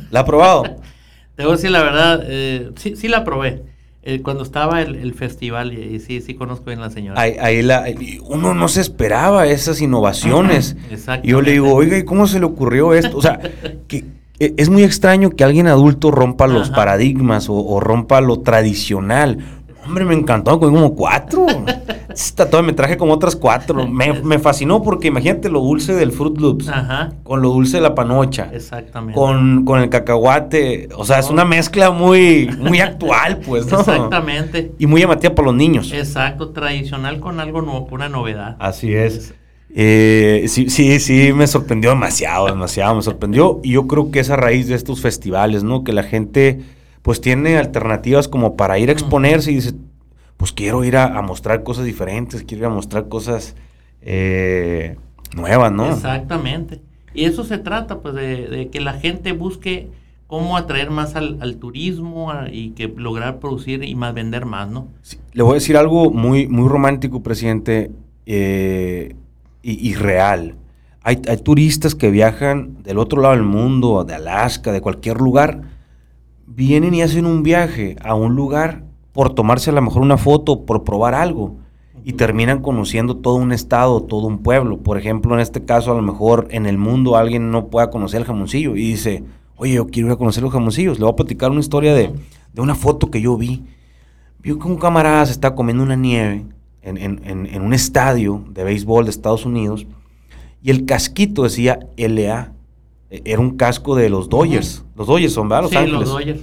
¿La 0.09 0.21
ha 0.21 0.25
probado? 0.25 0.63
A 1.37 1.43
decir 1.43 1.69
la 1.69 1.83
verdad, 1.83 2.23
eh, 2.25 2.71
sí, 2.77 2.95
sí 2.95 3.07
la 3.07 3.23
probé. 3.23 3.61
Eh, 4.01 4.23
cuando 4.23 4.41
estaba 4.41 4.81
el, 4.81 5.13
festival, 5.13 5.71
y, 5.71 5.99
sí, 5.99 6.19
sí 6.21 6.33
conozco 6.33 6.65
bien 6.65 6.79
la 6.79 6.89
señora. 6.89 7.21
Ahí, 7.21 7.61
la, 7.61 7.85
uno 8.23 8.55
no 8.55 8.67
se 8.69 8.81
esperaba 8.81 9.45
esas 9.45 9.79
innovaciones. 9.79 10.75
Y 11.23 11.29
yo 11.29 11.41
le 11.43 11.51
digo, 11.51 11.75
oiga, 11.75 11.95
¿y 11.95 12.03
cómo 12.03 12.25
se 12.25 12.39
le 12.39 12.45
ocurrió 12.45 12.95
esto? 12.95 13.17
O 13.17 13.21
sea, 13.21 13.39
que 13.87 14.05
e, 14.39 14.55
es 14.57 14.69
muy 14.69 14.83
extraño 14.83 15.29
que 15.29 15.43
alguien 15.43 15.67
adulto 15.67 16.09
rompa 16.09 16.47
los 16.47 16.71
paradigmas 16.71 17.49
o, 17.49 17.53
o, 17.53 17.79
rompa 17.79 18.19
lo 18.19 18.39
tradicional. 18.39 19.56
Hombre, 19.87 20.05
me 20.05 20.13
encantó, 20.13 20.59
con 20.59 20.73
como 20.73 20.95
cuatro. 20.95 21.45
Esta 22.09 22.61
me 22.61 22.73
traje 22.73 22.97
como 22.97 23.13
otras 23.13 23.35
cuatro. 23.35 23.87
Me, 23.87 24.39
fascinó 24.39 24.81
porque 24.81 25.07
imagínate 25.07 25.49
lo 25.49 25.61
dulce 25.61 25.93
del 25.93 26.11
Fruit 26.11 26.37
Loops. 26.37 26.67
Ajá. 26.67 27.13
Con 27.23 27.41
lo 27.41 27.49
dulce 27.49 27.77
de 27.77 27.83
la 27.83 27.95
panocha. 27.95 28.49
Exactamente. 28.51 29.19
Con, 29.19 29.63
con 29.65 29.79
el 29.79 29.89
cacahuate. 29.89 30.89
O 30.95 31.05
sea, 31.05 31.19
es 31.19 31.29
una 31.29 31.45
mezcla 31.45 31.91
muy, 31.91 32.49
muy 32.59 32.79
actual, 32.79 33.39
pues, 33.45 33.71
¿no? 33.71 33.79
Exactamente. 33.79 34.73
Y 34.77 34.87
muy 34.87 35.01
llamativa 35.01 35.33
para 35.33 35.47
los 35.47 35.55
niños. 35.55 35.91
Exacto, 35.93 36.49
tradicional 36.49 37.19
con 37.19 37.39
algo 37.39 37.61
nuevo, 37.61 37.87
una 37.91 38.09
novedad. 38.09 38.57
Así 38.59 38.93
es. 38.93 39.33
Eh, 39.73 40.45
sí, 40.47 40.69
sí, 40.69 40.99
sí, 40.99 41.33
me 41.33 41.45
sorprendió 41.45 41.91
demasiado, 41.91 42.47
demasiado, 42.47 42.95
me 42.95 43.01
sorprendió. 43.01 43.59
Y 43.63 43.73
yo 43.73 43.87
creo 43.87 44.11
que 44.11 44.19
es 44.19 44.29
a 44.29 44.35
raíz 44.35 44.67
de 44.67 44.75
estos 44.75 45.01
festivales, 45.01 45.63
¿no? 45.63 45.83
Que 45.83 45.93
la 45.93 46.03
gente 46.03 46.61
pues 47.07 47.21
tiene 47.21 47.57
alternativas 47.57 48.27
como 48.27 48.57
para 48.57 48.79
ir 48.79 48.89
a 48.89 48.91
exponerse 48.91 49.49
y 49.49 49.55
dice, 49.55 49.71
pues 50.35 50.51
quiero 50.51 50.83
ir 50.83 50.97
a, 50.97 51.21
mostrar 51.21 51.63
cosas 51.63 51.85
diferentes, 51.85 52.43
quiero 52.43 52.65
ir 52.65 52.65
a 52.65 52.75
mostrar 52.75 53.07
cosas 53.07 53.55
eh, 54.01 54.97
nuevas, 55.33 55.71
¿no? 55.71 55.89
Exactamente. 55.89 56.81
Y 57.13 57.23
eso 57.23 57.45
se 57.45 57.59
trata, 57.59 58.01
pues, 58.01 58.13
de, 58.13 58.67
que 58.73 58.81
la 58.81 58.91
gente 58.91 59.31
busque 59.31 59.87
cómo 60.27 60.57
atraer 60.57 60.89
más 60.89 61.15
al, 61.15 61.55
turismo 61.55 62.29
y 62.51 62.71
que 62.71 62.89
lograr 62.89 63.39
producir 63.39 63.85
y 63.85 63.95
más 63.95 64.13
vender 64.13 64.45
más, 64.45 64.69
¿no? 64.69 64.89
le 65.31 65.43
voy 65.43 65.51
a 65.51 65.53
decir 65.53 65.77
algo 65.77 66.11
muy, 66.11 66.47
muy 66.49 66.67
romántico, 66.67 67.23
presidente, 67.23 67.89
eh, 68.25 69.15
y, 69.63 69.91
y, 69.91 69.95
real. 69.95 70.55
Hay, 71.03 71.21
hay 71.29 71.37
turistas 71.37 71.95
que 71.95 72.11
viajan 72.11 72.83
del 72.83 72.97
otro 72.97 73.21
lado 73.21 73.33
del 73.33 73.45
mundo, 73.45 74.03
de 74.03 74.13
Alaska, 74.13 74.73
de 74.73 74.81
cualquier 74.81 75.21
lugar, 75.21 75.76
vienen 76.47 76.95
y 76.95 77.03
hacen 77.03 77.25
un 77.25 77.43
viaje 77.43 77.95
a 78.03 78.15
un 78.15 78.35
lugar 78.35 78.83
por 79.11 79.33
tomarse 79.33 79.69
a 79.69 79.73
lo 79.73 79.81
mejor 79.81 80.01
una 80.01 80.17
foto, 80.17 80.65
por 80.65 80.83
probar 80.83 81.13
algo, 81.13 81.57
y 82.03 82.13
terminan 82.13 82.61
conociendo 82.61 83.17
todo 83.17 83.35
un 83.35 83.51
estado, 83.51 84.01
todo 84.01 84.27
un 84.27 84.39
pueblo. 84.39 84.77
Por 84.77 84.97
ejemplo, 84.97 85.33
en 85.33 85.41
este 85.41 85.65
caso, 85.65 85.91
a 85.91 85.95
lo 85.95 86.01
mejor 86.01 86.47
en 86.51 86.65
el 86.65 86.77
mundo 86.77 87.17
alguien 87.17 87.51
no 87.51 87.67
pueda 87.67 87.89
conocer 87.89 88.21
el 88.21 88.27
jamoncillo 88.27 88.75
y 88.75 88.91
dice, 88.91 89.23
oye, 89.57 89.73
yo 89.73 89.87
quiero 89.87 90.07
ir 90.07 90.13
a 90.13 90.17
conocer 90.17 90.41
los 90.41 90.53
jamoncillos. 90.53 90.99
Le 90.99 91.03
voy 91.03 91.11
a 91.11 91.17
platicar 91.17 91.51
una 91.51 91.59
historia 91.59 91.93
de, 91.93 92.13
una 92.55 92.75
foto 92.75 93.11
que 93.11 93.19
yo 93.19 93.35
vi. 93.35 93.65
Vi 94.39 94.57
que 94.57 94.67
un 94.67 94.77
camarada 94.77 95.25
se 95.25 95.33
está 95.33 95.53
comiendo 95.53 95.83
una 95.83 95.95
nieve 95.95 96.45
en, 96.81 97.61
un 97.61 97.73
estadio 97.73 98.45
de 98.51 98.63
béisbol 98.63 99.03
de 99.03 99.11
Estados 99.11 99.45
Unidos 99.45 99.85
y 100.63 100.69
el 100.69 100.85
casquito 100.85 101.43
decía 101.43 101.79
LA. 101.97 102.53
E, 103.09 103.21
era 103.25 103.39
un 103.39 103.57
casco 103.57 103.95
de 103.95 104.09
los 104.09 104.29
Dodgers. 104.29 104.83
Los 104.95 105.07
Dodgers 105.07 105.33
son, 105.33 105.49
¿verdad? 105.49 105.63
Los 105.63 105.71
sí, 105.71 105.91
los 105.91 106.09
Dodgers. 106.09 106.41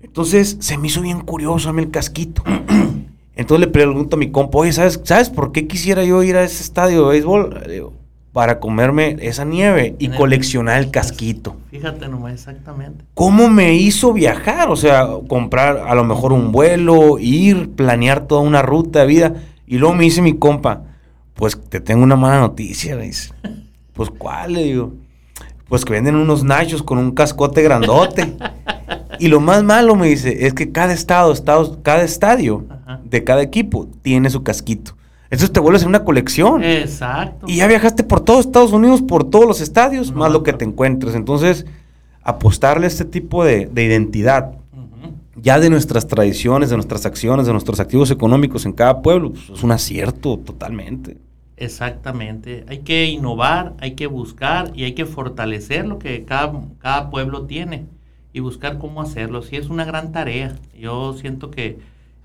Entonces 0.00 0.58
se 0.60 0.76
me 0.76 0.88
hizo 0.88 1.00
bien 1.00 1.20
curioso 1.20 1.68
a 1.68 1.72
mí 1.72 1.82
el 1.82 1.90
casquito. 1.90 2.42
Entonces 3.36 3.66
le 3.66 3.72
pregunto 3.72 4.16
a 4.16 4.18
mi 4.18 4.30
compa, 4.30 4.58
oye, 4.58 4.72
¿sabes, 4.72 5.00
¿sabes 5.04 5.30
por 5.30 5.50
qué 5.50 5.66
quisiera 5.66 6.04
yo 6.04 6.22
ir 6.22 6.36
a 6.36 6.44
ese 6.44 6.62
estadio 6.62 7.04
de 7.04 7.08
béisbol? 7.10 7.64
Digo, 7.68 7.92
para 8.34 8.58
comerme 8.58 9.16
esa 9.20 9.44
nieve 9.44 9.94
y 9.98 10.08
coleccionar 10.08 10.80
el 10.80 10.90
casquito. 10.90 11.56
Fíjate 11.70 12.08
nomás, 12.08 12.34
exactamente. 12.34 13.04
¿Cómo 13.14 13.48
me 13.48 13.74
hizo 13.74 14.12
viajar? 14.12 14.70
O 14.70 14.76
sea, 14.76 15.08
comprar 15.28 15.78
a 15.78 15.94
lo 15.94 16.04
mejor 16.04 16.32
un 16.32 16.50
vuelo, 16.50 17.18
ir, 17.18 17.70
planear 17.70 18.26
toda 18.26 18.40
una 18.40 18.60
ruta 18.60 19.00
de 19.00 19.06
vida. 19.06 19.34
Y 19.66 19.78
luego 19.78 19.94
me 19.94 20.04
dice 20.04 20.20
mi 20.20 20.34
compa, 20.34 20.82
pues 21.34 21.56
te 21.68 21.80
tengo 21.80 22.02
una 22.02 22.16
mala 22.16 22.40
noticia, 22.40 22.96
me 22.96 23.04
dice. 23.04 23.32
Pues 23.94 24.10
¿cuál? 24.10 24.54
Le 24.54 24.64
digo. 24.64 24.92
Pues 25.68 25.84
que 25.84 25.92
venden 25.92 26.16
unos 26.16 26.44
nachos 26.44 26.82
con 26.82 26.98
un 26.98 27.12
cascote 27.12 27.62
grandote. 27.62 28.36
y 29.18 29.28
lo 29.28 29.40
más 29.40 29.62
malo, 29.62 29.96
me 29.96 30.08
dice, 30.08 30.46
es 30.46 30.54
que 30.54 30.72
cada 30.72 30.92
estado, 30.92 31.32
estado 31.32 31.82
cada 31.82 32.02
estadio 32.02 32.64
Ajá. 32.68 33.00
de 33.04 33.24
cada 33.24 33.42
equipo 33.42 33.88
tiene 34.02 34.30
su 34.30 34.42
casquito. 34.42 34.96
Entonces 35.24 35.52
te 35.52 35.60
vuelves 35.60 35.82
en 35.82 35.88
una 35.88 36.04
colección. 36.04 36.62
Exacto. 36.62 37.46
Y 37.48 37.56
ya 37.56 37.66
viajaste 37.66 38.04
por 38.04 38.20
todo 38.20 38.40
Estados 38.40 38.72
Unidos, 38.72 39.02
por 39.02 39.24
todos 39.24 39.46
los 39.46 39.60
estadios, 39.60 40.12
No, 40.12 40.18
más 40.18 40.32
lo 40.32 40.42
que 40.42 40.52
te 40.52 40.64
encuentres. 40.64 41.14
Entonces, 41.14 41.66
apostarle 42.22 42.86
a 42.86 42.88
este 42.88 43.04
tipo 43.04 43.44
de, 43.44 43.66
de 43.66 43.84
identidad, 43.84 44.52
ya 45.36 45.58
de 45.58 45.70
nuestras 45.70 46.06
tradiciones, 46.06 46.70
de 46.70 46.76
nuestras 46.76 47.04
acciones, 47.04 47.46
de 47.46 47.52
nuestros 47.52 47.80
activos 47.80 48.10
económicos 48.10 48.64
en 48.64 48.72
cada 48.72 49.02
pueblo, 49.02 49.32
pues, 49.32 49.50
es 49.50 49.62
un 49.62 49.72
acierto 49.72 50.38
totalmente. 50.38 51.18
Exactamente. 51.56 52.64
Hay 52.68 52.78
que 52.80 53.06
innovar, 53.06 53.74
hay 53.80 53.94
que 53.94 54.06
buscar 54.06 54.72
y 54.74 54.84
hay 54.84 54.94
que 54.94 55.06
fortalecer 55.06 55.86
lo 55.86 55.98
que 55.98 56.24
cada, 56.24 56.52
cada 56.78 57.10
pueblo 57.10 57.46
tiene 57.46 57.86
y 58.32 58.40
buscar 58.40 58.78
cómo 58.78 59.00
hacerlo. 59.00 59.42
Sí, 59.42 59.56
es 59.56 59.68
una 59.68 59.84
gran 59.84 60.10
tarea. 60.12 60.56
Yo 60.76 61.14
siento 61.14 61.50
que 61.50 61.78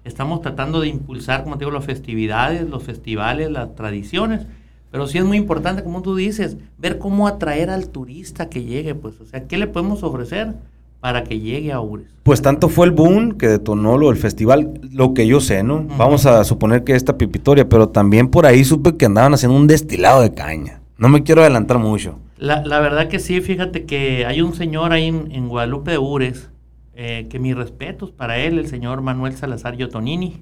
estamos 0.03 0.41
tratando 0.41 0.81
de 0.81 0.87
impulsar, 0.87 1.43
como 1.43 1.57
te 1.57 1.65
digo, 1.65 1.71
las 1.71 1.85
festividades, 1.85 2.67
los 2.67 2.83
festivales, 2.83 3.51
las 3.51 3.75
tradiciones. 3.75 4.47
Pero 4.91 5.05
sí 5.07 5.19
es 5.19 5.25
muy 5.25 5.37
importante, 5.37 5.83
como 5.83 6.01
tú 6.01 6.15
dices, 6.15 6.57
ver 6.79 6.97
cómo 6.97 7.27
atraer 7.27 7.69
al 7.69 7.89
turista 7.89 8.49
que 8.49 8.63
llegue, 8.63 8.95
pues, 8.95 9.21
o 9.21 9.25
sea, 9.25 9.47
¿qué 9.47 9.57
le 9.59 9.67
podemos 9.67 10.01
ofrecer 10.01 10.55
para 10.99 11.23
que 11.23 11.39
llegue 11.39 11.71
a 11.71 11.79
Ures? 11.81 12.07
Pues 12.23 12.41
tanto 12.41 12.69
fue 12.69 12.85
el 12.85 12.91
boom 12.91 13.37
que 13.37 13.47
detonó 13.47 13.97
lo 13.97 14.07
del 14.09 14.17
festival, 14.17 14.79
lo 14.91 15.13
que 15.13 15.25
yo 15.27 15.39
sé, 15.39 15.63
¿no? 15.63 15.85
Vamos 15.97 16.25
a 16.25 16.43
suponer 16.43 16.83
que 16.83 16.93
esta 16.95 17.17
pipitoria, 17.17 17.67
pero 17.69 17.89
también 17.89 18.27
por 18.29 18.45
ahí 18.45 18.63
supe 18.63 18.95
que 18.97 19.05
andaban 19.05 19.33
haciendo 19.33 19.57
un 19.57 19.67
destilado 19.67 20.21
de 20.21 20.33
caña. 20.33 20.81
No 20.97 21.07
me 21.09 21.23
quiero 21.23 21.41
adelantar 21.41 21.79
mucho. 21.79 22.19
La, 22.37 22.61
la 22.65 22.79
verdad 22.79 23.07
que 23.07 23.19
sí, 23.19 23.41
fíjate 23.41 23.85
que 23.85 24.25
hay 24.25 24.41
un 24.41 24.53
señor 24.53 24.91
ahí 24.91 25.07
en, 25.07 25.31
en 25.31 25.47
Guadalupe 25.47 25.91
de 25.91 25.97
Ures, 25.97 26.49
eh, 26.95 27.27
que 27.29 27.39
mis 27.39 27.55
respetos 27.55 28.11
para 28.11 28.37
él, 28.39 28.59
el 28.59 28.67
señor 28.67 29.01
Manuel 29.01 29.35
Salazar 29.35 29.75
Yotonini. 29.77 30.41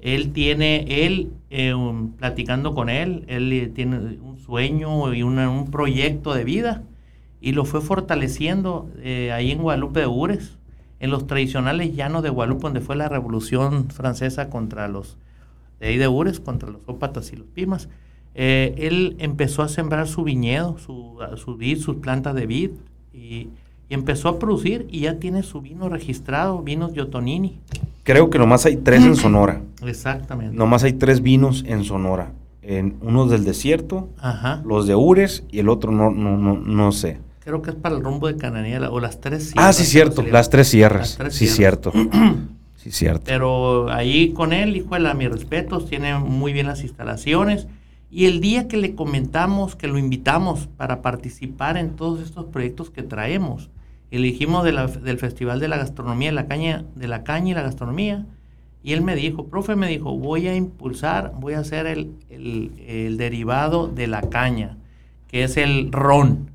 Él 0.00 0.30
tiene, 0.30 1.04
él, 1.04 1.32
eh, 1.50 1.74
um, 1.74 2.12
platicando 2.12 2.72
con 2.72 2.88
él, 2.88 3.24
él 3.26 3.52
eh, 3.52 3.66
tiene 3.66 3.96
un 3.96 4.38
sueño 4.38 5.12
y 5.12 5.24
una- 5.24 5.50
un 5.50 5.72
proyecto 5.72 6.32
de 6.34 6.44
vida 6.44 6.82
y 7.40 7.52
lo 7.52 7.64
fue 7.64 7.80
fortaleciendo 7.80 8.90
eh, 8.98 9.32
ahí 9.32 9.50
en 9.50 9.62
Guadalupe 9.62 10.00
de 10.00 10.06
Ures, 10.06 10.58
en 11.00 11.10
los 11.10 11.26
tradicionales 11.26 11.94
llanos 11.94 12.22
de 12.22 12.30
Guadalupe, 12.30 12.62
donde 12.62 12.80
fue 12.80 12.96
la 12.96 13.08
revolución 13.08 13.88
francesa 13.90 14.50
contra 14.50 14.88
los 14.88 15.16
de 15.80 15.88
ahí 15.88 15.96
de 15.96 16.08
Ures, 16.08 16.40
contra 16.40 16.68
los 16.70 16.82
ópatas 16.86 17.32
y 17.32 17.36
los 17.36 17.46
pimas. 17.46 17.88
Eh, 18.34 18.74
él 18.78 19.16
empezó 19.18 19.62
a 19.62 19.68
sembrar 19.68 20.08
su 20.08 20.24
viñedo, 20.24 20.76
su, 20.78 21.56
vid, 21.56 21.78
sus 21.78 21.96
plantas 21.96 22.34
de 22.34 22.46
vid, 22.46 22.70
y, 23.12 23.48
y 23.88 23.94
empezó 23.94 24.28
a 24.28 24.38
producir 24.38 24.86
y 24.90 25.00
ya 25.00 25.18
tiene 25.18 25.42
su 25.42 25.60
vino 25.60 25.88
registrado, 25.88 26.60
vinos 26.62 26.92
Yotonini. 26.94 27.60
Creo 28.02 28.30
que 28.30 28.38
nomás 28.38 28.64
hay 28.66 28.76
tres 28.76 29.04
en 29.04 29.16
Sonora. 29.16 29.62
Exactamente. 29.84 30.56
Nomás 30.56 30.82
hay 30.84 30.94
tres 30.94 31.20
vinos 31.22 31.64
en 31.66 31.84
Sonora. 31.84 32.32
En, 32.62 32.96
unos 33.00 33.30
del 33.30 33.44
desierto, 33.44 34.08
Ajá. 34.18 34.62
los 34.64 34.86
de 34.86 34.94
Ures 34.94 35.44
y 35.50 35.58
el 35.58 35.68
otro 35.68 35.92
no, 35.92 36.10
no, 36.10 36.36
no, 36.36 36.56
no 36.56 36.92
sé. 36.92 37.18
Creo 37.48 37.62
que 37.62 37.70
es 37.70 37.76
para 37.76 37.96
el 37.96 38.04
rumbo 38.04 38.26
de 38.26 38.36
Cananilla 38.36 38.90
o 38.90 39.00
las 39.00 39.22
tres 39.22 39.54
ah, 39.56 39.72
sierras, 39.72 39.76
sí, 39.76 39.82
creo 39.84 40.12
cierto, 40.12 40.22
las 40.30 40.50
tres 40.50 40.68
sierras. 40.68 41.00
Las 41.00 41.16
tres 41.16 41.34
sí, 41.34 41.46
sierras. 41.46 41.80
cierto. 41.80 41.92
sí, 42.76 42.90
cierto. 42.90 43.22
Pero 43.24 43.90
ahí 43.90 44.34
con 44.34 44.52
él, 44.52 44.76
hijuela, 44.76 45.14
mis 45.14 45.30
respetos, 45.30 45.86
tiene 45.86 46.18
muy 46.18 46.52
bien 46.52 46.66
las 46.66 46.82
instalaciones. 46.82 47.66
Y 48.10 48.26
el 48.26 48.42
día 48.42 48.68
que 48.68 48.76
le 48.76 48.94
comentamos, 48.94 49.76
que 49.76 49.86
lo 49.88 49.96
invitamos 49.96 50.66
para 50.76 51.00
participar 51.00 51.78
en 51.78 51.96
todos 51.96 52.20
estos 52.20 52.44
proyectos 52.44 52.90
que 52.90 53.02
traemos, 53.02 53.70
elegimos 54.10 54.62
de 54.62 54.72
la- 54.72 54.86
del 54.86 55.16
Festival 55.16 55.58
de 55.58 55.68
la 55.68 55.78
Gastronomía, 55.78 56.28
de 56.28 56.34
la 56.34 56.48
caña, 56.48 56.84
de 56.96 57.08
la 57.08 57.24
caña 57.24 57.52
y 57.52 57.54
la 57.54 57.62
gastronomía, 57.62 58.26
y 58.82 58.92
él 58.92 59.00
me 59.00 59.16
dijo, 59.16 59.46
profe, 59.46 59.74
me 59.74 59.88
dijo, 59.88 60.14
voy 60.18 60.48
a 60.48 60.54
impulsar, 60.54 61.32
voy 61.40 61.54
a 61.54 61.60
hacer 61.60 61.86
el, 61.86 62.10
el- 62.28 62.72
el 62.86 63.16
derivado 63.16 63.88
de 63.88 64.06
la 64.06 64.20
caña, 64.20 64.76
que 65.28 65.44
es 65.44 65.56
el 65.56 65.90
ron. 65.92 66.50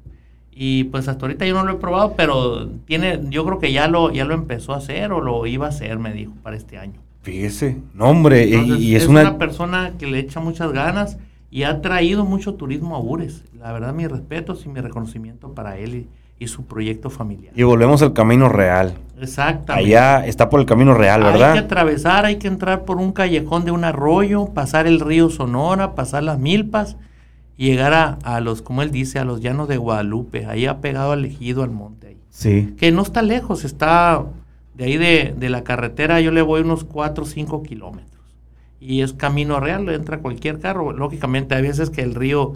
Y 0.56 0.86
pues 0.86 1.08
hasta 1.08 1.26
ahorita 1.26 1.45
yo 1.45 1.56
no 1.56 1.64
lo 1.64 1.74
he 1.74 1.76
probado, 1.78 2.14
pero 2.16 2.68
tiene, 2.86 3.20
yo 3.30 3.43
creo 3.45 3.60
que 3.60 3.72
ya 3.72 3.88
lo, 3.88 4.12
ya 4.12 4.24
lo 4.26 4.34
empezó 4.36 4.74
a 4.74 4.78
hacer 4.78 5.12
o 5.12 5.20
lo 5.22 5.45
iba 5.47 5.66
a 5.66 5.70
hacer, 5.70 5.97
me 5.99 6.14
dijo, 6.14 6.34
para 6.43 6.56
este 6.56 6.78
año. 6.78 6.99
Fíjese. 7.24 7.78
No, 7.93 8.06
hombre, 8.06 8.45
y- 8.47 8.54
Entonces, 8.54 8.80
y, 8.80 8.95
es, 8.95 9.04
es 9.04 9.10
una... 9.10 9.22
una... 9.22 9.38
persona 9.38 9.93
que 9.97 10.06
le 10.08 10.20
echa 10.20 10.39
muchas 10.39 10.72
ganas 10.72 11.18
y 11.49 11.64
ha 11.64 11.82
traído 11.82 12.24
mucho 12.26 12.54
turismo 12.56 12.95
a 12.95 12.99
Ures. 12.99 13.43
La 13.60 13.72
verdad, 13.72 13.93
mis 13.93 14.10
respetos 14.10 14.66
y 14.66 14.70
mi 14.70 14.80
reconocimiento 14.82 15.54
para 15.54 15.78
él 15.78 15.95
y, 15.95 16.08
y 16.43 16.47
su 16.47 16.66
proyecto 16.66 17.10
familiar. 17.10 17.54
Y 17.56 17.64
volvemos 17.64 18.01
al 18.01 18.14
camino 18.14 18.49
real. 18.49 18.93
Exactamente. 19.22 19.88
Allá 19.95 20.26
está 20.28 20.49
por 20.49 20.60
el 20.60 20.66
camino 20.66 20.93
real, 20.93 21.24
Hay 21.24 21.32
que 21.34 21.39
¿verdad? 21.39 21.58
atravesar, 21.58 22.26
hay 22.26 22.36
que 22.38 22.47
entrar 22.47 22.84
por 22.86 22.97
un 22.97 23.12
callejón 23.14 23.64
de 23.66 23.72
un 23.72 23.86
arroyo, 23.86 24.47
pasar 24.47 24.86
el 24.86 24.99
río 24.99 25.30
Sonora, 25.30 25.95
pasar 25.95 26.24
las 26.24 26.38
milpas 26.39 26.97
y 27.58 27.68
llegar 27.68 27.93
a, 27.93 28.18
a 28.24 28.39
los, 28.39 28.62
como 28.62 28.82
él 28.82 28.91
dice, 28.91 29.20
a 29.20 29.26
los 29.26 29.41
llanos 29.41 29.68
de 29.68 29.78
Guadalupe, 29.78 30.45
ahí 30.45 30.66
apegado 30.66 31.12
al 31.12 31.26
ejido, 31.26 31.64
al 31.64 31.72
monte 31.72 32.08
ahí. 32.08 32.18
Sí. 32.30 32.74
Que 32.78 32.91
no 32.91 33.01
está 33.04 33.22
lejos, 33.22 33.64
está 33.64 34.26
de 34.76 34.86
ahí 34.86 34.97
de, 34.97 35.36
de 35.38 35.49
la 35.49 35.64
carretera, 35.64 36.20
yo 36.20 36.32
le 36.32 36.41
voy 36.41 36.62
unos 36.62 36.84
4 36.84 37.24
o 37.24 37.28
5 37.28 37.64
kilómetros. 37.64 38.24
Y 38.80 39.01
es 39.01 39.14
camino 39.14 39.60
real, 39.60 39.88
entra 39.89 40.20
cualquier 40.20 40.60
carro. 40.60 40.91
Lógicamente, 40.91 41.56
hay 41.56 41.62
veces 41.62 41.89
que 41.89 42.01
el 42.01 42.16
río 42.16 42.54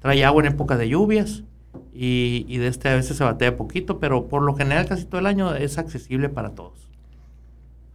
trae 0.00 0.24
agua 0.24 0.42
en 0.42 0.52
época 0.52 0.76
de 0.76 0.88
lluvias 0.88 1.44
y, 1.92 2.46
y 2.48 2.58
de 2.58 2.68
este 2.68 2.88
a 2.88 2.96
veces 2.96 3.16
se 3.16 3.24
batea 3.24 3.56
poquito, 3.56 3.98
pero 3.98 4.26
por 4.26 4.42
lo 4.42 4.54
general 4.54 4.86
casi 4.86 5.04
todo 5.04 5.20
el 5.20 5.26
año 5.26 5.54
es 5.54 5.78
accesible 5.78 6.28
para 6.28 6.50
todos. 6.50 6.88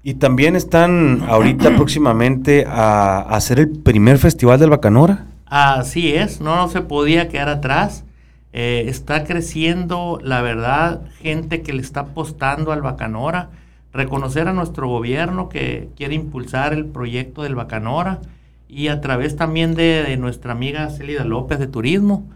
Y 0.03 0.15
también 0.15 0.55
están 0.55 1.23
ahorita 1.27 1.71
próximamente 1.75 2.65
a, 2.67 3.19
a 3.19 3.35
hacer 3.35 3.59
el 3.59 3.69
primer 3.69 4.17
festival 4.17 4.59
del 4.59 4.69
Bacanora. 4.69 5.27
Así 5.55 6.15
es, 6.15 6.41
no, 6.41 6.55
no 6.55 6.67
se 6.67 6.81
podía 6.81 7.29
quedar 7.29 7.47
atrás. 7.47 8.05
Eh, 8.53 8.85
está 8.87 9.23
creciendo, 9.23 10.17
la 10.23 10.41
verdad, 10.41 11.03
gente 11.19 11.61
que 11.61 11.73
le 11.73 11.81
está 11.83 11.99
apostando 11.99 12.71
al 12.71 12.81
Bacanora. 12.81 13.51
Reconocer 13.93 14.47
a 14.47 14.53
nuestro 14.53 14.87
gobierno 14.87 15.49
que 15.49 15.89
quiere 15.95 16.15
impulsar 16.15 16.73
el 16.73 16.85
proyecto 16.87 17.43
del 17.43 17.53
Bacanora 17.53 18.19
y 18.67 18.87
a 18.87 18.99
través 18.99 19.35
también 19.35 19.75
de, 19.75 20.17
nuestra 20.17 20.53
amiga 20.53 20.89
Célida 20.89 21.23
López 21.23 21.59
de 21.59 21.67
Turismo, 21.67 22.27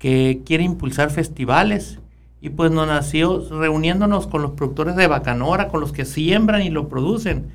que 0.00 0.42
quiere 0.44 0.64
impulsar 0.64 1.10
festivales. 1.10 2.00
Y 2.40 2.48
pues 2.50 2.72
nos 2.72 2.88
nació 2.88 3.48
reuniéndonos 3.50 4.26
con 4.26 4.42
los 4.42 4.50
productores 4.50 4.96
de 4.96 5.06
Bacanora, 5.06 5.68
con 5.68 5.80
los 5.80 5.92
que 5.92 6.04
siembran 6.04 6.62
y 6.62 6.70
lo 6.70 6.88
producen. 6.88 7.52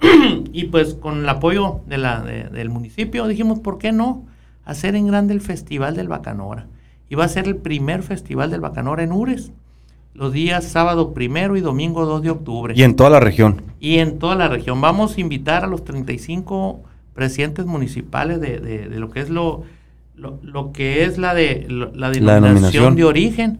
y 0.54 0.64
pues 0.68 0.94
con 0.94 1.18
el 1.18 1.28
apoyo 1.28 1.80
de 1.86 1.98
la, 1.98 2.22
de- 2.22 2.44
del 2.44 2.70
municipio 2.70 3.28
dijimos, 3.28 3.60
¿por 3.60 3.76
qué 3.76 3.92
no 3.92 4.24
hacer 4.64 4.94
en 4.94 5.06
grande 5.06 5.34
el 5.34 5.40
Festival 5.40 5.96
del 5.96 6.08
Bacanora? 6.08 6.66
Y 7.08 7.14
va 7.16 7.24
a 7.24 7.28
ser 7.28 7.46
el 7.46 7.56
primer 7.56 8.02
Festival 8.02 8.50
del 8.50 8.60
Bacanora 8.60 9.02
en 9.02 9.12
Ures, 9.12 9.52
los 10.14 10.32
días 10.32 10.64
sábado 10.64 11.12
primero 11.12 11.56
y 11.56 11.60
domingo 11.60 12.06
2 12.06 12.22
de 12.22 12.30
octubre. 12.30 12.74
Y 12.76 12.82
en 12.82 12.94
toda 12.96 13.10
la 13.10 13.20
región. 13.20 13.62
Y 13.80 13.98
en 13.98 14.18
toda 14.18 14.36
la 14.36 14.48
región. 14.48 14.80
Vamos 14.80 15.16
a 15.16 15.20
invitar 15.20 15.64
a 15.64 15.66
los 15.66 15.84
35 15.84 16.82
presidentes 17.14 17.66
municipales 17.66 18.40
de, 18.40 18.58
de- 18.60 18.88
de 18.88 18.98
lo 19.00 19.10
que 19.10 19.20
es 19.20 19.28
lo, 19.30 19.62
lo, 20.16 20.38
lo 20.42 20.72
que 20.72 21.04
es 21.04 21.18
la 21.18 21.34
de 21.34 21.66
lo- 21.68 21.92
la 21.94 22.10
denominación, 22.10 22.42
denominación. 22.42 22.96
de 22.96 23.04
origen. 23.04 23.58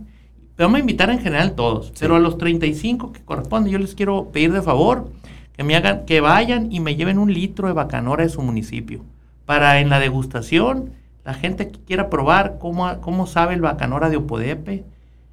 Vamos 0.57 0.77
a 0.77 0.81
invitar 0.81 1.11
en 1.11 1.19
general 1.19 1.55
todos, 1.57 1.93
pero 1.99 2.15
a 2.15 2.21
los 2.21 2.39
35 2.39 3.13
que 3.13 3.21
corresponde, 3.25 3.71
yo 3.71 3.79
les 3.79 3.95
quiero 3.97 4.31
pedir 4.33 4.53
de 4.53 4.63
favor 4.63 5.11
que 5.57 5.65
me 5.65 5.75
hagan, 5.75 6.05
que 6.07 6.21
vayan 6.21 6.71
y 6.71 6.79
me 6.79 6.95
lleven 6.95 7.19
un 7.19 7.33
litro 7.35 7.67
de 7.67 7.75
bacanora 7.75 8.23
de 8.23 8.29
su 8.31 8.41
municipio. 8.43 9.01
Para 9.47 9.81
en 9.81 9.91
la 9.91 10.01
degustación, 10.01 10.93
la 11.25 11.35
gente 11.35 11.69
que 11.69 11.79
quiera 11.81 12.11
probar 12.11 12.59
cómo, 12.59 13.01
cómo 13.01 13.27
sabe 13.27 13.55
el 13.55 13.61
bacanora 13.61 14.11
de 14.11 14.17
Opodepe, 14.17 14.85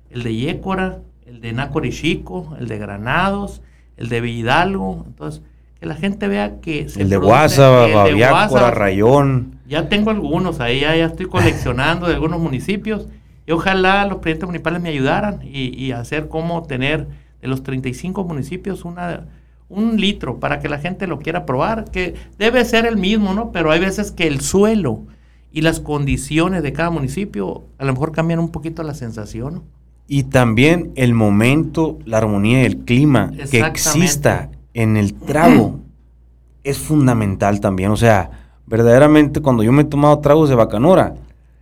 el 0.09 0.24
de 0.24 0.36
Yécora, 0.36 0.99
el 1.26 1.41
de 1.41 1.53
Nacorichico, 1.53 2.55
el 2.59 2.68
de 2.68 2.78
Granados, 2.78 3.62
el 3.97 4.09
de 4.09 4.22
Villidalgo. 4.22 5.05
Entonces, 5.07 5.41
que 5.80 5.86
la 5.86 5.95
gente 5.95 6.28
vea 6.28 6.59
que 6.62 6.89
se 6.89 7.01
El 7.01 7.09
de 7.09 7.18
Guasa, 7.18 7.70
Babiácora. 7.70 8.72
Rayón. 8.72 9.59
Ya 9.68 9.89
tengo 9.89 10.12
algunos 10.12 10.59
ahí, 10.59 10.82
ya, 10.82 10.95
ya 10.95 11.05
estoy 11.05 11.28
coleccionando 11.28 12.07
de 12.07 12.16
algunos 12.16 12.39
municipios. 12.39 13.07
Y 13.47 13.51
ojalá 13.51 14.05
los 14.05 14.20
presidentes 14.20 14.47
municipales 14.47 14.82
me 14.82 14.89
ayudaran 14.89 15.39
y, 15.43 15.76
y 15.76 15.91
hacer 15.93 16.28
cómo 16.28 16.64
tener 16.64 17.07
de 17.41 17.47
los 17.47 17.64
35 17.64 18.24
municipios 18.24 18.86
una, 18.86 19.26
un 19.72 19.99
litro 19.99 20.39
para 20.39 20.59
que 20.59 20.69
la 20.69 20.80
gente 20.80 21.07
lo 21.07 21.19
quiera 21.19 21.45
probar, 21.45 21.86
que 21.91 22.15
debe 22.38 22.63
ser 22.65 22.86
el 22.86 22.97
mismo, 22.97 23.34
¿no? 23.34 23.51
Pero 23.51 23.72
hay 23.72 23.80
veces 23.80 24.11
que 24.11 24.28
el 24.28 24.41
suelo 24.41 25.05
y 25.51 25.61
las 25.61 25.80
condiciones 25.80 26.63
de 26.63 26.74
cada 26.74 26.89
municipio 26.89 27.63
a 27.78 27.86
lo 27.86 27.93
mejor 27.93 28.11
cambian 28.11 28.39
un 28.39 28.49
poquito 28.49 28.84
la 28.84 28.93
sensación. 28.93 29.63
Y 30.07 30.24
también 30.24 30.91
el 30.95 31.13
momento, 31.13 31.99
la 32.05 32.17
armonía 32.17 32.59
del 32.59 32.80
clima 32.80 33.32
que 33.49 33.59
exista 33.59 34.49
en 34.74 34.97
el 34.97 35.13
trago 35.13 35.80
es 36.63 36.78
fundamental 36.78 37.59
también. 37.59 37.91
O 37.91 37.97
sea, 37.97 38.30
verdaderamente 38.65 39.41
cuando 39.41 39.63
yo 39.63 39.72
me 39.72 39.84
he 39.84 39.86
tomado 39.86 40.19
tragos 40.19 40.49
de 40.49 40.55
bacanora, 40.55 41.15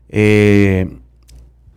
eh, 0.10 0.99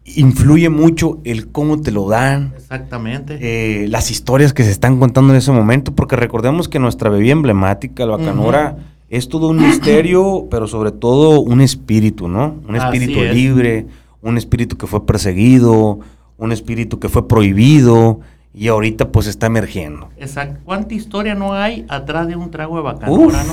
influye 0.04 0.68
mucho 0.68 1.20
el 1.24 1.48
cómo 1.48 1.80
te 1.80 1.92
lo 1.92 2.08
dan. 2.08 2.52
Exactamente. 2.56 3.38
Eh, 3.40 3.88
las 3.88 4.10
historias 4.10 4.52
que 4.52 4.64
se 4.64 4.70
están 4.70 4.98
contando 4.98 5.32
en 5.32 5.38
ese 5.38 5.52
momento, 5.52 5.94
porque 5.94 6.16
recordemos 6.16 6.68
que 6.68 6.78
nuestra 6.78 7.10
bebida 7.10 7.32
emblemática, 7.32 8.06
la 8.06 8.16
bacanora, 8.16 8.76
es 9.08 9.28
todo 9.28 9.48
un 9.48 9.58
misterio, 9.58 10.46
pero 10.50 10.66
sobre 10.66 10.90
todo 10.90 11.40
un 11.40 11.60
espíritu, 11.60 12.28
¿no? 12.28 12.56
Un 12.66 12.76
espíritu 12.76 13.20
libre, 13.20 13.86
un 14.22 14.38
espíritu 14.38 14.76
que 14.76 14.86
fue 14.86 15.04
perseguido, 15.04 16.00
un 16.38 16.52
espíritu 16.52 16.98
que 16.98 17.08
fue 17.08 17.28
prohibido 17.28 18.20
y 18.54 18.68
ahorita 18.68 19.12
pues 19.12 19.26
está 19.26 19.46
emergiendo. 19.46 20.08
Exacto. 20.16 20.60
¿Cuánta 20.64 20.94
historia 20.94 21.34
no 21.34 21.52
hay 21.54 21.84
atrás 21.88 22.26
de 22.26 22.36
un 22.36 22.50
trago 22.50 22.76
de 22.76 22.82
bacanora, 22.82 23.44
no? 23.44 23.52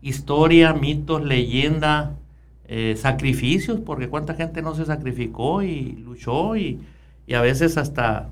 Historia, 0.00 0.72
mitos, 0.74 1.22
leyenda, 1.22 2.12
eh, 2.66 2.96
sacrificios, 2.96 3.80
porque 3.80 4.08
cuánta 4.08 4.34
gente 4.34 4.62
no 4.62 4.74
se 4.74 4.86
sacrificó 4.86 5.62
y 5.62 5.92
luchó 6.04 6.56
y, 6.56 6.80
a 7.34 7.40
veces 7.40 7.76
hasta, 7.76 8.28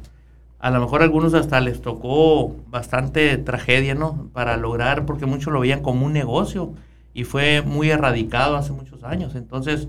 a 0.58 0.70
lo 0.70 0.80
mejor 0.80 1.02
a 1.02 1.04
algunos 1.04 1.34
hasta 1.34 1.60
les 1.60 1.80
tocó 1.82 2.56
bastante 2.68 3.36
tragedia, 3.38 3.94
¿no? 3.94 4.28
Para 4.32 4.56
lograr, 4.56 5.06
porque 5.06 5.26
muchos 5.26 5.52
lo 5.52 5.60
veían 5.60 5.82
como 5.82 6.06
un 6.06 6.12
negocio 6.12 6.72
y 7.14 7.24
fue 7.24 7.62
muy 7.62 7.90
erradicado 7.90 8.56
hace 8.56 8.72
muchos 8.72 9.04
años. 9.04 9.34
Entonces, 9.34 9.88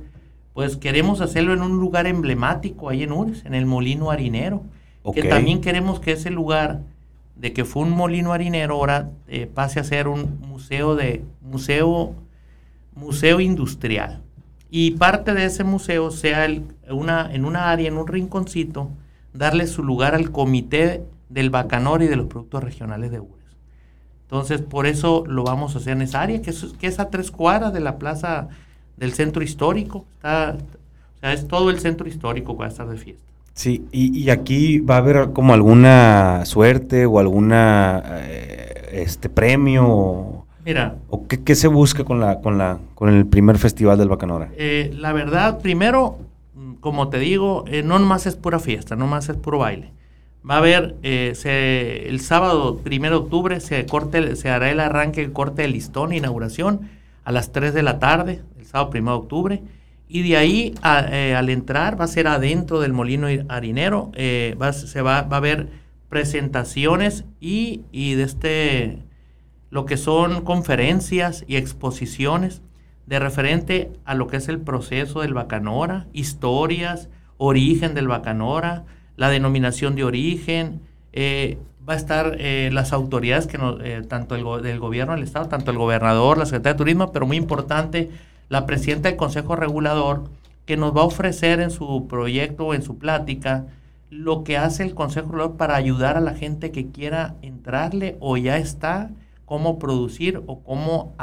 pues 0.53 0.77
queremos 0.77 1.21
hacerlo 1.21 1.53
en 1.53 1.61
un 1.61 1.77
lugar 1.77 2.07
emblemático 2.07 2.89
ahí 2.89 3.03
en 3.03 3.11
Ures, 3.11 3.45
en 3.45 3.53
el 3.53 3.65
Molino 3.65 4.11
Harinero, 4.11 4.63
que 5.13 5.23
también 5.23 5.61
queremos 5.61 5.99
que 5.99 6.13
ese 6.13 6.31
lugar 6.31 6.81
de 7.35 7.53
que 7.53 7.65
fue 7.65 7.83
un 7.83 7.91
molino 7.91 8.31
harinero 8.31 8.75
ahora 8.75 9.09
eh, 9.27 9.47
pase 9.51 9.79
a 9.79 9.83
ser 9.83 10.07
un 10.07 10.39
museo 10.41 10.95
de 10.95 11.23
museo 11.41 12.13
museo 12.95 13.39
industrial 13.39 14.21
y 14.75 14.89
parte 14.89 15.35
de 15.35 15.45
ese 15.45 15.63
museo 15.63 16.09
sea 16.09 16.47
una, 16.89 17.31
en 17.31 17.45
una 17.45 17.69
área, 17.69 17.87
en 17.87 17.95
un 17.95 18.07
rinconcito, 18.07 18.89
darle 19.31 19.67
su 19.67 19.83
lugar 19.83 20.15
al 20.15 20.31
comité 20.31 21.03
del 21.29 21.51
Bacanor 21.51 22.01
y 22.01 22.07
de 22.07 22.15
los 22.15 22.25
productos 22.25 22.63
regionales 22.63 23.11
de 23.11 23.19
Ures. 23.19 23.55
Entonces, 24.23 24.61
por 24.61 24.87
eso 24.87 25.25
lo 25.27 25.43
vamos 25.43 25.75
a 25.75 25.77
hacer 25.77 25.93
en 25.93 26.01
esa 26.01 26.23
área, 26.23 26.41
que 26.41 26.49
es, 26.49 26.73
que 26.79 26.87
es 26.87 26.97
a 26.99 27.11
tres 27.11 27.29
cuadras 27.29 27.71
de 27.71 27.81
la 27.81 27.99
plaza 27.99 28.47
del 28.97 29.13
centro 29.13 29.43
histórico. 29.43 30.07
Está, 30.15 30.57
o 31.17 31.19
sea, 31.19 31.33
es 31.33 31.47
todo 31.47 31.69
el 31.69 31.79
centro 31.79 32.07
histórico 32.07 32.53
que 32.53 32.59
va 32.61 32.65
a 32.65 32.69
estar 32.69 32.89
de 32.89 32.97
fiesta. 32.97 33.23
Sí, 33.53 33.85
y, 33.91 34.27
aquí 34.31 34.79
va 34.79 34.95
a 34.95 34.97
haber 34.97 35.33
como 35.33 35.53
alguna 35.53 36.45
suerte 36.45 37.05
o 37.05 37.19
alguna 37.19 38.01
eh, 38.23 38.89
este 38.91 39.29
premio 39.29 40.47
Mira. 40.65 40.97
¿O 41.09 41.27
qué, 41.27 41.55
se 41.55 41.67
busca 41.67 42.03
con, 42.03 42.19
la, 42.19 42.39
con, 42.39 42.57
la, 42.57 42.79
con 42.95 43.09
el 43.09 43.25
primer 43.25 43.57
festival 43.57 43.97
del 43.97 44.07
Bacanora? 44.07 44.49
Eh, 44.57 44.91
la 44.95 45.11
verdad, 45.11 45.59
primero, 45.59 46.19
como 46.79 47.09
te 47.09 47.19
digo, 47.19 47.65
eh, 47.67 47.83
no 47.83 47.99
nomás 47.99 48.25
es 48.25 48.35
pura 48.35 48.59
fiesta, 48.59 48.95
no 48.95 49.07
más 49.07 49.29
es 49.29 49.35
puro 49.35 49.59
baile. 49.59 49.91
Va 50.49 50.55
a 50.55 50.57
haber, 50.59 50.95
eh, 51.03 52.05
el 52.07 52.19
sábado 52.19 52.77
primero 52.77 53.19
de 53.19 53.25
octubre 53.25 53.59
se, 53.59 53.85
corte, 53.85 54.35
se 54.35 54.49
hará 54.49 54.69
el 54.69 54.79
arranque, 54.79 55.21
el 55.21 55.31
corte 55.31 55.63
de 55.63 55.67
listón, 55.69 56.13
inauguración, 56.13 56.89
a 57.23 57.31
las 57.31 57.51
3 57.51 57.73
de 57.73 57.83
la 57.83 57.99
tarde, 57.99 58.41
el 58.59 58.65
sábado 58.65 58.89
primero 58.89 59.13
de 59.13 59.19
octubre. 59.19 59.63
Y 60.09 60.27
de 60.27 60.37
ahí, 60.37 60.75
al 60.83 61.49
entrar, 61.49 61.99
va 61.99 62.05
a 62.05 62.09
ser 62.09 62.27
adentro 62.27 62.79
del 62.79 62.93
molino 62.93 63.27
harinero, 63.47 64.11
va, 64.61 64.73
se 64.73 65.01
va, 65.01 65.23
va, 65.23 65.37
a 65.37 65.39
haber 65.39 65.69
presentaciones 66.09 67.23
y, 67.39 67.81
y 67.91 68.13
de 68.13 68.23
este 68.23 68.99
lo 69.73 69.87
que 69.87 69.97
son 69.97 70.41
conferencias 70.41 71.45
y 71.47 71.55
exposiciones 71.55 72.61
de 73.07 73.17
referente 73.17 73.91
a 74.05 74.13
lo 74.13 74.27
que 74.27 74.37
es 74.37 74.47
el 74.47 74.59
proceso 74.59 75.21
del 75.21 75.33
bacanora, 75.33 76.05
historias, 76.13 77.09
origen 77.37 77.95
del 77.95 78.07
bacanora, 78.07 78.83
la 79.17 79.29
denominación 79.29 79.95
de 79.95 80.03
origen. 80.03 80.79
Eh, 81.11 81.57
va 81.89 81.93
a 81.93 81.95
estar 81.95 82.35
eh, 82.37 82.69
las 82.71 82.93
autoridades, 82.93 83.47
que 83.47 83.57
eh, 83.83 84.03
tanto 84.07 84.35
el 84.35 84.61
del 84.61 84.79
gobierno 84.79 85.15
del 85.15 85.23
Estado, 85.23 85.47
tanto 85.47 85.71
el 85.71 85.79
gobernador, 85.79 86.37
la 86.37 86.45
Secretaría 86.45 86.73
de 86.73 86.77
Turismo, 86.77 87.11
pero 87.11 87.25
muy 87.25 87.37
importante, 87.37 88.11
la 88.49 88.67
presidenta 88.67 89.09
del 89.09 89.17
Consejo 89.17 89.55
Regulador, 89.55 90.25
que 90.67 90.77
nos 90.77 90.95
va 90.95 91.01
a 91.01 91.05
ofrecer 91.05 91.59
en 91.59 91.71
su 91.71 92.05
proyecto 92.07 92.67
o 92.67 92.73
en 92.75 92.83
su 92.83 92.99
plática 92.99 93.65
lo 94.11 94.43
que 94.43 94.55
hace 94.55 94.83
el 94.83 94.93
Consejo 94.93 95.29
Regulador 95.29 95.57
para 95.57 95.75
ayudar 95.77 96.15
a 96.15 96.21
la 96.21 96.35
gente 96.35 96.71
que 96.71 96.91
quiera 96.91 97.37
entrarle 97.41 98.17
o 98.19 98.37
ya 98.37 98.59
está 98.59 99.09
cómo 99.45 99.79
producir 99.79 100.41
o 100.47 100.63
cómo 100.63 101.13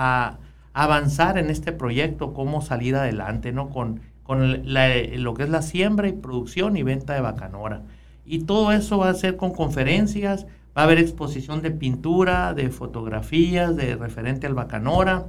avanzar 0.72 1.38
en 1.38 1.50
este 1.50 1.72
proyecto, 1.72 2.32
cómo 2.32 2.62
salir 2.62 2.96
adelante, 2.96 3.52
¿no? 3.52 3.70
Con, 3.70 4.00
con 4.22 4.62
lo 4.62 5.34
que 5.34 5.42
es 5.42 5.50
la 5.50 5.62
siembra 5.62 6.08
y 6.08 6.12
producción 6.12 6.76
y 6.76 6.82
venta 6.82 7.14
de 7.14 7.20
bacanora. 7.20 7.82
Y 8.24 8.40
todo 8.40 8.72
eso 8.72 8.98
va 8.98 9.10
a 9.10 9.14
ser 9.14 9.36
con 9.36 9.52
conferencias, 9.52 10.46
va 10.76 10.82
a 10.82 10.84
haber 10.84 10.98
exposición 10.98 11.62
de 11.62 11.72
pintura, 11.72 12.54
de 12.54 12.70
fotografías, 12.70 13.74
de 13.74 13.96
referente 13.96 14.46
al 14.46 14.54
bacanora. 14.54 15.24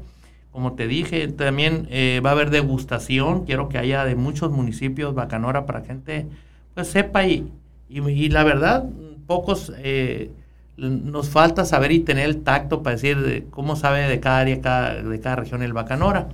Como 0.51 0.73
te 0.73 0.87
dije, 0.87 1.27
también 1.29 1.87
eh, 1.89 2.21
va 2.23 2.31
a 2.31 2.33
haber 2.33 2.49
degustación. 2.49 3.45
Quiero 3.45 3.69
que 3.69 3.77
haya 3.77 4.05
de 4.05 4.15
muchos 4.15 4.51
municipios 4.51 5.15
bacanora 5.15 5.65
para 5.65 5.81
gente 5.81 6.27
pues 6.73 6.87
sepa 6.87 7.25
y, 7.25 7.51
y, 7.89 8.29
la 8.29 8.43
verdad, 8.43 8.85
pocos 9.27 9.71
eh, 9.77 10.31
nos 10.77 11.29
falta 11.29 11.65
saber 11.65 11.91
y 11.91 11.99
tener 11.99 12.25
el 12.25 12.41
tacto 12.43 12.81
para 12.81 12.95
decir 12.95 13.47
cómo 13.51 13.75
sabe 13.75 14.07
de 14.07 14.19
cada 14.19 14.39
área, 14.39 14.55
de 14.55 15.19
cada 15.19 15.35
región 15.35 15.61
el 15.61 15.73
bacanora. 15.73 16.29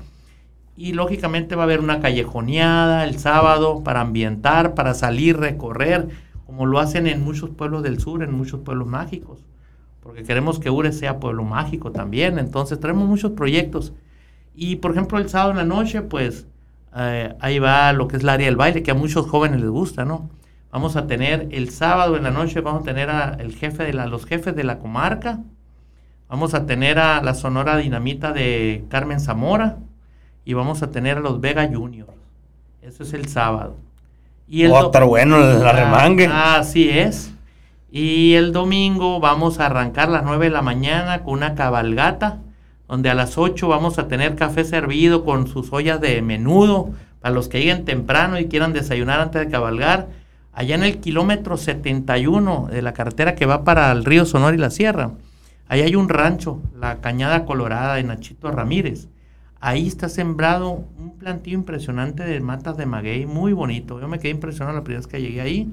Y 0.76 0.94
lógicamente 0.94 1.56
va 1.56 1.64
a 1.64 1.66
haber 1.66 1.80
una 1.80 2.00
callejoneada 2.00 3.04
el 3.04 3.18
sábado 3.18 3.84
para 3.84 4.02
ambientar, 4.02 4.76
para 4.76 4.94
salir, 4.94 5.38
recorrer, 5.38 6.08
como 6.46 6.66
lo 6.66 6.80
hacen 6.80 7.08
en 7.08 7.24
muchos 7.24 7.50
pueblos 7.50 7.84
del 7.84 8.00
sur, 8.00 8.24
en 8.24 8.32
muchos 8.32 8.62
pueblos 8.62 8.88
mágicos. 8.88 9.40
Porque 10.02 10.24
queremos 10.24 10.60
que 10.60 10.70
Ure 10.70 10.94
sea 10.94 11.20
pueblo 11.20 11.44
mágico 11.44 11.92
también. 11.92 12.38
Entonces 12.38 12.80
traemos 12.80 13.08
muchos 13.08 13.32
proyectos. 13.32 13.92
Y 14.56 14.78
por 14.78 14.92
ejemplo 14.92 15.18
el 15.18 15.30
sábado 15.30 15.52
en 15.52 15.58
la 15.58 15.66
noche, 15.66 16.02
pues 16.02 16.46
eh, 16.96 17.36
ahí 17.40 17.60
va 17.60 17.92
lo 17.92 18.08
que 18.08 18.18
es 18.18 18.24
el 18.24 18.30
área 18.30 18.46
del 18.46 18.56
baile, 18.56 18.84
que 18.84 18.92
a 18.92 18.96
muchos 18.96 19.28
jóvenes 19.28 19.60
les 19.60 19.70
gusta, 19.70 20.06
¿no? 20.06 20.30
Vamos 20.78 20.96
a 20.96 21.08
tener 21.08 21.48
el 21.50 21.72
sábado 21.72 22.18
en 22.18 22.24
la 22.24 22.30
noche, 22.30 22.62
vamos 22.62 22.84
a 22.84 22.86
tener 22.86 23.10
a 23.10 23.36
el 23.40 23.56
jefe 23.56 23.84
de 23.84 23.94
la, 23.94 24.06
los 24.06 24.28
jefes 24.28 24.56
de 24.56 24.64
la 24.64 24.78
comarca. 24.78 25.40
Vamos 26.30 26.54
a 26.54 26.68
tener 26.68 27.00
a 27.00 27.20
la 27.24 27.34
Sonora 27.34 27.78
Dinamita 27.78 28.32
de 28.32 28.86
Carmen 28.88 29.20
Zamora. 29.20 29.78
Y 30.46 30.54
vamos 30.54 30.84
a 30.84 30.92
tener 30.92 31.18
a 31.18 31.22
los 31.22 31.42
Vega 31.42 31.68
Juniors. 31.68 32.12
Eso 32.84 33.02
es 33.02 33.14
el 33.14 33.28
sábado. 33.28 33.76
Y 34.48 34.66
el 34.66 34.72
oh, 34.72 34.92
bueno 35.08 35.40
la 35.40 35.68
ah, 35.68 35.74
remangue. 35.74 36.28
Así 36.32 36.92
es. 36.92 37.34
Y 37.90 38.36
el 38.36 38.54
domingo 38.54 39.20
vamos 39.20 39.60
a 39.60 39.66
arrancar 39.66 40.10
a 40.10 40.12
las 40.12 40.26
9 40.26 40.46
de 40.46 40.52
la 40.52 40.62
mañana 40.62 41.24
con 41.24 41.34
una 41.34 41.56
cabalgata, 41.56 42.38
donde 42.88 43.10
a 43.10 43.16
las 43.16 43.40
8 43.40 43.68
vamos 43.68 43.98
a 43.98 44.08
tener 44.08 44.36
café 44.36 44.64
servido 44.64 45.26
con 45.26 45.48
sus 45.48 45.74
ollas 45.74 46.00
de 46.00 46.22
menudo, 46.22 46.92
para 47.20 47.34
los 47.34 47.48
que 47.48 47.62
lleguen 47.62 47.84
temprano 47.84 48.38
y 48.38 48.48
quieran 48.48 48.74
desayunar 48.74 49.20
antes 49.22 49.44
de 49.44 49.50
cabalgar 49.50 50.27
allá 50.58 50.74
en 50.74 50.82
el 50.82 50.98
kilómetro 50.98 51.56
71 51.56 52.70
de 52.72 52.82
la 52.82 52.92
carretera 52.92 53.36
que 53.36 53.46
va 53.46 53.64
para 53.64 53.92
el 53.92 54.04
río 54.04 54.26
Sonora 54.26 54.56
y 54.56 54.60
la 54.60 54.72
Sierra, 54.72 55.12
ahí 55.68 55.82
hay 55.82 55.96
un 55.96 56.10
rancho, 56.10 56.60
la 56.76 57.00
Cañada 57.00 57.46
Colorada 57.46 57.94
de 57.94 58.04
Nachito 58.04 58.50
Ramírez. 58.50 59.08
Ahí 59.60 59.86
está 59.86 60.10
sembrado 60.10 60.84
un 60.98 61.16
plantío 61.16 61.54
impresionante 61.54 62.24
de 62.24 62.40
matas 62.40 62.76
de 62.76 62.88
maguey, 62.88 63.28
muy 63.28 63.54
bonito. 63.54 64.02
Yo 64.02 64.08
me 64.08 64.18
quedé 64.18 64.32
impresionado 64.32 64.76
la 64.76 64.84
primera 64.84 65.02
vez 65.02 65.08
que 65.08 65.22
llegué 65.22 65.42
ahí. 65.42 65.72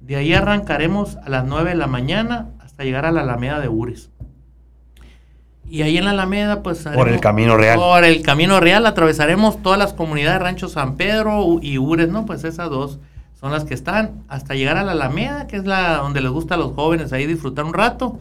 De 0.00 0.16
ahí 0.16 0.32
arrancaremos 0.32 1.18
a 1.18 1.28
las 1.28 1.44
9 1.44 1.70
de 1.70 1.76
la 1.76 1.86
mañana 1.86 2.48
hasta 2.60 2.84
llegar 2.84 3.04
a 3.04 3.12
la 3.12 3.20
Alameda 3.20 3.60
de 3.60 3.68
Ures. 3.68 4.08
Y 5.68 5.82
ahí 5.82 5.98
en 5.98 6.06
la 6.06 6.12
Alameda, 6.12 6.62
pues... 6.62 6.78
por 6.94 7.10
el 7.10 7.20
Camino 7.20 7.58
Real. 7.58 7.78
Por 7.78 8.04
el 8.04 8.22
Camino 8.22 8.58
Real 8.58 8.86
atravesaremos 8.86 9.62
todas 9.62 9.78
las 9.78 9.92
comunidades 9.92 10.38
de 10.38 10.44
Rancho 10.44 10.68
San 10.70 10.96
Pedro 10.96 11.58
y 11.60 11.76
Ures, 11.76 12.08
¿no? 12.08 12.24
Pues 12.24 12.44
esas 12.44 12.70
dos 12.70 13.00
son 13.40 13.52
las 13.52 13.64
que 13.64 13.74
están 13.74 14.24
hasta 14.28 14.54
llegar 14.54 14.76
a 14.76 14.84
la 14.84 14.92
Alameda, 14.92 15.46
que 15.46 15.56
es 15.56 15.64
la 15.64 15.98
donde 15.98 16.20
les 16.20 16.30
gusta 16.30 16.56
a 16.56 16.58
los 16.58 16.72
jóvenes 16.74 17.12
ahí 17.12 17.26
disfrutar 17.26 17.64
un 17.64 17.74
rato, 17.74 18.18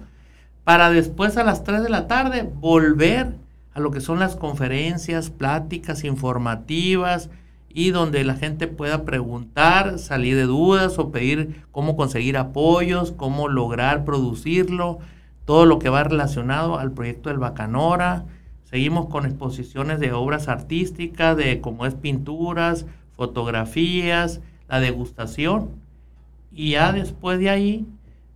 para 0.63 0.89
después 0.89 1.37
a 1.37 1.43
las 1.43 1.63
3 1.63 1.81
de 1.81 1.89
la 1.89 2.07
tarde 2.07 2.49
volver 2.59 3.33
a 3.73 3.79
lo 3.79 3.91
que 3.91 4.01
son 4.01 4.19
las 4.19 4.35
conferencias, 4.35 5.29
pláticas 5.29 6.03
informativas 6.03 7.29
y 7.69 7.91
donde 7.91 8.23
la 8.23 8.35
gente 8.35 8.67
pueda 8.67 9.05
preguntar, 9.05 9.99
salir 9.99 10.35
de 10.35 10.43
dudas 10.43 10.97
o 10.99 11.11
pedir 11.11 11.63
cómo 11.71 11.95
conseguir 11.95 12.37
apoyos, 12.37 13.11
cómo 13.11 13.47
lograr 13.47 14.03
producirlo. 14.03 14.99
todo 15.45 15.65
lo 15.65 15.79
que 15.79 15.87
va 15.89 16.03
relacionado 16.03 16.77
al 16.77 16.91
proyecto 16.91 17.29
del 17.29 17.37
Bacanora. 17.37 18.25
Seguimos 18.65 19.05
con 19.07 19.25
exposiciones 19.25 19.99
de 20.01 20.11
obras 20.11 20.49
artísticas, 20.49 21.37
de 21.37 21.61
como 21.61 21.85
es 21.85 21.95
pinturas, 21.95 22.85
fotografías, 23.15 24.41
la 24.67 24.79
degustación. 24.79 25.69
Y 26.51 26.71
ya 26.71 26.91
después 26.91 27.39
de 27.39 27.49
ahí 27.49 27.85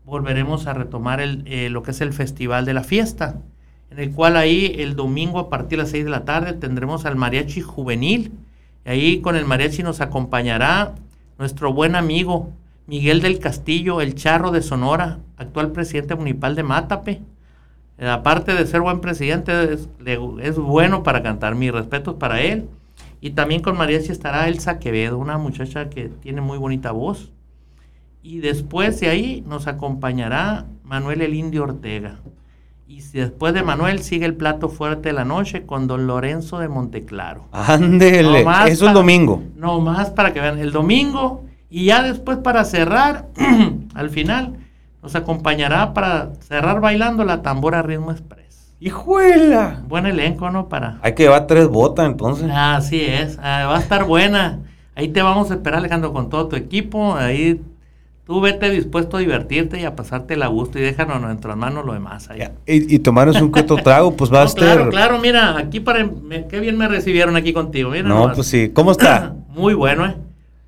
volveremos 0.05 0.67
a 0.67 0.73
retomar 0.73 1.21
el, 1.21 1.43
eh, 1.45 1.69
lo 1.69 1.83
que 1.83 1.91
es 1.91 2.01
el 2.01 2.13
Festival 2.13 2.65
de 2.65 2.73
la 2.73 2.83
Fiesta, 2.83 3.39
en 3.89 3.99
el 3.99 4.11
cual 4.11 4.37
ahí 4.37 4.75
el 4.79 4.95
domingo 4.95 5.39
a 5.39 5.49
partir 5.49 5.77
de 5.77 5.83
las 5.83 5.89
6 5.91 6.05
de 6.05 6.09
la 6.09 6.25
tarde 6.25 6.53
tendremos 6.53 7.05
al 7.05 7.15
mariachi 7.15 7.61
juvenil. 7.61 8.31
Y 8.85 8.89
ahí 8.89 9.21
con 9.21 9.35
el 9.35 9.45
mariachi 9.45 9.83
nos 9.83 10.01
acompañará 10.01 10.95
nuestro 11.37 11.73
buen 11.73 11.95
amigo 11.95 12.51
Miguel 12.87 13.21
del 13.21 13.39
Castillo, 13.39 14.01
el 14.01 14.15
charro 14.15 14.51
de 14.51 14.61
Sonora, 14.61 15.19
actual 15.37 15.71
presidente 15.71 16.15
municipal 16.15 16.55
de 16.55 16.63
Mátape. 16.63 17.21
Eh, 17.97 18.07
aparte 18.09 18.53
de 18.53 18.65
ser 18.65 18.81
buen 18.81 18.99
presidente, 18.99 19.73
es, 19.73 20.57
bueno 20.57 21.03
para 21.03 21.23
cantar. 21.23 21.55
Mis 21.55 21.71
respetos 21.71 22.15
para 22.15 22.41
él. 22.41 22.67
Y 23.21 23.31
también 23.31 23.61
con 23.61 23.77
mariachi 23.77 24.11
estará 24.11 24.47
Elsa 24.47 24.79
Quevedo, 24.79 25.17
una 25.17 25.37
muchacha 25.37 25.89
que 25.89 26.09
tiene 26.09 26.41
muy 26.41 26.57
bonita 26.57 26.91
voz. 26.91 27.31
Y 28.23 28.39
después 28.39 28.99
de 28.99 29.09
ahí 29.09 29.43
nos 29.47 29.67
acompañará 29.67 30.65
Manuel 30.83 31.21
el 31.21 31.35
Indio 31.35 31.63
Ortega. 31.63 32.19
Y 32.87 33.01
después 33.13 33.53
de 33.53 33.63
Manuel 33.63 33.99
sigue 33.99 34.25
el 34.25 34.35
plato 34.35 34.67
fuerte 34.67 35.09
de 35.09 35.13
la 35.13 35.23
noche 35.23 35.65
con 35.65 35.87
don 35.87 36.07
Lorenzo 36.07 36.59
de 36.59 36.67
Monteclaro. 36.67 37.47
Ándele, 37.51 38.45
eso 38.67 38.87
es 38.87 38.93
domingo. 38.93 39.43
No 39.55 39.79
más 39.79 40.09
para 40.09 40.33
que 40.33 40.41
vean. 40.41 40.59
El 40.59 40.71
domingo 40.71 41.45
y 41.69 41.85
ya 41.85 42.03
después 42.03 42.39
para 42.39 42.65
cerrar, 42.65 43.29
al 43.95 44.09
final, 44.09 44.57
nos 45.01 45.15
acompañará 45.15 45.93
para 45.93 46.33
cerrar 46.41 46.81
bailando 46.81 47.23
la 47.23 47.41
tambora 47.41 47.81
Ritmo 47.81 48.11
Express. 48.11 48.40
¡Hijuela! 48.81 49.83
Buen 49.87 50.07
elenco, 50.07 50.49
¿no? 50.49 50.67
Para... 50.67 50.97
Hay 51.03 51.13
que 51.13 51.23
llevar 51.23 51.45
tres 51.45 51.67
botas 51.67 52.07
entonces. 52.07 52.49
Así 52.51 52.99
es, 52.99 53.37
ah, 53.39 53.67
va 53.67 53.77
a 53.77 53.79
estar 53.79 54.05
buena. 54.05 54.57
Ahí 54.95 55.07
te 55.09 55.21
vamos 55.21 55.51
a 55.51 55.53
esperar, 55.53 55.77
Alejandro, 55.77 56.11
con 56.11 56.29
todo 56.29 56.47
tu 56.47 56.55
equipo. 56.55 57.13
Ahí 57.13 57.61
tú 58.25 58.41
vete 58.41 58.71
dispuesto 58.71 59.17
a 59.17 59.19
divertirte 59.19 59.79
y 59.79 59.85
a 59.85 59.95
pasarte 59.95 60.33
a 60.33 60.47
gusto 60.47 60.79
y 60.79 60.81
déjanos 60.81 61.17
en 61.17 61.21
nuestras 61.21 61.55
manos 61.55 61.85
lo 61.85 61.93
demás. 61.93 62.27
Ahí. 62.31 62.41
Y, 62.65 62.95
y 62.95 62.97
tomarnos 62.97 63.39
un 63.39 63.51
cueto 63.51 63.75
trago, 63.83 64.15
pues 64.15 64.33
va 64.33 64.41
a 64.41 64.45
estar. 64.45 64.63
Claro, 64.63 64.89
claro, 64.89 65.19
mira, 65.19 65.59
aquí 65.59 65.79
para. 65.79 66.09
qué 66.49 66.59
bien 66.59 66.75
me 66.75 66.87
recibieron 66.87 67.35
aquí 67.35 67.53
contigo. 67.53 67.91
Mira, 67.91 68.09
no, 68.09 68.31
pues 68.33 68.47
sí. 68.47 68.71
¿Cómo 68.73 68.91
está? 68.91 69.35
Muy 69.49 69.75
bueno, 69.75 70.07
¿eh? 70.07 70.15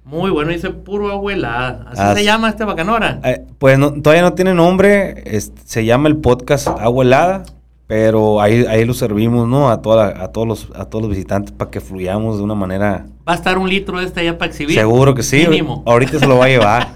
Muy 0.05 0.29
bueno, 0.29 0.51
dice 0.51 0.69
puro 0.69 1.11
abuela. 1.11 1.87
¿Así 1.87 2.19
se 2.19 2.25
llama 2.25 2.49
este 2.49 2.63
bacanora? 2.63 3.21
Eh, 3.23 3.43
pues 3.57 3.79
todavía 4.03 4.21
no 4.21 4.33
tiene 4.33 4.53
nombre, 4.53 5.23
se 5.65 5.85
llama 5.85 6.09
el 6.09 6.17
podcast 6.17 6.67
Abuelada, 6.67 7.45
pero 7.87 8.41
ahí, 8.41 8.65
ahí 8.67 8.85
lo 8.85 8.93
servimos, 8.93 9.47
¿no? 9.47 9.69
A, 9.69 9.81
toda, 9.81 10.23
a, 10.23 10.29
todos 10.29 10.47
los, 10.47 10.69
a 10.75 10.85
todos 10.85 11.03
los 11.03 11.09
visitantes 11.09 11.51
para 11.51 11.69
que 11.69 11.81
fluyamos 11.81 12.37
de 12.37 12.43
una 12.43 12.55
manera... 12.55 13.05
¿Va 13.27 13.33
a 13.33 13.35
estar 13.35 13.57
un 13.57 13.69
litro 13.69 13.99
de 13.99 14.05
este 14.05 14.23
ya 14.23 14.37
para 14.37 14.51
exhibir? 14.51 14.75
Seguro 14.75 15.13
que 15.13 15.23
sí. 15.23 15.45
Ahorita 15.85 16.19
se 16.19 16.27
lo 16.27 16.37
va 16.37 16.45
a 16.45 16.49
llevar. 16.49 16.95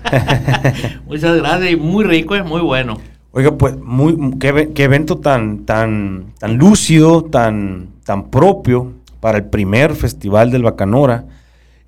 Muchas 1.06 1.38
gracias 1.38 1.72
y 1.72 1.76
muy 1.76 2.06
rico, 2.06 2.36
es 2.36 2.46
muy 2.46 2.62
bueno. 2.62 2.98
Oiga, 3.32 3.52
pues, 3.58 3.78
muy, 3.78 4.38
qué, 4.40 4.72
qué, 4.74 4.84
evento 4.86 5.18
tan, 5.18 5.66
tan, 5.66 6.34
tan 6.40 6.58
lúcido, 6.58 7.24
tan, 7.24 7.90
tan 8.04 8.30
propio 8.30 8.94
para 9.20 9.38
el 9.38 9.46
primer 9.46 9.94
festival 9.94 10.52
del 10.52 10.64
Bacanora 10.64 11.26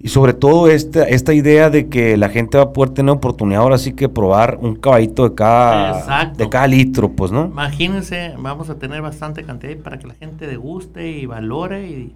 y 0.01 0.07
sobre 0.07 0.33
todo 0.33 0.69
esta, 0.69 1.03
esta 1.03 1.33
idea 1.33 1.69
de 1.69 1.89
que 1.89 2.15
la 2.15 2.29
gente 2.29 2.57
va 2.57 2.65
a 2.65 2.73
poder 2.73 2.91
tener 2.91 3.11
oportunidad 3.11 3.61
ahora 3.61 3.77
sí 3.77 3.91
que 3.91 4.07
probar 4.07 4.57
un 4.61 4.75
caballito 4.75 5.27
de 5.27 5.35
cada, 5.35 6.31
de 6.37 6.47
cada 6.47 6.67
litro, 6.67 7.11
pues, 7.11 7.33
¿no? 7.33 7.47
Imagínense, 7.47 8.33
vamos 8.39 8.69
a 8.69 8.75
tener 8.75 9.01
bastante 9.01 9.43
cantidad 9.43 9.75
para 9.79 9.99
que 9.99 10.07
la 10.07 10.13
gente 10.13 10.47
deguste 10.47 11.09
y 11.11 11.25
valore 11.25 11.89
y, 11.89 12.15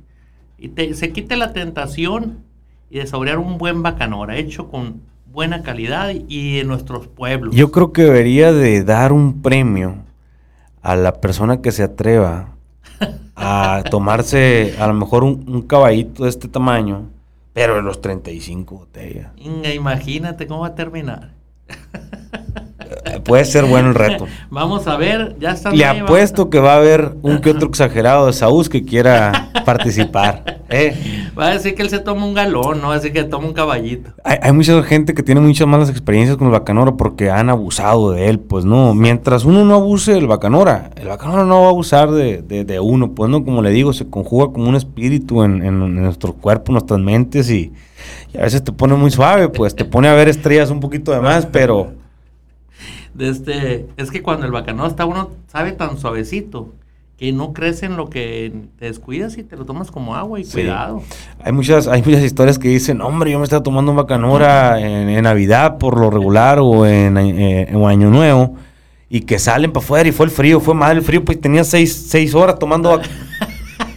se 0.94 1.12
quite 1.12 1.36
la 1.36 1.52
tentación 1.52 2.38
y 2.90 3.00
de 3.00 3.08
saborear 3.08 3.38
un 3.38 3.58
buen 3.58 3.84
bacanora 3.84 4.38
hecho 4.38 4.70
con 4.70 5.02
buena 5.30 5.62
calidad 5.62 6.14
y 6.30 6.60
en 6.60 6.68
nuestros 6.68 7.08
pueblos. 7.08 7.54
Yo 7.54 7.70
creo 7.72 7.92
que 7.92 8.04
debería 8.04 8.54
de 8.54 8.82
dar 8.86 9.12
un 9.12 9.42
premio 9.42 9.96
a 10.82 10.96
la 10.96 11.20
persona 11.20 11.60
que 11.60 11.74
se 11.74 11.84
atreva 11.84 12.52
a 13.36 13.84
tomarse 13.92 14.74
a 14.80 14.88
lo 14.88 14.94
mejor 14.94 15.26
un, 15.26 15.44
un 15.50 15.64
caballito 15.64 16.24
de 16.24 16.30
este 16.30 16.48
tamaño 16.48 17.10
pero 17.54 17.80
en 17.80 17.86
los 17.86 18.02
35 18.02 18.76
botellas. 18.76 19.32
Imagínate 19.38 20.48
cómo 20.48 20.62
va 20.62 20.68
a 20.68 20.76
terminar. 20.76 21.36
Puede 23.24 23.46
ser 23.46 23.66
bueno 23.66 23.90
el 23.90 23.96
reto. 23.96 24.28
Vamos 24.50 24.88
a 24.88 24.98
ver, 24.98 25.36
ya 25.40 25.52
está. 25.52 25.72
Le 25.72 25.86
apuesto 25.86 26.50
que 26.50 26.60
va 26.60 26.74
a 26.74 26.78
haber 26.78 27.14
un 27.22 27.40
que 27.40 27.52
otro 27.52 27.68
exagerado 27.68 28.28
de 28.28 28.34
Saúl 28.34 28.68
que 28.70 28.84
quiera 28.84 29.50
participar. 29.66 30.62
¿eh? 30.70 30.96
Va 31.38 31.48
a 31.48 31.54
decir 31.54 31.76
que 31.76 31.82
él 31.82 31.90
se 31.90 32.00
toma 32.00 32.26
un 32.26 32.34
galón, 32.34 32.82
no 32.82 32.88
va 32.88 32.94
a 32.94 32.98
decir 32.98 33.14
que 33.14 33.24
toma 33.24 33.48
un 33.48 33.54
caballito. 33.54 34.12
Hay, 34.24 34.52
mucha 34.52 34.82
gente 34.84 35.14
que 35.14 35.24
tiene 35.24 35.42
muchas 35.42 35.68
malas 35.68 35.90
experiencias 35.90 36.38
con 36.38 36.48
el 36.48 36.54
bacanora 36.54 36.94
porque 36.94 37.30
han 37.30 37.50
abusado 37.50 38.12
de 38.12 38.30
él, 38.30 38.40
pues 38.40 38.66
no. 38.66 38.94
Mientras 38.94 39.46
uno 39.46 39.66
no 39.66 39.76
abuse 39.76 40.14
del 40.14 40.28
bacanora, 40.28 40.92
el 40.96 41.08
bacanora 41.08 41.46
no 41.46 41.62
va 41.62 41.68
a 41.68 41.70
abusar 41.70 42.12
de, 42.12 42.80
uno, 42.82 43.14
pues 43.14 43.30
no, 43.30 43.44
como 43.44 43.62
le 43.62 43.72
digo, 43.72 43.94
se 43.94 44.10
conjuga 44.10 44.52
como 44.54 44.70
un 44.70 44.76
espíritu 44.76 45.44
en, 45.44 45.64
en, 45.64 45.96
nuestro 45.96 46.34
cuerpo, 46.34 46.72
nuestras 46.72 47.00
mentes 47.00 47.50
y, 47.50 47.74
y 48.34 48.38
a 48.38 48.42
veces 48.42 48.64
te 48.64 48.72
pone 48.72 48.96
muy 48.96 49.12
suave, 49.12 49.50
pues 49.50 49.76
te 49.76 49.86
pone 49.86 50.08
a 50.08 50.14
ver 50.14 50.28
estrellas 50.28 50.70
un 50.70 50.80
poquito 50.80 51.12
de 51.12 51.20
más, 51.20 51.46
pero 51.46 51.94
de 53.14 53.30
este, 53.30 53.88
es 53.98 54.12
que 54.12 54.22
cuando 54.22 54.46
el 54.46 54.52
bacanora 54.52 54.90
está 54.90 55.06
uno 55.06 55.32
sabe 55.48 55.72
tan 55.72 55.98
suavecito 55.98 56.74
que 57.18 57.32
no 57.32 57.54
crece 57.54 57.86
en 57.86 57.96
lo 57.96 58.10
que 58.10 58.52
te 58.80 58.86
descuidas 58.86 59.38
y 59.38 59.44
te 59.44 59.56
lo 59.56 59.66
tomas 59.66 59.92
como 59.92 60.16
agua 60.16 60.40
y 60.40 60.46
cuidado. 60.46 61.04
Hay 61.44 61.52
muchas, 61.52 61.88
hay 61.88 62.02
muchas 62.02 62.24
historias 62.24 62.58
que 62.58 62.70
dicen, 62.70 63.02
hombre, 63.02 63.32
yo 63.32 63.38
me 63.38 63.44
estaba 63.44 63.62
tomando 63.62 63.92
un 63.92 63.98
bacanora 63.98 64.80
en, 64.80 65.22
Navidad 65.24 65.78
por 65.78 66.00
lo 66.00 66.10
regular 66.10 66.60
o 66.60 66.86
en, 66.86 67.18
eh, 67.18 67.68
Año 67.88 68.10
Nuevo 68.10 68.56
y 69.10 69.22
que 69.22 69.38
salen 69.38 69.72
para 69.72 69.86
afuera 69.86 70.10
y 70.10 70.12
fue 70.12 70.26
el 70.26 70.32
frío, 70.32 70.60
fue 70.60 70.74
mal 70.74 70.98
el 70.98 71.04
frío, 71.04 71.24
pues 71.24 71.40
tenía 71.40 71.64
seis, 71.64 72.08
seis 72.10 72.34
horas 72.34 72.58
tomando... 72.58 73.00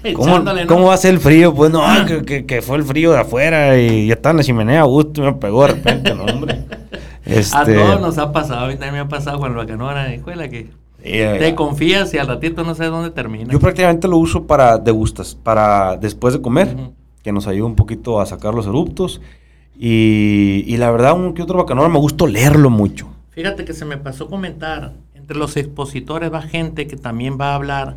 ¿Cómo, 0.14 0.44
¿Cómo, 0.66 0.86
va 0.86 0.94
a 0.94 0.98
ser 0.98 1.14
el 1.14 1.20
frío? 1.20 1.54
Pues 1.54 1.70
no, 1.70 1.82
que, 2.24 2.46
que, 2.46 2.62
fue 2.62 2.76
el 2.76 2.84
frío 2.84 3.12
de 3.12 3.20
afuera 3.20 3.78
y 3.78 4.06
ya 4.08 4.14
estaba 4.14 4.32
en 4.32 4.36
la 4.38 4.44
chimenea 4.44 4.80
a 4.80 4.84
gusto 4.84 5.22
me 5.22 5.32
pegó 5.34 5.66
de 5.66 5.74
repente, 5.74 6.14
no, 6.14 6.24
hombre. 6.24 6.64
A 7.26 7.32
este, 7.32 7.74
todos 7.74 8.00
nos 8.00 8.18
ha 8.18 8.30
pasado, 8.30 8.66
a 8.66 8.68
mí 8.68 8.74
también 8.74 8.94
me 8.94 9.00
ha 9.00 9.08
pasado 9.08 9.40
con 9.40 9.50
el 9.50 9.56
bacanora, 9.56 10.14
escuela 10.14 10.48
que 10.48 10.70
te 11.02 11.54
confías 11.56 12.14
y 12.14 12.18
al 12.18 12.28
ratito 12.28 12.62
no 12.62 12.74
sabes 12.76 12.92
dónde 12.92 13.10
termina. 13.10 13.52
Yo 13.52 13.58
prácticamente 13.58 14.06
lo 14.06 14.16
uso 14.18 14.46
para 14.46 14.78
degustas, 14.78 15.34
para 15.34 15.96
después 15.96 16.34
de 16.34 16.40
comer, 16.40 16.76
que 17.24 17.32
nos 17.32 17.48
ayuda 17.48 17.66
un 17.66 17.74
poquito 17.74 18.20
a 18.20 18.26
sacar 18.26 18.54
los 18.54 18.66
eruptos. 18.66 19.20
Y, 19.78 20.74
la 20.78 20.90
verdad, 20.90 21.14
un 21.14 21.34
que 21.34 21.42
otro 21.42 21.58
bacanora 21.58 21.88
me 21.88 21.98
gusta 21.98 22.26
leerlo 22.26 22.70
mucho. 22.70 23.08
Fíjate 23.30 23.64
que 23.64 23.74
se 23.74 23.84
me 23.84 23.98
pasó 23.98 24.28
comentar, 24.28 24.94
entre 25.14 25.36
los 25.36 25.56
expositores 25.56 26.32
va 26.32 26.42
gente 26.42 26.86
que 26.86 26.96
también 26.96 27.36
va 27.38 27.50
a 27.50 27.54
hablar 27.56 27.96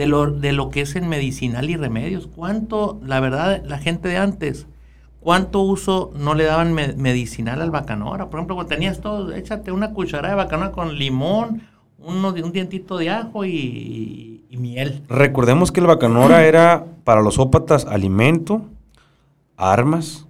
de 0.00 0.06
lo, 0.06 0.30
de 0.30 0.52
lo 0.52 0.70
que 0.70 0.80
es 0.80 0.96
en 0.96 1.08
medicinal 1.08 1.68
y 1.68 1.76
remedios. 1.76 2.26
¿Cuánto, 2.26 2.98
la 3.04 3.20
verdad, 3.20 3.62
la 3.64 3.78
gente 3.78 4.08
de 4.08 4.16
antes 4.16 4.66
¿Cuánto 5.20 5.60
uso 5.60 6.12
no 6.16 6.34
le 6.34 6.44
daban 6.44 6.72
medicinal 6.72 7.60
al 7.60 7.70
bacanora? 7.70 8.30
Por 8.30 8.40
ejemplo, 8.40 8.56
cuando 8.56 8.74
tenías 8.74 9.02
todo, 9.02 9.34
échate 9.34 9.70
una 9.70 9.92
cucharada 9.92 10.30
de 10.30 10.34
bacanora 10.36 10.72
con 10.72 10.96
limón, 10.96 11.62
uno, 11.98 12.30
un 12.30 12.52
dientito 12.52 12.96
de 12.96 13.10
ajo 13.10 13.44
y, 13.44 14.42
miel. 14.50 15.02
Recordemos 15.08 15.72
que 15.72 15.80
el 15.80 15.86
bacanora 15.86 16.44
era 16.46 16.86
para 17.04 17.20
los 17.20 17.38
ópatas 17.38 17.84
alimento, 17.84 18.62
armas, 19.58 20.26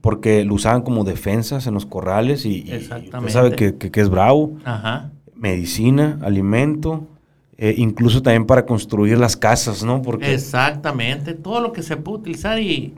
porque 0.00 0.44
lo 0.44 0.54
usaban 0.54 0.82
como 0.82 1.02
defensas 1.02 1.66
en 1.66 1.74
los 1.74 1.84
corrales 1.84 2.46
y, 2.46 2.64
Exactamente. 2.70 3.32
sabe 3.32 3.56
que, 3.56 3.90
es 3.92 4.08
bravo. 4.08 4.52
Ajá. 4.64 5.10
Medicina, 5.34 6.20
alimento, 6.22 7.08
eh, 7.62 7.74
incluso 7.76 8.22
también 8.22 8.46
para 8.46 8.66
construir 8.66 9.18
las 9.18 9.36
casas, 9.36 9.82
¿no? 9.82 10.02
Porque 10.02 10.34
Exactamente, 10.34 11.34
todo 11.34 11.60
lo 11.60 11.72
que 11.72 11.82
se 11.82 11.96
puede 11.96 12.18
utilizar 12.18 12.58
y 12.58 12.94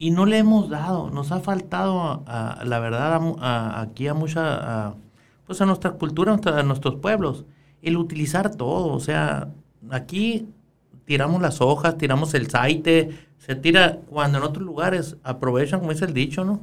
y 0.00 0.10
no 0.12 0.24
le 0.24 0.38
hemos 0.38 0.70
dado, 0.70 1.10
nos 1.10 1.30
ha 1.30 1.40
faltado, 1.40 2.24
a, 2.26 2.64
la 2.64 2.80
verdad, 2.80 3.20
aquí 3.78 4.08
a 4.08 4.14
mucha, 4.14 4.94
pues 5.46 5.60
a 5.60 5.66
nuestra 5.66 5.90
cultura, 5.90 6.40
a 6.42 6.62
nuestros 6.62 6.94
pueblos, 6.96 7.44
el 7.82 7.98
utilizar 7.98 8.56
todo. 8.56 8.94
O 8.94 8.98
sea, 9.00 9.48
aquí 9.90 10.48
tiramos 11.04 11.42
las 11.42 11.60
hojas, 11.60 11.98
tiramos 11.98 12.32
el 12.32 12.48
saite, 12.48 13.10
se 13.36 13.54
tira, 13.56 13.98
cuando 14.08 14.38
en 14.38 14.44
otros 14.44 14.64
lugares 14.64 15.18
aprovechan, 15.22 15.80
como 15.80 15.92
dice 15.92 16.06
el 16.06 16.14
dicho, 16.14 16.46
¿no? 16.46 16.60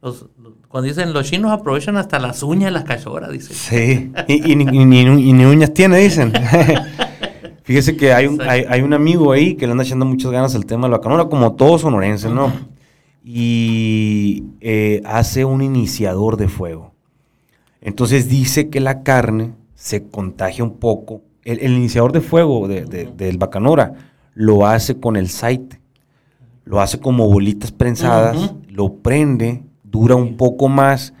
Cuando 0.00 0.88
dicen 0.88 1.12
los 1.12 1.28
chinos 1.28 1.50
aprovechan 1.50 1.96
hasta 1.96 2.18
las 2.18 2.42
uñas 2.42 2.66
de 2.66 2.70
las 2.72 2.84
cachorras, 2.84 3.30
dicen. 3.32 3.56
Sí, 3.56 4.12
y, 4.28 4.56
ni, 4.56 5.44
uñas 5.46 5.74
tiene, 5.74 5.98
dicen. 5.98 6.32
Fíjese 7.64 7.96
que 7.96 8.12
hay 8.12 8.26
un, 8.26 8.40
hay, 8.40 8.82
un 8.82 8.94
amigo 8.94 9.32
ahí 9.32 9.54
que 9.54 9.66
le 9.66 9.72
anda 9.72 9.82
echando 9.82 10.06
muchas 10.06 10.30
ganas 10.30 10.54
al 10.54 10.66
tema 10.66 10.86
de 10.86 10.92
la 10.92 11.00
canora, 11.00 11.24
como 11.24 11.54
todos 11.54 11.80
sonorenses, 11.80 12.30
¿no? 12.30 12.52
y 13.28 14.44
eh, 14.60 15.02
hace 15.04 15.44
un 15.44 15.60
iniciador 15.60 16.36
de 16.36 16.46
fuego. 16.46 16.94
Entonces 17.80 18.28
dice 18.28 18.68
que 18.68 18.78
la 18.78 19.02
carne 19.02 19.54
se 19.74 20.06
contagia 20.06 20.62
un 20.62 20.76
poco 20.78 21.22
el, 21.46 21.72
iniciador 21.72 22.12
de 22.12 22.20
fuego 22.20 22.66
del 22.66 23.38
Bacanora 23.38 23.94
lo 24.34 24.66
hace 24.66 24.98
con 24.98 25.16
el 25.16 25.28
site. 25.28 25.80
Lo 26.64 26.80
hace 26.80 26.98
como 26.98 27.28
bolitas 27.28 27.70
prensadas, 27.70 28.54
lo 28.68 28.94
prende, 28.94 29.62
dura 29.96 30.14
un 30.14 30.36
poco 30.36 30.68
más, 30.68 31.14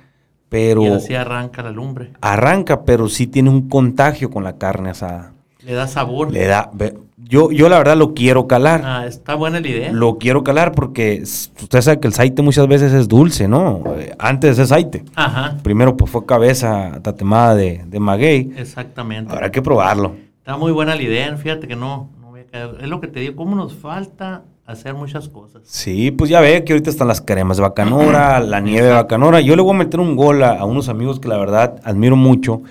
pero... 0.48 0.82
Y 0.82 0.88
así 0.88 1.14
arranca 1.14 1.62
la 1.62 1.70
lumbre. 1.70 2.10
Arranca, 2.20 2.84
pero 2.84 3.08
sí 3.08 3.26
tiene 3.26 3.50
un 3.50 3.68
contagio 3.68 4.30
con 4.30 4.44
la 4.44 4.58
carne 4.58 4.90
asada. 4.90 5.32
Le 5.64 5.72
da 5.72 5.86
sabor. 5.86 6.30
Le 6.30 6.46
da... 6.46 6.70
Yo, 7.18 7.50
yo 7.50 7.68
la 7.68 7.78
verdad 7.78 7.96
lo 7.96 8.14
quiero 8.14 8.46
calar. 8.46 8.82
Ah, 8.84 9.06
está 9.06 9.34
buena 9.34 9.58
la 9.58 9.66
idea. 9.66 9.92
Lo 9.92 10.18
quiero 10.18 10.44
calar 10.44 10.72
porque 10.72 11.22
usted 11.22 11.80
sabe 11.80 11.98
que 11.98 12.06
el 12.06 12.14
saite 12.14 12.40
muchas 12.42 12.68
veces 12.68 12.92
es 12.92 13.08
dulce, 13.08 13.48
¿no? 13.48 13.82
Eh, 13.96 14.14
antes 14.18 14.58
es 14.58 14.68
saite. 14.68 15.02
Ajá. 15.16 15.56
Primero 15.62 15.96
pues 15.96 16.10
fue 16.10 16.24
cabeza 16.24 17.00
tatemada 17.02 17.56
de, 17.56 17.82
de 17.84 17.98
maguey. 17.98 18.52
Exactamente. 18.56 19.32
Habrá 19.32 19.50
que 19.50 19.60
probarlo. 19.60 20.14
Está 20.38 20.56
muy 20.56 20.70
buena 20.70 20.94
la 20.94 21.02
idea, 21.02 21.36
fíjate 21.36 21.66
que 21.66 21.74
no, 21.74 22.10
no 22.20 22.28
voy 22.28 22.42
a 22.42 22.46
caer. 22.46 22.76
Es 22.80 22.88
lo 22.88 23.00
que 23.00 23.08
te 23.08 23.18
digo, 23.18 23.34
cómo 23.34 23.56
nos 23.56 23.74
falta 23.74 24.44
hacer 24.66 24.94
muchas 24.94 25.28
cosas. 25.28 25.62
Sí, 25.64 26.10
pues 26.10 26.28
ya 26.28 26.40
ve 26.40 26.64
que 26.64 26.72
ahorita 26.72 26.90
están 26.90 27.08
las 27.08 27.20
cremas 27.20 27.56
de 27.56 27.62
bacanora, 27.62 28.40
la 28.40 28.60
nieve 28.60 28.88
de 28.88 28.92
bacanora. 28.92 29.40
Yo 29.40 29.56
le 29.56 29.62
voy 29.62 29.74
a 29.74 29.78
meter 29.78 30.00
un 30.00 30.16
gol 30.16 30.42
a, 30.42 30.64
unos 30.64 30.88
amigos 30.88 31.20
que 31.20 31.28
la 31.28 31.38
verdad 31.38 31.80
admiro 31.84 32.16
mucho, 32.16 32.62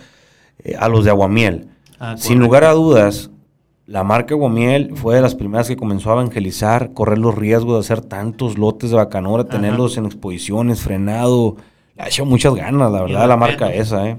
eh, 0.60 0.76
a 0.78 0.90
los 0.90 1.06
de 1.06 1.12
Aguamiel. 1.12 1.70
Ah, 2.00 2.16
Sin 2.18 2.40
lugar 2.40 2.66
a 2.66 2.74
dudas, 2.74 3.32
la 3.86 4.04
marca 4.04 4.36
Guamiel 4.36 4.96
fue 4.96 5.16
de 5.16 5.22
las 5.22 5.36
primeras 5.36 5.68
que 5.68 5.78
comenzó 5.78 6.10
a 6.10 6.14
evangelizar, 6.14 6.92
correr 6.94 7.18
los 7.18 7.36
riesgos 7.36 7.76
de 7.76 7.80
hacer 7.80 8.06
tantos 8.06 8.58
lotes 8.58 8.90
de 8.90 8.98
bacanora, 8.98 9.46
tenerlos 9.46 9.98
en 9.98 10.06
exposiciones, 10.06 10.82
frenado. 10.82 11.56
Le 11.96 12.04
ha 12.04 12.08
hecho 12.08 12.26
muchas 12.26 12.54
ganas, 12.56 12.92
la 12.92 13.04
verdad, 13.04 13.28
la 13.28 13.38
marca 13.38 13.74
esa, 13.74 14.10
¿eh? 14.10 14.18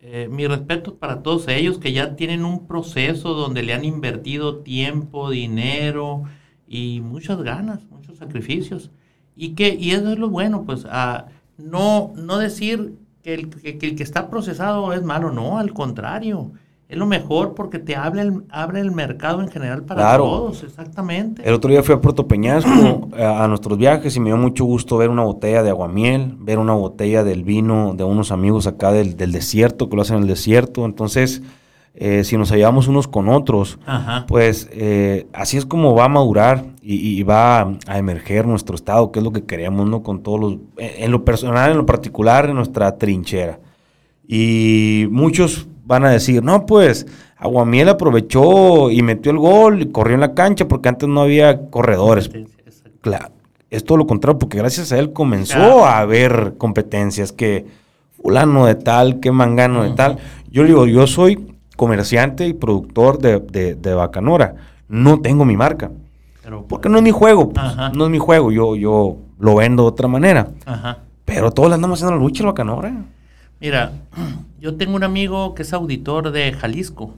¿eh? 0.00 0.28
mi 0.30 0.46
respeto 0.46 0.94
para 0.94 1.22
todos 1.22 1.46
ellos 1.48 1.78
que 1.78 1.92
ya 1.92 2.16
tienen 2.16 2.46
un 2.46 2.66
proceso 2.66 3.34
donde 3.34 3.62
le 3.62 3.74
han 3.74 3.84
invertido 3.84 4.60
tiempo, 4.60 5.28
dinero 5.28 6.24
y 6.68 7.00
muchas 7.00 7.42
ganas, 7.42 7.80
muchos 7.90 8.18
sacrificios. 8.18 8.90
Y, 9.36 9.50
que, 9.50 9.74
y 9.74 9.92
eso 9.92 10.12
es 10.12 10.18
lo 10.18 10.28
bueno, 10.28 10.64
pues, 10.64 10.84
a 10.90 11.26
no, 11.56 12.12
no 12.16 12.38
decir 12.38 12.94
que 13.22 13.34
el 13.34 13.50
que, 13.50 13.78
que 13.78 13.86
el 13.86 13.96
que 13.96 14.02
está 14.02 14.28
procesado 14.28 14.92
es 14.92 15.02
malo, 15.02 15.30
no, 15.30 15.58
al 15.58 15.72
contrario 15.72 16.52
es 16.88 16.96
lo 16.96 17.04
mejor 17.04 17.54
porque 17.54 17.78
te 17.78 17.96
abre 17.96 18.22
el, 18.22 18.44
abre 18.48 18.80
el 18.80 18.92
mercado 18.92 19.42
en 19.42 19.48
general 19.48 19.82
para 19.82 20.16
todos, 20.16 20.62
exactamente. 20.62 21.46
El 21.46 21.52
otro 21.52 21.70
día 21.70 21.82
fui 21.82 21.94
a 21.94 22.00
Puerto 22.00 22.26
Peñasco 22.26 23.10
a, 23.14 23.46
nuestros 23.46 23.76
viajes 23.76 24.16
y 24.16 24.20
me 24.20 24.30
dio 24.30 24.38
mucho 24.38 24.64
gusto 24.64 24.96
ver 24.96 25.10
una 25.10 25.22
botella 25.22 25.62
de 25.62 25.68
aguamiel, 25.68 26.34
ver 26.38 26.58
una 26.58 26.72
botella 26.72 27.24
del 27.24 27.44
vino 27.44 27.92
de 27.94 28.04
unos 28.04 28.32
amigos 28.32 28.66
acá 28.66 28.90
del, 28.90 29.16
desierto, 29.16 29.90
que 29.90 29.96
lo 29.96 30.02
hacen 30.02 30.16
en 30.16 30.22
el 30.22 30.28
desierto. 30.28 30.86
Entonces, 30.86 31.42
eh, 32.00 32.22
si 32.22 32.36
nos 32.36 32.52
ayudamos 32.52 32.86
unos 32.86 33.08
con 33.08 33.28
otros, 33.28 33.80
pues 34.28 34.68
eh, 34.70 35.26
así 35.32 35.56
es 35.56 35.66
como 35.66 35.96
va 35.96 36.04
a 36.04 36.08
madurar 36.08 36.64
y, 36.80 37.20
va 37.24 37.72
a, 37.88 37.98
emerger 37.98 38.46
nuestro 38.46 38.76
estado, 38.76 39.10
que 39.10 39.18
es 39.18 39.24
lo 39.24 39.32
que 39.32 39.44
queremos, 39.44 39.88
¿no? 39.88 40.04
Con 40.04 40.22
todos 40.22 40.38
los, 40.38 40.56
en 40.76 41.10
lo 41.10 41.24
personal, 41.24 41.72
en 41.72 41.76
lo 41.76 41.86
particular, 41.86 42.48
en 42.48 42.54
nuestra 42.54 42.96
trinchera. 42.96 43.58
Y 44.28 45.08
muchos 45.10 45.66
van 45.84 46.04
a 46.04 46.10
decir, 46.10 46.44
no, 46.44 46.66
pues 46.66 47.04
Aguamiel 47.36 47.88
aprovechó 47.88 48.92
y 48.92 49.02
metió 49.02 49.32
el 49.32 49.38
gol 49.38 49.82
y 49.82 49.90
corrió 49.90 50.14
en 50.14 50.20
la 50.20 50.34
cancha 50.34 50.68
porque 50.68 50.88
antes 50.88 51.08
no 51.08 51.22
había 51.22 51.68
corredores. 51.68 52.30
Claro, 53.00 53.32
es 53.70 53.82
todo 53.82 53.98
lo 53.98 54.06
contrario, 54.06 54.38
porque 54.38 54.58
gracias 54.58 54.92
a 54.92 55.00
él 55.00 55.12
comenzó 55.12 55.84
a 55.84 55.98
haber 55.98 56.54
competencias 56.58 57.32
que 57.32 57.66
fulano 58.22 58.66
de 58.66 58.76
tal, 58.76 59.18
que 59.18 59.32
mangano 59.32 59.82
de 59.82 59.90
tal. 59.90 60.18
Yo 60.48 60.62
digo, 60.62 60.86
yo 60.86 61.08
soy 61.08 61.57
comerciante 61.78 62.48
y 62.48 62.54
productor 62.54 63.18
de, 63.18 63.94
Bacanora, 63.94 64.56
no 64.88 65.20
tengo 65.20 65.44
mi 65.44 65.56
marca. 65.56 65.92
porque 66.68 66.88
no 66.88 66.98
es 66.98 67.04
mi 67.04 67.12
juego, 67.12 67.50
pues, 67.50 67.64
no 67.94 68.04
es 68.06 68.10
mi 68.10 68.18
juego, 68.18 68.50
yo, 68.50 68.74
yo 68.74 69.16
lo 69.38 69.54
vendo 69.54 69.84
de 69.84 69.88
otra 69.88 70.08
manera. 70.08 70.48
Pero 71.24 71.52
todos 71.52 71.68
le 71.68 71.76
andamos 71.76 71.98
haciendo 71.98 72.16
la 72.16 72.22
lucha 72.22 72.42
al 72.42 72.48
Bacanora. 72.48 72.92
Mira, 73.60 73.92
yo 74.60 74.74
tengo 74.74 74.96
un 74.96 75.04
amigo 75.04 75.54
que 75.54 75.62
es 75.62 75.72
auditor 75.72 76.32
de 76.32 76.52
Jalisco 76.52 77.14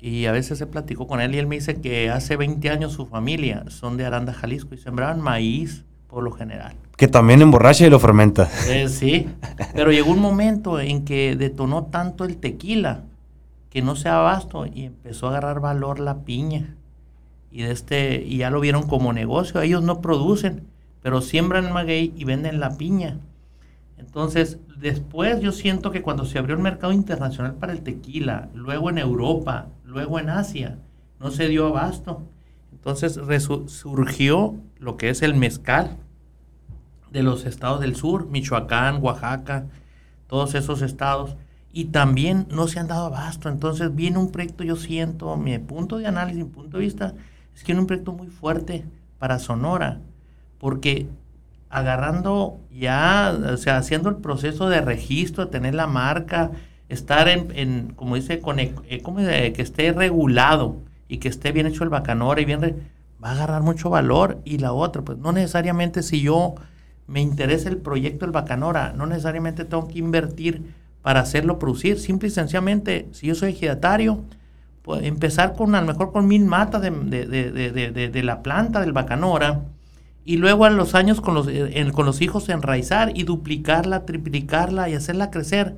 y 0.00 0.26
a 0.26 0.32
veces 0.32 0.60
he 0.60 0.66
platicado 0.66 1.08
con 1.08 1.20
él 1.20 1.34
y 1.34 1.38
él 1.38 1.48
me 1.48 1.56
dice 1.56 1.80
que 1.80 2.08
hace 2.08 2.36
20 2.36 2.70
años 2.70 2.92
su 2.92 3.06
familia 3.06 3.64
son 3.70 3.96
de 3.96 4.06
Aranda, 4.06 4.32
Jalisco 4.32 4.76
y 4.76 4.78
sembraban 4.78 5.20
maíz 5.20 5.84
por 6.06 6.22
lo 6.22 6.30
general. 6.30 6.74
Que 6.96 7.08
también 7.08 7.42
emborracha 7.42 7.84
y 7.84 7.90
lo 7.90 7.98
fermenta. 7.98 8.48
Eh, 8.68 8.88
sí, 8.88 9.26
pero 9.74 9.90
llegó 9.90 10.12
un 10.12 10.20
momento 10.20 10.78
en 10.78 11.04
que 11.04 11.34
detonó 11.34 11.86
tanto 11.86 12.24
el 12.24 12.36
tequila 12.36 13.02
que 13.70 13.82
no 13.82 13.96
se 13.96 14.08
abasto 14.08 14.66
y 14.66 14.84
empezó 14.84 15.26
a 15.26 15.30
agarrar 15.30 15.60
valor 15.60 16.00
la 16.00 16.24
piña. 16.24 16.76
Y, 17.50 17.62
de 17.62 17.72
este, 17.72 18.22
y 18.22 18.38
ya 18.38 18.50
lo 18.50 18.60
vieron 18.60 18.86
como 18.86 19.12
negocio. 19.12 19.60
Ellos 19.60 19.82
no 19.82 20.00
producen, 20.00 20.66
pero 21.02 21.20
siembran 21.20 21.72
maguey 21.72 22.12
y 22.16 22.24
venden 22.24 22.60
la 22.60 22.76
piña. 22.76 23.18
Entonces, 23.98 24.58
después 24.78 25.40
yo 25.40 25.52
siento 25.52 25.90
que 25.90 26.02
cuando 26.02 26.24
se 26.24 26.38
abrió 26.38 26.54
el 26.54 26.62
mercado 26.62 26.92
internacional 26.92 27.54
para 27.54 27.72
el 27.72 27.82
tequila, 27.82 28.48
luego 28.54 28.90
en 28.90 28.98
Europa, 28.98 29.68
luego 29.84 30.18
en 30.18 30.30
Asia, 30.30 30.78
no 31.18 31.30
se 31.30 31.48
dio 31.48 31.66
abasto. 31.66 32.22
Entonces 32.72 33.18
surgió 33.66 34.56
lo 34.78 34.96
que 34.96 35.08
es 35.08 35.22
el 35.22 35.34
mezcal 35.34 35.96
de 37.10 37.22
los 37.22 37.46
estados 37.46 37.80
del 37.80 37.96
sur, 37.96 38.26
Michoacán, 38.26 39.02
Oaxaca, 39.02 39.66
todos 40.26 40.54
esos 40.54 40.82
estados, 40.82 41.36
y 41.76 41.84
también 41.84 42.46
no 42.50 42.68
se 42.68 42.80
han 42.80 42.88
dado 42.88 43.04
abasto. 43.04 43.50
Entonces 43.50 43.94
viene 43.94 44.16
un 44.16 44.32
proyecto, 44.32 44.64
yo 44.64 44.76
siento, 44.76 45.36
mi 45.36 45.58
punto 45.58 45.98
de 45.98 46.06
análisis, 46.06 46.42
mi 46.42 46.50
punto 46.50 46.78
de 46.78 46.84
vista, 46.84 47.12
es 47.54 47.60
que 47.60 47.66
viene 47.66 47.82
un 47.82 47.86
proyecto 47.86 48.14
muy 48.14 48.28
fuerte 48.28 48.86
para 49.18 49.38
Sonora, 49.38 50.00
porque 50.58 51.06
agarrando 51.68 52.60
ya, 52.72 53.38
o 53.52 53.58
sea, 53.58 53.76
haciendo 53.76 54.08
el 54.08 54.16
proceso 54.16 54.70
de 54.70 54.80
registro, 54.80 55.44
de 55.44 55.50
tener 55.50 55.74
la 55.74 55.86
marca, 55.86 56.50
estar 56.88 57.28
en, 57.28 57.92
como 57.92 58.14
dice, 58.14 58.40
con, 58.40 58.58
eh, 58.58 58.72
como 59.02 59.18
que 59.18 59.54
esté 59.58 59.92
regulado 59.92 60.76
y 61.08 61.18
que 61.18 61.28
esté 61.28 61.52
bien 61.52 61.66
hecho 61.66 61.84
el 61.84 61.90
bacanora 61.90 62.40
y 62.40 62.46
bien, 62.46 62.88
va 63.22 63.28
a 63.28 63.32
agarrar 63.32 63.60
mucho 63.60 63.90
valor. 63.90 64.40
Y 64.46 64.56
la 64.56 64.72
otra, 64.72 65.02
pues 65.02 65.18
no 65.18 65.30
necesariamente 65.30 66.02
si 66.02 66.22
yo 66.22 66.54
me 67.06 67.20
interesa 67.20 67.68
el 67.68 67.76
proyecto 67.76 68.24
del 68.24 68.32
bacanora, 68.32 68.94
no 68.96 69.04
necesariamente 69.04 69.66
tengo 69.66 69.88
que 69.88 69.98
invertir 69.98 70.85
para 71.06 71.20
hacerlo 71.20 71.60
producir. 71.60 72.00
Simple 72.00 72.26
y 72.26 72.32
sencillamente, 72.32 73.06
si 73.12 73.28
yo 73.28 73.36
soy 73.36 73.52
ejidatario, 73.52 74.24
pues 74.82 75.04
empezar 75.04 75.54
con 75.54 75.72
a 75.76 75.80
lo 75.80 75.86
mejor 75.86 76.10
con 76.10 76.26
mil 76.26 76.44
matas 76.44 76.82
de, 76.82 76.90
de, 76.90 78.10
de 78.10 78.22
la 78.24 78.42
planta 78.42 78.80
del 78.80 78.92
bacanora 78.92 79.60
y 80.24 80.38
luego 80.38 80.64
a 80.64 80.70
los 80.70 80.96
años 80.96 81.20
con 81.20 81.34
los, 81.34 81.46
eh, 81.46 81.88
con 81.94 82.06
los 82.06 82.20
hijos 82.22 82.48
enraizar 82.48 83.12
y 83.14 83.22
duplicarla, 83.22 84.04
triplicarla 84.04 84.88
y 84.88 84.94
hacerla 84.94 85.30
crecer. 85.30 85.76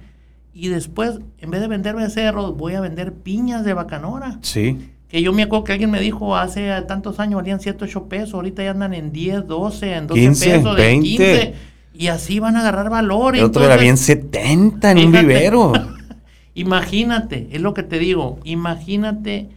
Y 0.55 0.69
después, 0.69 1.19
en 1.37 1.51
vez 1.51 1.61
de 1.61 1.69
vender 1.69 1.95
becerros, 1.95 2.57
voy 2.57 2.73
a 2.73 2.81
vender 2.81 3.13
piñas 3.13 3.67
de 3.67 3.75
bacanora. 3.75 4.39
Sí. 4.41 4.79
Que 5.09 5.21
yo 5.21 5.35
me 5.35 5.43
acuerdo 5.43 5.65
que 5.65 5.73
alguien 5.73 5.91
me 5.91 6.01
dijo 6.01 6.39
hace 6.39 6.71
tantos 6.89 7.21
años 7.21 7.37
valían 7.37 7.61
7, 7.61 7.85
8 7.85 8.09
pesos, 8.09 8.33
ahorita 8.33 8.65
ya 8.65 8.71
andan 8.71 8.95
en 8.95 9.13
10, 9.13 9.47
12, 9.47 9.93
en 9.93 10.07
12 10.07 10.29
pesos, 10.29 10.75
20. 10.75 11.07
15. 11.07 11.55
Y 11.99 12.07
así 12.07 12.39
van 12.39 12.57
a 12.57 12.61
agarrar 12.61 12.89
valor. 12.89 13.37
El 13.37 13.45
otro 13.45 13.65
era 13.65 13.77
bien 13.77 13.97
70 13.97 14.93
en 14.93 14.99
un 14.99 15.13
vivero. 15.13 15.73
imagínate, 16.55 17.49
es 17.53 17.61
lo 17.61 17.75
que 17.75 17.83
te 17.83 17.99
digo, 17.99 18.39
imagínate 18.45 19.51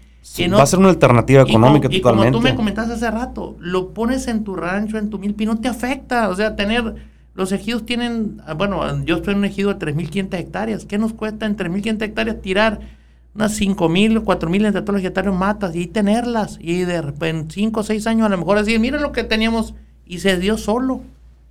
va 0.53 0.63
a 0.63 0.67
ser 0.67 0.79
una 0.79 0.89
alternativa 0.89 1.41
económica 1.41 1.87
y 1.89 1.99
totalmente. 1.99 2.31
como 2.31 2.43
tú 2.43 2.49
me 2.49 2.55
comentaste 2.55 2.93
hace 2.93 3.09
rato, 3.09 3.55
lo 3.59 3.89
pones 3.93 4.27
en 4.27 4.43
tu 4.43 4.55
rancho, 4.55 4.97
en 4.97 5.09
tu 5.09 5.17
milpi, 5.17 5.45
no 5.45 5.59
te 5.59 5.67
afecta. 5.67 6.29
O 6.29 6.35
sea, 6.35 6.55
tener. 6.55 7.11
Los 7.33 7.51
ejidos 7.53 7.85
tienen. 7.85 8.41
Ah, 8.45 8.53
bueno, 8.53 9.03
yo 9.05 9.15
estoy 9.15 9.33
en 9.33 9.39
un 9.39 9.45
ejido 9.45 9.73
de 9.73 9.93
3.500 9.93 10.33
hectáreas. 10.37 10.85
¿Qué 10.85 10.97
nos 10.97 11.13
cuesta 11.13 11.45
en 11.45 11.55
3.500 11.55 12.01
hectáreas 12.03 12.41
tirar 12.41 12.81
unas 13.33 13.59
5.000, 13.59 14.23
4.000 14.23 14.65
entre 14.65 14.81
todos 14.81 14.99
los 14.99 15.03
hectáreas 15.03 15.33
matas 15.33 15.75
y 15.75 15.87
tenerlas? 15.87 16.57
Y 16.61 16.81
de 16.81 16.97
en 17.21 17.49
5 17.49 17.79
o 17.79 17.83
6 17.83 18.05
años 18.07 18.25
a 18.25 18.29
lo 18.29 18.37
mejor 18.37 18.59
decir, 18.59 18.79
miren 18.79 19.01
lo 19.01 19.11
que 19.11 19.23
teníamos 19.23 19.73
y 20.05 20.19
se 20.19 20.37
dio 20.37 20.57
solo 20.57 21.01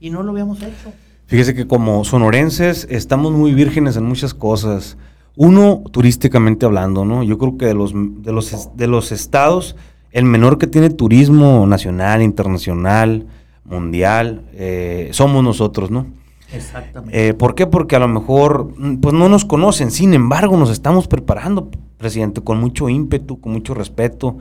y 0.01 0.11
no 0.11 0.23
lo 0.23 0.33
habíamos 0.33 0.59
hecho. 0.63 0.93
Fíjese 1.27 1.55
que 1.55 1.67
como 1.67 2.05
sonorenses 2.05 2.89
estamos 2.91 3.33
muy 3.33 3.55
vírgenes 3.55 3.97
en 3.97 4.05
muchas 4.05 4.35
cosas. 4.35 4.97
Uno, 5.37 5.85
turísticamente 5.93 6.67
hablando, 6.67 7.05
¿no? 7.05 7.23
Yo 7.23 7.39
creo 7.39 7.57
que 7.57 7.67
de 7.67 7.75
los, 7.75 7.93
de 7.95 8.33
los, 8.33 8.77
de 8.77 8.87
los 8.89 9.13
estados, 9.13 9.77
el 10.11 10.25
menor 10.25 10.59
que 10.59 10.67
tiene 10.67 10.91
turismo 10.91 11.67
nacional, 11.67 12.21
internacional, 12.21 13.27
mundial, 13.65 14.43
eh, 14.55 15.11
somos 15.13 15.45
nosotros, 15.45 15.91
¿no? 15.91 16.07
Exactamente. 16.53 17.29
Eh, 17.29 17.35
¿Por 17.35 17.55
qué? 17.55 17.67
Porque 17.67 17.95
a 17.95 18.01
lo 18.01 18.09
mejor, 18.09 18.73
mm, 18.77 18.97
pues 18.97 19.15
no 19.15 19.29
nos 19.29 19.45
conocen, 19.45 19.93
sin 19.93 20.15
embargo, 20.15 20.57
nos 20.57 20.71
estamos 20.71 21.07
preparando, 21.07 21.71
presidente, 21.97 22.41
con 22.41 22.59
mucho 22.59 22.89
ímpetu, 22.89 23.41
con 23.41 23.53
mucho 23.53 23.73
respeto. 23.75 24.39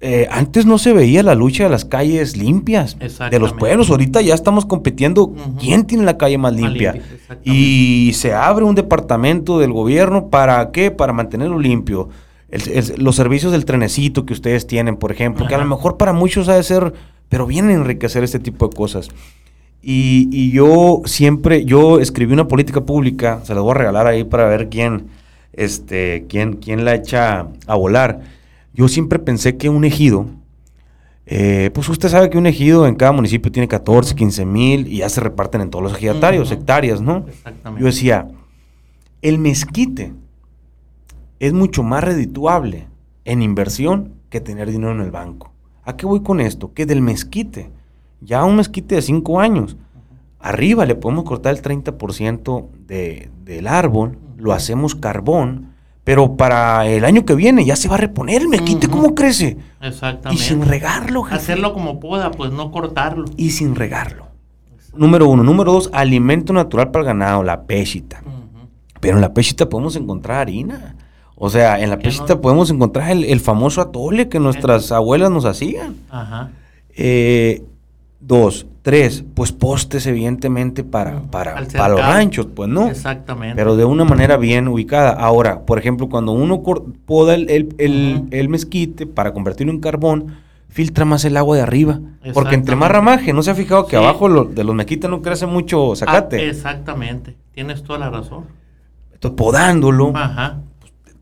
Eh, 0.00 0.28
antes 0.30 0.64
no 0.64 0.78
se 0.78 0.92
veía 0.92 1.24
la 1.24 1.34
lucha 1.34 1.64
de 1.64 1.70
las 1.70 1.84
calles 1.84 2.36
limpias 2.36 2.96
de 2.98 3.38
los 3.38 3.52
pueblos. 3.52 3.90
Ahorita 3.90 4.20
ya 4.20 4.34
estamos 4.34 4.64
compitiendo 4.64 5.34
quién 5.58 5.86
tiene 5.86 6.04
la 6.04 6.16
calle 6.16 6.38
más 6.38 6.54
limpia. 6.54 7.00
y 7.44 8.12
se 8.14 8.32
abre 8.32 8.64
un 8.64 8.76
departamento 8.76 9.58
del 9.58 9.72
gobierno 9.72 10.28
para 10.28 10.70
qué? 10.70 10.90
Para 10.90 11.12
mantenerlo 11.12 11.58
limpio. 11.58 12.10
los 12.96 13.16
servicios 13.16 13.50
del 13.50 13.64
trenecito 13.64 14.24
que 14.24 14.34
ustedes 14.34 14.66
tienen, 14.66 14.96
por 14.96 15.10
ejemplo, 15.10 15.48
que 15.48 15.54
a 15.54 15.58
lo 15.58 15.66
mejor 15.66 15.96
para 15.96 16.12
muchos 16.12 16.48
ha 16.48 16.54
de 16.54 16.62
ser, 16.62 16.92
pero 17.28 17.46
viene 17.46 17.72
a 17.72 17.76
enriquecer 17.76 18.22
este 18.22 18.38
tipo 18.38 18.68
de 18.68 18.76
cosas. 18.76 19.08
Y, 19.82 20.50
yo 20.50 21.02
siempre, 21.06 21.64
yo 21.64 21.98
escribí 21.98 22.32
una 22.32 22.46
política 22.46 22.82
pública, 22.82 23.40
se 23.44 23.54
la 23.54 23.62
voy 23.62 23.72
a 23.72 23.74
regalar 23.74 24.06
ahí 24.06 24.22
para 24.22 24.46
ver 24.46 24.68
quién, 24.68 25.06
este, 25.52 26.26
quién, 26.28 26.54
quién 26.54 26.84
la 26.84 26.94
echa 26.94 27.48
a 27.66 27.74
volar. 27.74 28.37
Yo 28.78 28.86
siempre 28.86 29.18
pensé 29.18 29.56
que 29.56 29.68
un 29.68 29.84
ejido, 29.84 30.26
eh, 31.26 31.72
pues 31.74 31.88
usted 31.88 32.08
sabe 32.08 32.30
que 32.30 32.38
un 32.38 32.46
ejido 32.46 32.86
en 32.86 32.94
cada 32.94 33.10
municipio 33.10 33.50
tiene 33.50 33.66
14, 33.66 34.14
15 34.14 34.46
mil 34.46 34.86
y 34.86 34.98
ya 34.98 35.08
se 35.08 35.20
reparten 35.20 35.62
en 35.62 35.70
todos 35.70 35.82
los 35.82 35.94
ejidatarios, 35.94 36.52
hectáreas, 36.52 37.00
¿no? 37.00 37.26
Yo 37.76 37.86
decía, 37.86 38.28
el 39.20 39.40
mezquite 39.40 40.12
es 41.40 41.52
mucho 41.52 41.82
más 41.82 42.04
redituable 42.04 42.86
en 43.24 43.42
inversión 43.42 44.14
que 44.30 44.40
tener 44.40 44.70
dinero 44.70 44.92
en 44.92 45.00
el 45.00 45.10
banco. 45.10 45.50
¿A 45.82 45.96
qué 45.96 46.06
voy 46.06 46.22
con 46.22 46.40
esto? 46.40 46.72
Que 46.72 46.86
del 46.86 47.02
mezquite, 47.02 47.72
ya 48.20 48.44
un 48.44 48.54
mezquite 48.54 48.94
de 48.94 49.02
5 49.02 49.40
años, 49.40 49.76
arriba 50.38 50.86
le 50.86 50.94
podemos 50.94 51.24
cortar 51.24 51.52
el 51.52 51.62
30% 51.62 52.68
de, 52.86 53.28
del 53.44 53.66
árbol, 53.66 54.20
lo 54.36 54.52
hacemos 54.52 54.94
carbón, 54.94 55.74
pero 56.08 56.36
para 56.38 56.86
el 56.86 57.04
año 57.04 57.26
que 57.26 57.34
viene 57.34 57.66
ya 57.66 57.76
se 57.76 57.86
va 57.86 57.96
a 57.96 57.98
reponer 57.98 58.40
el 58.40 58.48
mezquite, 58.48 58.88
¿cómo 58.88 59.14
crece? 59.14 59.58
Exactamente. 59.82 60.42
Y 60.42 60.46
sin 60.46 60.64
regarlo, 60.64 61.26
Hacerlo 61.26 61.74
como 61.74 62.00
pueda, 62.00 62.30
pues 62.30 62.50
no 62.50 62.72
cortarlo. 62.72 63.26
Y 63.36 63.50
sin 63.50 63.74
regarlo. 63.74 64.26
Número 64.96 65.28
uno. 65.28 65.42
Número 65.42 65.70
dos, 65.70 65.90
alimento 65.92 66.54
natural 66.54 66.90
para 66.92 67.02
el 67.02 67.06
ganado, 67.08 67.42
la 67.42 67.64
pechita. 67.64 68.22
Pero 69.00 69.16
en 69.16 69.20
la 69.20 69.34
pechita 69.34 69.68
podemos 69.68 69.96
encontrar 69.96 70.38
harina. 70.38 70.96
O 71.34 71.50
sea, 71.50 71.78
en 71.78 71.90
la 71.90 71.98
pechita 71.98 72.40
podemos 72.40 72.70
encontrar 72.70 73.10
el, 73.10 73.40
famoso 73.40 73.82
atole 73.82 74.30
que 74.30 74.40
nuestras 74.40 74.90
abuelas 74.92 75.30
nos 75.30 75.44
hacían. 75.44 75.94
Ajá. 76.08 76.52
Eh, 76.96 77.64
dos, 78.18 78.64
tres, 78.88 79.22
pues 79.34 79.52
postes 79.52 80.06
evidentemente 80.06 80.82
para, 80.82 81.20
para, 81.30 81.62
para 81.76 81.88
los 81.90 82.00
ranchos, 82.00 82.46
pues 82.46 82.70
no. 82.70 82.88
Exactamente. 82.88 83.54
Pero 83.54 83.76
de 83.76 83.84
una 83.84 84.06
manera 84.06 84.38
bien 84.38 84.66
ubicada. 84.66 85.10
Ahora, 85.10 85.66
por 85.66 85.78
ejemplo, 85.78 86.08
cuando 86.08 86.32
uno 86.32 86.62
poda 87.04 87.34
el, 87.34 87.74
el, 87.76 88.48
mezquite 88.48 89.06
para 89.06 89.34
convertirlo 89.34 89.74
en 89.74 89.80
carbón, 89.80 90.36
filtra 90.70 91.04
más 91.04 91.26
el 91.26 91.36
agua 91.36 91.56
de 91.56 91.62
arriba. 91.64 92.00
Porque 92.32 92.54
entre 92.54 92.76
más 92.76 92.90
ramaje, 92.90 93.34
¿no 93.34 93.42
se 93.42 93.50
ha 93.50 93.54
fijado 93.54 93.86
que 93.86 93.96
abajo 93.96 94.44
de 94.46 94.64
los 94.64 94.74
mezquites 94.74 95.10
no 95.10 95.20
crece 95.20 95.44
mucho 95.44 95.94
zacate? 95.94 96.38
Ah, 96.38 96.44
exactamente, 96.44 97.36
tienes 97.52 97.82
toda 97.82 97.98
la 97.98 98.08
razón. 98.08 98.46
Entonces, 99.12 99.36
podándolo, 99.36 100.12
Ajá 100.16 100.62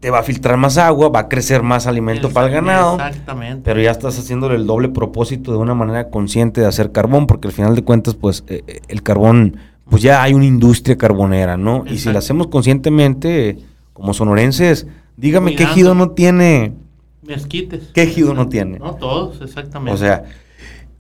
te 0.01 0.11
va 0.11 0.19
a 0.19 0.23
filtrar 0.23 0.57
más 0.57 0.77
agua, 0.79 1.09
va 1.09 1.21
a 1.21 1.29
crecer 1.29 1.63
más 1.63 1.87
alimento 1.87 2.31
para 2.31 2.49
el 2.49 2.53
ganado. 2.53 2.97
Exactamente. 2.97 3.63
Pero 3.65 3.81
ya 3.81 3.91
estás 3.91 4.19
haciéndole 4.19 4.57
el 4.57 4.67
doble 4.67 4.89
propósito 4.89 5.53
de 5.53 5.59
una 5.59 5.75
manera 5.75 6.11
consciente 6.11 6.61
de 6.61 6.67
hacer 6.67 6.93
carbón, 6.93 7.27
porque 7.27 7.49
al 7.49 7.55
final 7.55 7.75
de 7.75 7.83
cuentas, 7.83 8.15
pues 8.15 8.45
eh, 8.49 8.63
eh, 8.67 8.81
el 8.89 9.03
carbón, 9.03 9.57
pues 9.89 10.03
ya 10.03 10.23
hay 10.23 10.35
una 10.35 10.45
industria 10.45 10.97
carbonera, 10.97 11.57
¿no? 11.57 11.85
Y 11.87 11.99
si 11.99 12.13
lo 12.13 12.19
hacemos 12.19 12.49
conscientemente, 12.49 13.59
como 13.93 14.13
sonorenses, 14.13 14.87
dígame 15.17 15.57
qué 15.57 15.63
ejido 15.63 15.95
no 15.95 16.11
tiene. 16.11 16.75
Mezquites. 17.23 17.91
¿Qué 17.95 18.03
ejido 18.03 18.35
no 18.35 18.49
tiene? 18.49 18.79
No, 18.79 18.95
todos, 18.95 19.41
exactamente. 19.41 19.93
O 19.93 19.97
sea, 19.97 20.25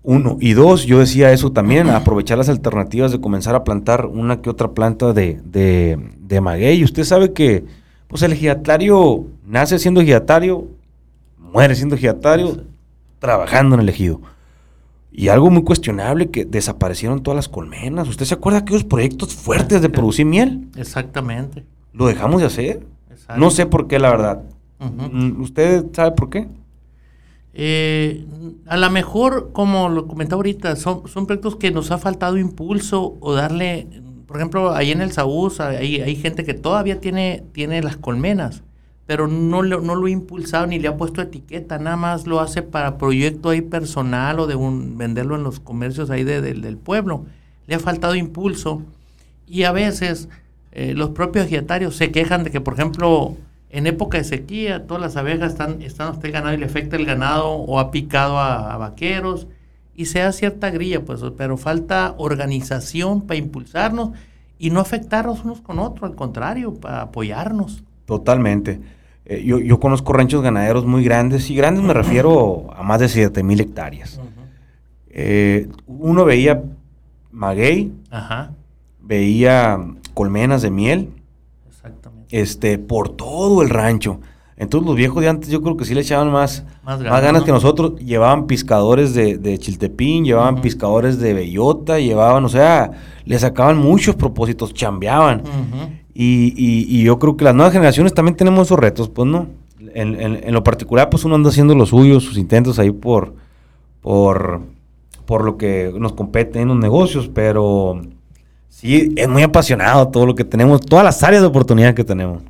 uno. 0.03 0.39
Y 0.41 0.55
dos, 0.55 0.87
yo 0.87 0.99
decía 1.01 1.33
eso 1.33 1.53
también, 1.53 1.91
aprovechar 1.91 2.39
las 2.39 2.49
alternativas 2.49 3.13
de 3.13 3.21
comenzar 3.21 3.55
a 3.55 3.63
plantar 3.63 4.07
una 4.07 4.41
que 4.41 4.49
otra 4.49 4.73
planta 4.73 5.13
de, 5.13 5.41
de, 5.45 5.99
de 6.19 6.41
maguey. 6.41 6.83
Usted 6.83 7.05
sabe 7.05 7.33
que 7.33 7.65
pues 8.09 8.23
el 8.23 8.33
ejidatario 8.33 9.27
nace 9.45 9.79
siendo 9.79 10.01
ejidatario, 10.01 10.69
muere 11.39 11.75
siendo 11.75 11.95
ejidatario, 11.95 12.63
trabajando 13.19 13.75
en 13.75 13.83
el 13.83 13.89
ejido. 13.89 14.21
Y 15.11 15.29
algo 15.29 15.51
muy 15.51 15.63
cuestionable, 15.63 16.31
que 16.31 16.45
desaparecieron 16.45 17.23
todas 17.23 17.37
las 17.37 17.49
colmenas. 17.49 18.09
¿Usted 18.09 18.27
se 18.27 18.35
acuerda 18.35 18.59
de 18.59 18.63
aquellos 18.65 18.85
proyectos 18.85 19.35
fuertes 19.35 19.81
de 19.81 19.89
producir 19.89 20.27
miel? 20.27 20.69
Exactamente. 20.77 21.65
¿Lo 21.93 22.07
dejamos 22.07 22.41
de 22.41 22.47
hacer? 22.47 22.87
No 23.37 23.51
sé 23.51 23.65
por 23.67 23.89
qué, 23.89 23.99
la 23.99 24.11
verdad. 24.11 24.43
Mm, 24.79 25.41
¿Usted 25.41 25.87
sabe 25.93 26.13
por 26.13 26.29
qué? 26.29 26.47
Eh, 27.55 28.27
a 28.67 28.77
lo 28.77 28.91
mejor, 28.91 29.51
como 29.53 29.89
lo 29.89 30.07
comentaba 30.07 30.41
ahorita, 30.41 30.77
son, 30.77 31.09
son 31.09 31.27
proyectos 31.27 31.57
que 31.57 31.71
nos 31.71 31.91
ha 31.91 31.97
faltado 31.97 32.37
impulso 32.37 33.17
o 33.21 33.33
darle 33.33 33.87
por 34.27 34.37
ejemplo, 34.37 34.75
ahí 34.75 34.91
en 34.91 35.01
el 35.01 35.13
Saúl 35.13 35.53
hay, 35.61 36.01
hay 36.01 36.17
gente 36.17 36.45
que 36.45 36.55
todavía 36.55 37.01
tiene, 37.01 37.45
tiene 37.53 37.83
las 37.83 37.97
colmenas, 37.97 38.65
pero 39.07 39.29
no 39.29 39.63
no 39.63 39.95
lo 39.95 40.07
ha 40.07 40.11
impulsado 40.11 40.67
ni 40.67 40.81
le 40.81 40.89
ha 40.89 40.97
puesto 40.97 41.23
etiqueta, 41.23 41.79
nada 41.79 41.97
más 41.97 42.27
lo 42.27 42.41
hace 42.41 42.63
para 42.63 42.99
proyecto 42.99 43.51
ahí 43.51 43.61
personal 43.61 44.41
o 44.41 44.49
de 44.49 44.57
un, 44.57 44.99
venderlo 44.99 45.37
en 45.37 45.45
los 45.45 45.61
comercios 45.61 46.11
ahí 46.11 46.25
del 46.25 46.77
pueblo. 46.77 47.25
Le 47.69 47.77
ha 47.77 47.79
faltado 47.79 48.17
impulso 48.17 48.83
y 49.47 49.63
a 49.63 49.71
veces 49.71 50.29
eh, 50.73 50.93
los 50.95 51.11
propios 51.11 51.49
dietarios 51.49 51.95
se 51.95 52.11
quejan 52.11 52.43
de 52.43 52.51
que, 52.51 52.61
por 52.61 52.75
ejemplo, 52.75 53.37
en 53.71 53.87
época 53.87 54.19
de 54.19 54.25
sequía, 54.25 54.87
todas 54.89 55.01
las 55.01 55.17
abejas 55.17 55.53
están, 55.53 55.83
están 55.83 56.09
hasta 56.09 56.27
el 56.27 56.33
ganado 56.33 56.55
y 56.55 56.59
le 56.59 56.67
afecta 56.67 56.97
el 56.97 57.07
ganado 57.07 57.51
o 57.51 57.79
ha 57.79 57.93
picado 57.93 58.41
a 58.41 58.77
vaqueros 58.77 59.47
y 59.97 60.07
sea 60.07 60.33
cierta 60.33 60.71
grilla, 60.71 61.05
pues, 61.05 61.21
pero 61.37 61.57
falta 61.57 62.15
organización 62.19 63.23
para 63.23 63.39
impulsarnos 63.39 64.11
y 64.59 64.71
no 64.71 64.81
afectarnos 64.81 65.45
unos 65.45 65.61
con 65.61 65.79
otros, 65.79 66.11
al 66.11 66.17
contrario, 66.17 66.75
para 66.75 67.03
apoyarnos. 67.03 67.83
Totalmente. 68.05 68.81
Eh, 69.25 69.43
yo, 69.45 69.81
conozco 69.81 70.13
ranchos 70.13 70.43
ganaderos 70.43 70.87
muy 70.87 71.03
grandes, 71.03 71.51
y 71.51 71.57
grandes 71.57 71.83
me 71.83 71.93
refiero 71.93 72.73
a 72.77 72.83
más 72.83 73.01
de 73.01 73.09
7 73.09 73.43
mil 73.43 73.61
hectáreas. 73.61 74.21
Eh, 75.09 75.69
uno 75.87 76.25
veía 76.25 76.63
maguey, 77.33 77.93
veía 79.01 79.79
colmenas 80.15 80.63
de 80.63 80.71
miel, 80.71 81.11
Exactamente. 81.69 82.41
este, 82.41 82.79
por 82.79 83.17
todo 83.17 83.63
el 83.63 83.71
rancho. 83.71 84.21
Entonces 84.59 84.87
los 84.87 84.97
viejos 84.97 85.23
de 85.23 85.29
antes 85.29 85.51
yo 85.51 85.61
creo 85.61 85.77
que 85.77 85.85
sí 85.85 85.95
le 85.95 86.01
echaban 86.01 86.33
más, 86.33 86.65
más, 86.83 87.03
ganas, 87.03 87.43
que 87.43 87.53
nosotros. 87.53 87.97
Llevaban 88.01 88.47
pescadores 88.47 89.13
de, 89.15 89.59
Chiltepín, 89.59 90.25
llevaban 90.25 90.63
pescadores 90.63 91.19
de 91.19 91.35
Bellota, 91.35 91.99
llevaban, 91.99 92.45
o 92.45 92.49
sea, 92.49 92.91
le 93.25 93.39
sacaban 93.39 93.77
muchos 93.77 94.15
propósitos, 94.15 94.73
chambeaban. 94.73 95.43
y, 96.15 97.03
yo 97.03 97.19
creo 97.19 97.37
que 97.37 97.45
las 97.45 97.55
nuevas 97.55 97.73
generaciones 97.73 98.15
también 98.15 98.37
tenemos 98.37 98.67
esos 98.67 98.79
retos, 98.79 99.11
pues 99.11 99.29
no. 99.29 99.49
En, 99.95 100.53
lo 100.53 100.65
particular, 100.65 101.11
pues 101.11 101.25
uno 101.25 101.35
anda 101.35 101.51
haciendo 101.51 101.75
los 101.75 101.91
suyos, 101.91 102.25
sus 102.25 102.39
intentos 102.39 102.79
ahí 102.79 102.91
por, 102.91 103.35
por, 104.01 104.63
por 105.27 105.45
lo 105.45 105.59
que 105.59 105.93
nos 105.99 106.15
compete 106.15 106.61
en 106.61 106.69
los 106.69 106.79
negocios, 106.79 107.29
pero 107.29 108.01
sí, 108.71 109.13
es 109.17 109.29
muy 109.29 109.43
apasionado 109.43 110.09
todo 110.09 110.25
lo 110.25 110.35
que 110.35 110.45
tenemos, 110.45 110.81
todas 110.81 111.05
las 111.05 111.23
áreas 111.23 111.43
de 111.43 111.49
oportunidad 111.49 111.95
que 111.95 112.05
tenemos. 112.05 112.43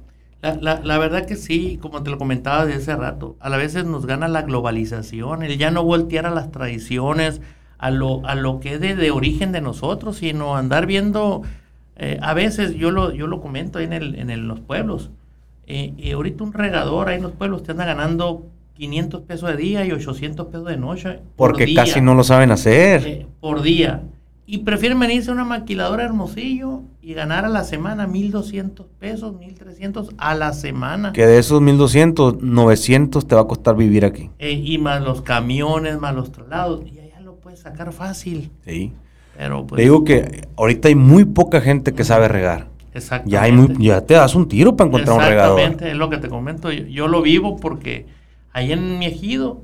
La, 0.60 0.80
la, 0.82 0.98
verdad 0.98 1.26
que 1.26 1.36
sí, 1.36 1.78
como 1.80 2.02
te 2.02 2.10
lo 2.10 2.18
comentaba 2.18 2.66
de 2.66 2.74
hace 2.74 2.94
rato, 2.94 3.36
a 3.40 3.48
la 3.48 3.56
veces 3.56 3.84
nos 3.84 4.06
gana 4.06 4.28
la 4.28 4.42
globalización, 4.42 5.42
el 5.42 5.58
ya 5.58 5.70
no 5.70 5.82
voltear 5.82 6.26
a 6.26 6.30
las 6.30 6.52
tradiciones, 6.52 7.40
a 7.78 7.90
lo, 7.90 8.24
a 8.26 8.34
lo 8.34 8.60
que 8.60 8.74
es 8.74 8.80
de, 8.80 9.10
origen 9.10 9.52
de 9.52 9.60
nosotros, 9.60 10.18
sino 10.18 10.56
andar 10.56 10.86
viendo, 10.86 11.42
eh, 11.96 12.18
a 12.22 12.34
veces 12.34 12.74
yo 12.74 12.90
lo, 12.90 13.12
yo 13.12 13.26
lo 13.26 13.40
comento 13.40 13.78
ahí 13.78 13.84
en, 13.86 13.92
el, 13.92 14.14
en 14.14 14.48
los 14.48 14.60
pueblos, 14.60 15.10
eh, 15.66 15.94
y 15.96 16.12
ahorita 16.12 16.44
un 16.44 16.52
regador 16.52 17.08
ahí 17.08 17.16
en 17.16 17.22
los 17.22 17.32
pueblos 17.32 17.62
te 17.64 17.72
anda 17.72 17.84
ganando 17.84 18.46
500 18.74 19.22
pesos 19.22 19.48
de 19.50 19.56
día 19.56 19.84
y 19.84 19.92
800 19.92 20.46
pesos 20.46 20.66
de 20.66 20.76
noche. 20.76 21.20
Porque 21.36 21.74
casi 21.74 22.00
no 22.00 22.14
lo 22.14 22.24
saben 22.24 22.50
hacer. 22.50 23.06
Eh, 23.06 23.26
por 23.40 23.62
día. 23.62 24.02
Y 24.48 24.58
prefieren 24.58 25.00
venirse 25.00 25.30
a 25.30 25.32
una 25.34 25.44
maquiladora 25.44 26.04
Hermosillo 26.04 26.82
y 27.02 27.14
ganar 27.14 27.44
a 27.44 27.48
la 27.48 27.64
semana 27.64 28.06
1.200 28.06 28.86
pesos, 28.98 29.34
1.300 29.34 30.14
a 30.18 30.34
la 30.36 30.52
semana. 30.52 31.12
Que 31.12 31.26
de 31.26 31.38
esos 31.38 31.60
1.200, 31.60 32.38
900 32.40 33.26
te 33.26 33.34
va 33.34 33.40
a 33.40 33.46
costar 33.46 33.74
vivir 33.76 34.04
aquí. 34.04 34.30
Eh, 34.38 34.52
y 34.52 34.78
más 34.78 35.02
los 35.02 35.22
camiones, 35.22 35.98
más 35.98 36.14
los 36.14 36.30
traslados. 36.30 36.84
Y 36.86 37.00
allá 37.00 37.20
lo 37.20 37.34
puedes 37.36 37.58
sacar 37.58 37.92
fácil. 37.92 38.52
Sí. 38.64 38.92
Pero 39.36 39.66
pues, 39.66 39.78
Te 39.78 39.82
digo 39.82 40.04
que 40.04 40.48
ahorita 40.56 40.88
hay 40.88 40.94
muy 40.94 41.24
poca 41.24 41.60
gente 41.60 41.92
que 41.92 42.04
sabe 42.04 42.28
regar. 42.28 42.68
Exactamente. 42.94 43.32
Ya, 43.32 43.42
hay 43.42 43.52
muy, 43.52 43.76
ya 43.78 44.00
te 44.00 44.14
das 44.14 44.34
un 44.34 44.48
tiro 44.48 44.76
para 44.76 44.88
encontrar 44.88 45.18
un 45.18 45.24
regador. 45.24 45.58
Exactamente, 45.58 45.90
es 45.90 45.96
lo 45.96 46.08
que 46.08 46.18
te 46.18 46.28
comento. 46.28 46.70
Yo, 46.72 46.84
yo, 46.84 47.08
lo 47.08 47.20
vivo 47.20 47.56
porque 47.56 48.06
ahí 48.52 48.72
en 48.72 48.98
mi 48.98 49.06
ejido 49.06 49.62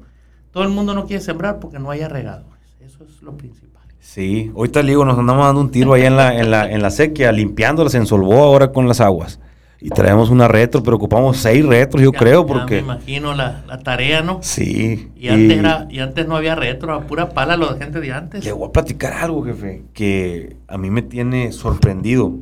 todo 0.51 0.65
el 0.65 0.69
mundo 0.69 0.93
no 0.93 1.07
quiere 1.07 1.23
sembrar 1.23 1.59
porque 1.59 1.79
no 1.79 1.91
haya 1.91 2.09
regadores. 2.09 2.61
Eso 2.81 3.05
es 3.05 3.23
lo 3.23 3.37
principal. 3.37 3.72
Sí, 4.03 4.51
ahorita 4.57 4.83
le 4.83 4.91
digo, 4.91 5.05
nos 5.05 5.17
andamos 5.17 5.47
dando 5.47 5.61
un 5.61 5.71
tiro 5.71 5.95
ahí 5.95 6.03
en 6.03 6.17
la, 6.17 6.37
en 6.37 6.51
la, 6.51 6.69
en 6.69 6.83
la 6.83 6.91
sequía, 6.91 7.31
limpiándola, 7.31 7.89
se 7.89 7.99
ensolvó 7.99 8.43
ahora 8.43 8.73
con 8.73 8.89
las 8.89 9.01
aguas. 9.01 9.39
Y 9.81 9.91
traemos 9.91 10.29
una 10.29 10.49
retro, 10.49 10.83
pero 10.83 10.97
ocupamos 10.97 11.37
seis 11.37 11.65
retros, 11.65 12.03
yo 12.03 12.13
creo, 12.13 12.45
porque... 12.45 12.77
me 12.77 12.81
imagino 12.81 13.33
la, 13.33 13.63
tarea, 13.85 14.21
¿no? 14.21 14.41
Sí. 14.43 15.13
Y, 15.17 15.29
Antes 15.29 15.57
era, 15.57 15.87
y 15.89 16.01
antes 16.01 16.27
no 16.27 16.37
había 16.37 16.57
retro, 16.57 16.93
a 16.95 17.03
pura 17.03 17.31
pala 17.31 17.57
la 17.57 17.75
gente 17.77 18.01
de 18.01 18.13
antes. 18.13 18.45
Le 18.45 18.53
voy 18.53 18.69
a 18.69 18.73
platicar 18.73 19.13
algo, 19.13 19.45
jefe, 19.45 19.85
que 19.95 20.57
a 20.67 20.77
mí 20.79 20.91
me 20.91 21.03
tiene 21.03 21.53
sorprendido. 21.53 22.35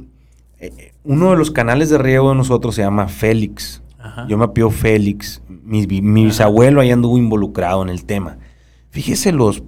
Eh, 0.59 0.93
uno 1.05 1.31
de 1.31 1.37
los 1.37 1.51
canales 1.51 1.91
de 1.91 1.99
riego 1.99 2.31
de 2.31 2.37
nosotros 2.37 2.75
se 2.75 2.83
llama 2.83 3.07
Félix. 3.07 3.83
Yo 4.29 4.39
me 4.39 4.45
apellido 4.47 4.71
Félix. 4.71 5.43
Mi, 5.47 5.87
mi 5.87 6.25
bisabuelo 6.25 6.81
ahí 6.81 6.91
anduvo 6.91 7.19
involucrado 7.19 7.83
en 7.83 7.91
el 7.91 8.07
tema. 8.07 8.39
Fíjese 8.89 9.31
los 9.31 9.63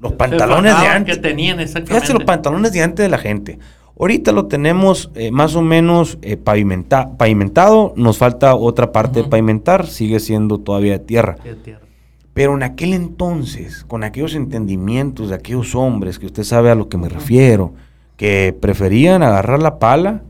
los 0.00 0.12
pantalones 0.12 0.78
de 0.80 0.86
antes. 0.86 1.16
Que 1.16 1.22
tenían 1.22 1.58
Fíjese 1.58 2.14
los 2.14 2.24
pantalones 2.24 2.72
de 2.72 2.82
antes 2.82 3.04
de 3.04 3.08
la 3.08 3.18
gente. 3.18 3.58
Ahorita 3.98 4.30
lo 4.30 4.46
tenemos 4.46 5.10
eh, 5.16 5.32
más 5.32 5.56
o 5.56 5.62
menos 5.62 6.18
eh, 6.22 6.36
pavimentado, 6.36 7.92
nos 7.96 8.16
falta 8.16 8.54
otra 8.54 8.92
parte 8.92 9.22
de 9.22 9.28
pavimentar, 9.28 9.88
sigue 9.88 10.20
siendo 10.20 10.58
todavía 10.58 10.92
de 10.92 10.98
tierra. 11.00 11.36
Pero 12.32 12.54
en 12.54 12.62
aquel 12.62 12.94
entonces, 12.94 13.84
con 13.84 14.04
aquellos 14.04 14.36
entendimientos 14.36 15.30
de 15.30 15.34
aquellos 15.34 15.74
hombres, 15.74 16.20
que 16.20 16.26
usted 16.26 16.44
sabe 16.44 16.70
a 16.70 16.76
lo 16.76 16.88
que 16.88 16.96
me 16.96 17.08
refiero, 17.08 17.72
que 18.16 18.56
preferían 18.60 19.24
agarrar 19.24 19.60
la 19.60 19.80
pala 19.80 20.22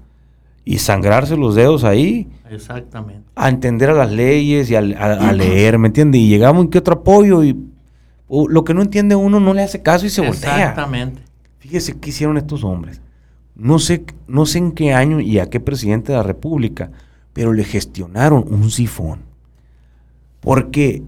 y 0.65 0.79
sangrarse 0.79 1.37
los 1.37 1.55
dedos 1.55 1.85
ahí. 1.85 2.29
Exactamente. 2.51 3.29
A 3.35 3.51
entender 3.51 3.91
a 3.91 3.95
las 3.95 4.11
leyes 4.11 4.71
y 4.71 4.77
a, 4.77 4.81
leer, 4.81 5.79
¿me 5.79 5.89
entiende? 5.89 6.17
Y 6.17 6.29
llegamos 6.29 6.65
en 6.65 6.71
qué 6.71 6.79
otro 6.79 6.95
apoyo 6.95 7.45
y 7.45 7.55
lo 8.29 8.65
que 8.65 8.75
no 8.75 8.83
entiende 8.83 9.17
uno 9.17 9.41
no 9.41 9.55
le 9.55 9.63
hace 9.63 9.83
caso 9.83 10.07
y 10.07 10.11
se 10.11 10.21
voltea. 10.21 10.57
Exactamente. 10.57 11.23
Fíjese 11.59 11.99
qué 11.99 12.11
hicieron 12.11 12.37
estos 12.37 12.65
hombres. 12.65 13.01
No 13.55 13.79
sé, 13.79 14.05
no 14.27 14.47
sé 14.47 14.59
en 14.59 14.73
qué 14.73 14.93
año 14.95 15.21
y 15.21 15.39
a 15.39 15.51
qué 15.51 15.61
presidente 15.61 16.13
de 16.13 16.19
la 16.19 16.25
República, 16.25 16.91
pero 17.33 17.53
le 17.53 17.65
gestionaron 17.65 18.45
un 18.49 18.71
sifón. 18.71 19.21
Porque 20.41 21.03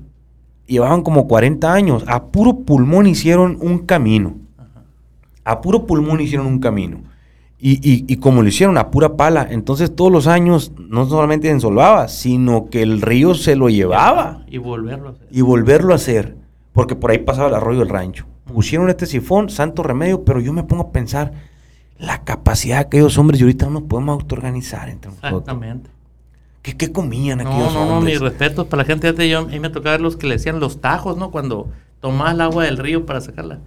llevaban 0.66 1.02
como 1.02 1.28
40 1.28 1.72
años, 1.72 2.04
a 2.06 2.26
puro 2.26 2.60
pulmón 2.60 3.06
hicieron 3.06 3.58
un 3.60 3.80
camino. 3.80 4.36
A 5.44 5.60
puro 5.60 5.86
pulmón 5.86 6.20
hicieron 6.20 6.46
un 6.46 6.58
camino. 6.58 7.02
Y, 7.62 8.16
como 8.16 8.42
lo 8.42 8.48
hicieron 8.48 8.78
a 8.78 8.90
pura 8.90 9.16
pala, 9.16 9.46
entonces 9.50 9.94
todos 9.94 10.10
los 10.10 10.26
años 10.26 10.72
no 10.78 11.06
solamente 11.06 11.50
ensolvaba, 11.50 12.08
sino 12.08 12.70
que 12.70 12.80
el 12.80 13.02
río 13.02 13.34
se 13.34 13.54
lo 13.54 13.68
llevaba. 13.68 14.44
Y 14.48 14.56
volverlo 14.56 15.08
a 15.08 15.12
hacer. 15.12 15.28
Y 15.30 15.40
volverlo 15.42 15.92
a 15.92 15.96
hacer, 15.96 16.36
porque 16.80 16.96
por 16.96 17.10
ahí 17.10 17.18
pasaba 17.18 17.48
el 17.48 17.54
arroyo 17.56 17.80
del 17.80 17.90
rancho. 17.90 18.24
Pusieron 18.46 18.88
este 18.88 19.04
sifón, 19.04 19.50
santo 19.50 19.82
remedio, 19.82 20.24
pero 20.24 20.40
yo 20.40 20.54
me 20.54 20.62
pongo 20.62 20.84
a 20.84 20.92
pensar, 20.92 21.30
la 21.98 22.24
capacidad 22.24 22.76
de 22.76 22.80
aquellos 22.86 23.18
hombres 23.18 23.38
y 23.38 23.42
ahorita 23.42 23.66
no 23.66 23.72
nos 23.72 23.82
podemos 23.82 24.14
autoorganizar 24.14 24.88
entre 24.88 25.10
nosotros. 25.10 25.42
Exactamente. 25.42 25.90
¿Qué, 26.62 26.78
¿Qué, 26.78 26.90
comían 26.90 27.42
aquellos 27.42 27.74
no, 27.74 27.84
no, 27.84 27.96
No, 27.96 28.00
mis 28.00 28.18
respetos 28.18 28.66
para 28.66 28.82
la 28.82 28.86
gente. 28.86 29.12
de 29.12 29.28
yo, 29.28 29.40
a 29.40 29.44
mí 29.44 29.60
me 29.60 29.68
tocaba 29.68 29.90
ver 29.90 30.00
los 30.00 30.16
que 30.16 30.26
le 30.26 30.36
decían 30.36 30.58
los 30.58 30.80
tajos, 30.80 31.18
¿no? 31.18 31.30
Cuando 31.30 31.68
tomabas 32.00 32.32
el 32.32 32.40
agua 32.40 32.64
del 32.64 32.78
río 32.78 33.04
para 33.04 33.20
sacarla. 33.20 33.58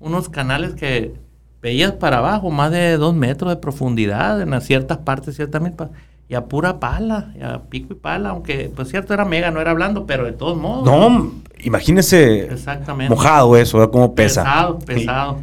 Unos 0.00 0.30
canales 0.30 0.72
que 0.72 1.12
veías 1.60 1.92
para 1.92 2.16
abajo, 2.16 2.50
más 2.50 2.70
de 2.70 2.96
dos 2.96 3.14
metros 3.14 3.50
de 3.50 3.56
profundidad 3.56 4.40
en 4.40 4.58
ciertas 4.62 4.96
partes, 4.96 5.36
ciertamente. 5.36 5.84
Y 6.30 6.34
a 6.34 6.46
pura 6.46 6.80
pala, 6.80 7.34
y 7.38 7.42
a 7.42 7.60
pico 7.64 7.92
y 7.92 7.96
pala, 7.96 8.30
aunque, 8.30 8.72
pues 8.74 8.88
cierto, 8.88 9.12
era 9.12 9.26
mega, 9.26 9.50
no 9.50 9.60
era 9.60 9.74
blando, 9.74 10.06
pero 10.06 10.24
de 10.24 10.32
todos 10.32 10.56
modos. 10.56 10.86
No, 10.86 11.43
imagínese 11.64 12.52
Exactamente. 12.52 13.14
mojado 13.14 13.56
eso, 13.56 13.90
cómo 13.90 14.14
pesa. 14.14 14.44
Pesado, 14.44 14.78
pesado. 14.78 15.38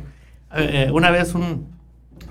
Eh, 0.55 0.85
eh, 0.87 0.91
una 0.91 1.11
vez 1.11 1.33
un, 1.33 1.67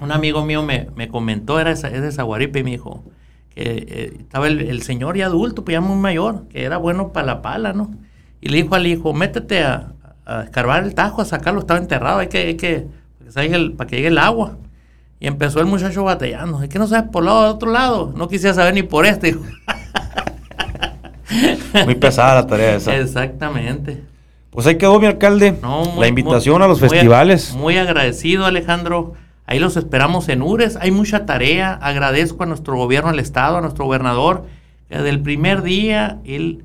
un 0.00 0.12
amigo 0.12 0.44
mío 0.44 0.62
me, 0.62 1.08
comentó, 1.08 1.60
era 1.60 1.72
es 1.72 1.82
de 1.82 2.12
Zaguaripe, 2.12 2.60
y 2.60 2.64
me 2.64 2.70
dijo 2.70 3.04
que 3.50 3.62
eh, 3.62 4.16
estaba 4.20 4.48
el, 4.48 4.82
señor 4.82 5.16
ya 5.16 5.26
adulto, 5.26 5.64
pues 5.64 5.74
ya 5.74 5.80
muy 5.80 5.96
mayor, 5.96 6.48
que 6.48 6.64
era 6.64 6.78
bueno 6.78 7.12
para 7.12 7.26
la 7.26 7.42
pala, 7.42 7.72
¿no? 7.72 7.90
Y 8.40 8.48
le 8.48 8.62
dijo 8.62 8.74
al 8.74 8.86
hijo, 8.86 9.12
métete 9.12 9.62
a, 9.62 9.92
escarbar 10.44 10.84
el 10.84 10.94
tajo, 10.94 11.22
a 11.22 11.24
sacarlo, 11.24 11.60
estaba 11.60 11.80
enterrado, 11.80 12.20
hay 12.20 12.28
que, 12.28 12.38
hay 12.38 12.54
que, 12.54 12.86
para 13.34 13.48
que, 13.48 13.70
para 13.76 13.90
que 13.90 13.96
llegue 13.96 14.08
el 14.08 14.18
agua. 14.18 14.58
Y 15.18 15.26
empezó 15.26 15.60
el 15.60 15.66
muchacho 15.66 16.04
batallando, 16.04 16.62
es 16.62 16.68
que 16.68 16.78
no 16.78 16.86
sabes 16.86 17.10
por 17.10 17.24
lado 17.24 17.42
de 17.42 17.48
otro 17.50 17.70
lado, 17.70 18.12
no 18.16 18.28
quisiera 18.28 18.54
saber 18.54 18.74
ni 18.74 18.82
por 18.82 19.06
este. 19.06 19.36
Muy 21.84 21.94
pesada 21.94 22.34
la 22.36 22.46
tarea 22.46 22.76
esa. 22.76 22.96
Exactamente. 22.96 24.02
Pues 24.50 24.66
ahí 24.66 24.76
quedó 24.76 24.98
mi 24.98 25.06
alcalde. 25.06 25.56
la 25.98 26.08
invitación 26.08 26.62
a 26.62 26.66
los 26.66 26.80
festivales. 26.80 27.54
Muy 27.54 27.76
agradecido, 27.76 28.46
Alejandro. 28.46 29.14
Ahí 29.46 29.58
los 29.58 29.76
esperamos 29.76 30.28
en 30.28 30.42
URES. 30.42 30.76
Hay 30.76 30.90
mucha 30.90 31.26
tarea. 31.26 31.74
Agradezco 31.74 32.42
a 32.42 32.46
nuestro 32.46 32.76
gobierno, 32.76 33.10
al 33.10 33.18
Estado, 33.18 33.58
a 33.58 33.60
nuestro 33.60 33.84
gobernador. 33.84 34.46
Desde 34.88 35.08
el 35.08 35.20
primer 35.20 35.62
día, 35.62 36.18
él 36.24 36.64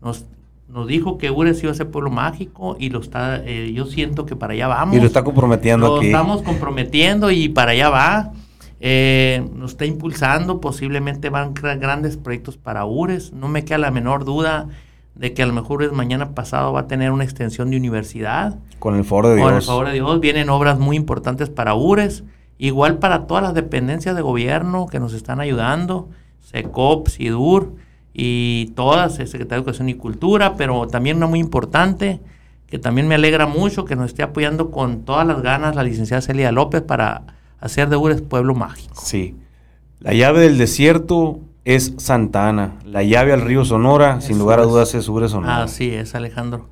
nos, 0.00 0.24
nos 0.68 0.86
dijo 0.86 1.18
que 1.18 1.30
URES 1.30 1.62
iba 1.62 1.72
a 1.72 1.74
ser 1.74 1.90
pueblo 1.90 2.10
mágico 2.10 2.76
y 2.78 2.88
lo 2.88 3.00
está, 3.00 3.42
eh, 3.44 3.72
yo 3.74 3.84
siento 3.84 4.24
que 4.24 4.36
para 4.36 4.54
allá 4.54 4.68
vamos. 4.68 4.96
Y 4.96 5.00
lo 5.00 5.06
está 5.06 5.22
comprometiendo 5.22 5.86
lo 5.96 6.02
estamos 6.02 6.42
comprometiendo 6.42 7.30
y 7.30 7.50
para 7.50 7.72
allá 7.72 7.90
va. 7.90 8.32
Eh, 8.80 9.48
nos 9.54 9.72
está 9.72 9.86
impulsando, 9.86 10.60
posiblemente 10.60 11.30
van 11.30 11.54
grandes 11.54 12.16
proyectos 12.16 12.56
para 12.56 12.84
URES. 12.84 13.32
No 13.32 13.48
me 13.48 13.64
queda 13.64 13.78
la 13.78 13.90
menor 13.90 14.24
duda 14.24 14.68
de 15.14 15.34
que 15.34 15.42
a 15.42 15.46
lo 15.46 15.52
mejor 15.52 15.92
mañana 15.92 16.34
pasado 16.34 16.72
va 16.72 16.80
a 16.80 16.86
tener 16.86 17.10
una 17.10 17.24
extensión 17.24 17.70
de 17.70 17.76
universidad. 17.76 18.58
Con 18.78 18.94
el 18.94 19.04
favor 19.04 19.26
de 19.26 19.36
Dios. 19.36 19.46
Con 19.46 19.56
el 19.56 19.62
favor 19.62 19.86
de 19.86 19.92
Dios. 19.94 20.20
Vienen 20.20 20.48
obras 20.48 20.78
muy 20.78 20.96
importantes 20.96 21.50
para 21.50 21.74
URES, 21.74 22.22
igual 22.56 22.98
para 22.98 23.26
todas 23.26 23.42
las 23.42 23.54
dependencias 23.54 24.14
de 24.14 24.22
gobierno 24.22 24.86
que 24.86 25.00
nos 25.00 25.12
están 25.12 25.40
ayudando, 25.40 26.08
SECOP, 26.40 27.08
SIDUR 27.08 27.74
y 28.14 28.72
todas, 28.76 29.18
el 29.18 29.26
Secretario 29.26 29.62
de 29.62 29.64
Educación 29.64 29.88
y 29.88 29.94
Cultura, 29.94 30.54
pero 30.56 30.86
también 30.86 31.16
una 31.16 31.26
muy 31.26 31.40
importante, 31.40 32.20
que 32.68 32.78
también 32.78 33.08
me 33.08 33.16
alegra 33.16 33.46
mucho 33.46 33.84
que 33.84 33.96
nos 33.96 34.06
esté 34.06 34.22
apoyando 34.22 34.70
con 34.70 35.02
todas 35.02 35.26
las 35.26 35.42
ganas 35.42 35.74
la 35.74 35.82
licenciada 35.82 36.20
Celia 36.20 36.52
López 36.52 36.82
para 36.82 37.37
hacer 37.60 37.88
de 37.88 37.96
URES 37.96 38.22
Pueblo 38.22 38.54
Mágico. 38.54 39.00
Sí. 39.02 39.36
La 40.00 40.12
llave 40.14 40.40
del 40.40 40.58
desierto 40.58 41.40
es 41.64 41.94
Santa 41.98 42.48
Ana. 42.48 42.76
La 42.84 43.02
llave 43.02 43.32
al 43.32 43.42
río 43.42 43.64
Sonora, 43.64 44.20
sin 44.20 44.38
lugar 44.38 44.60
a 44.60 44.62
dudas, 44.62 44.94
es 44.94 45.08
Ure 45.08 45.28
Sonora. 45.28 45.64
Así 45.64 45.90
es, 45.90 46.14
Alejandro. 46.14 46.68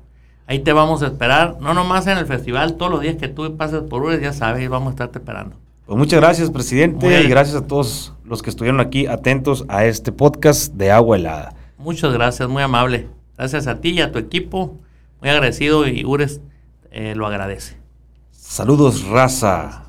Ahí 0.47 0.59
te 0.59 0.71
vamos 0.71 1.03
a 1.03 1.07
esperar, 1.07 1.57
no 1.59 1.73
nomás 1.73 2.07
en 2.07 2.17
el 2.17 2.25
festival, 2.25 2.77
todos 2.77 2.89
los 2.89 3.01
días 3.01 3.17
que 3.17 3.27
tú 3.27 3.57
pases 3.57 3.81
por 3.81 4.01
Ures, 4.01 4.21
ya 4.21 4.31
sabes, 4.31 4.67
vamos 4.69 4.87
a 4.87 4.91
estarte 4.91 5.19
esperando. 5.19 5.57
Pues 5.85 5.97
muchas 5.97 6.21
gracias, 6.21 6.49
presidente, 6.49 7.21
y 7.21 7.27
gracias 7.27 7.57
a 7.57 7.67
todos 7.67 8.13
los 8.23 8.41
que 8.41 8.49
estuvieron 8.49 8.79
aquí 8.79 9.07
atentos 9.07 9.65
a 9.67 9.85
este 9.85 10.11
podcast 10.11 10.73
de 10.73 10.89
Agua 10.89 11.17
Helada. 11.17 11.53
Muchas 11.77 12.13
gracias, 12.13 12.47
muy 12.47 12.63
amable. 12.63 13.07
Gracias 13.37 13.67
a 13.67 13.81
ti 13.81 13.89
y 13.89 14.01
a 14.01 14.11
tu 14.11 14.19
equipo. 14.19 14.77
Muy 15.21 15.29
agradecido 15.29 15.87
y 15.87 16.03
Ures 16.05 16.41
eh, 16.91 17.13
lo 17.15 17.27
agradece. 17.27 17.77
Saludos, 18.31 19.05
raza. 19.05 19.86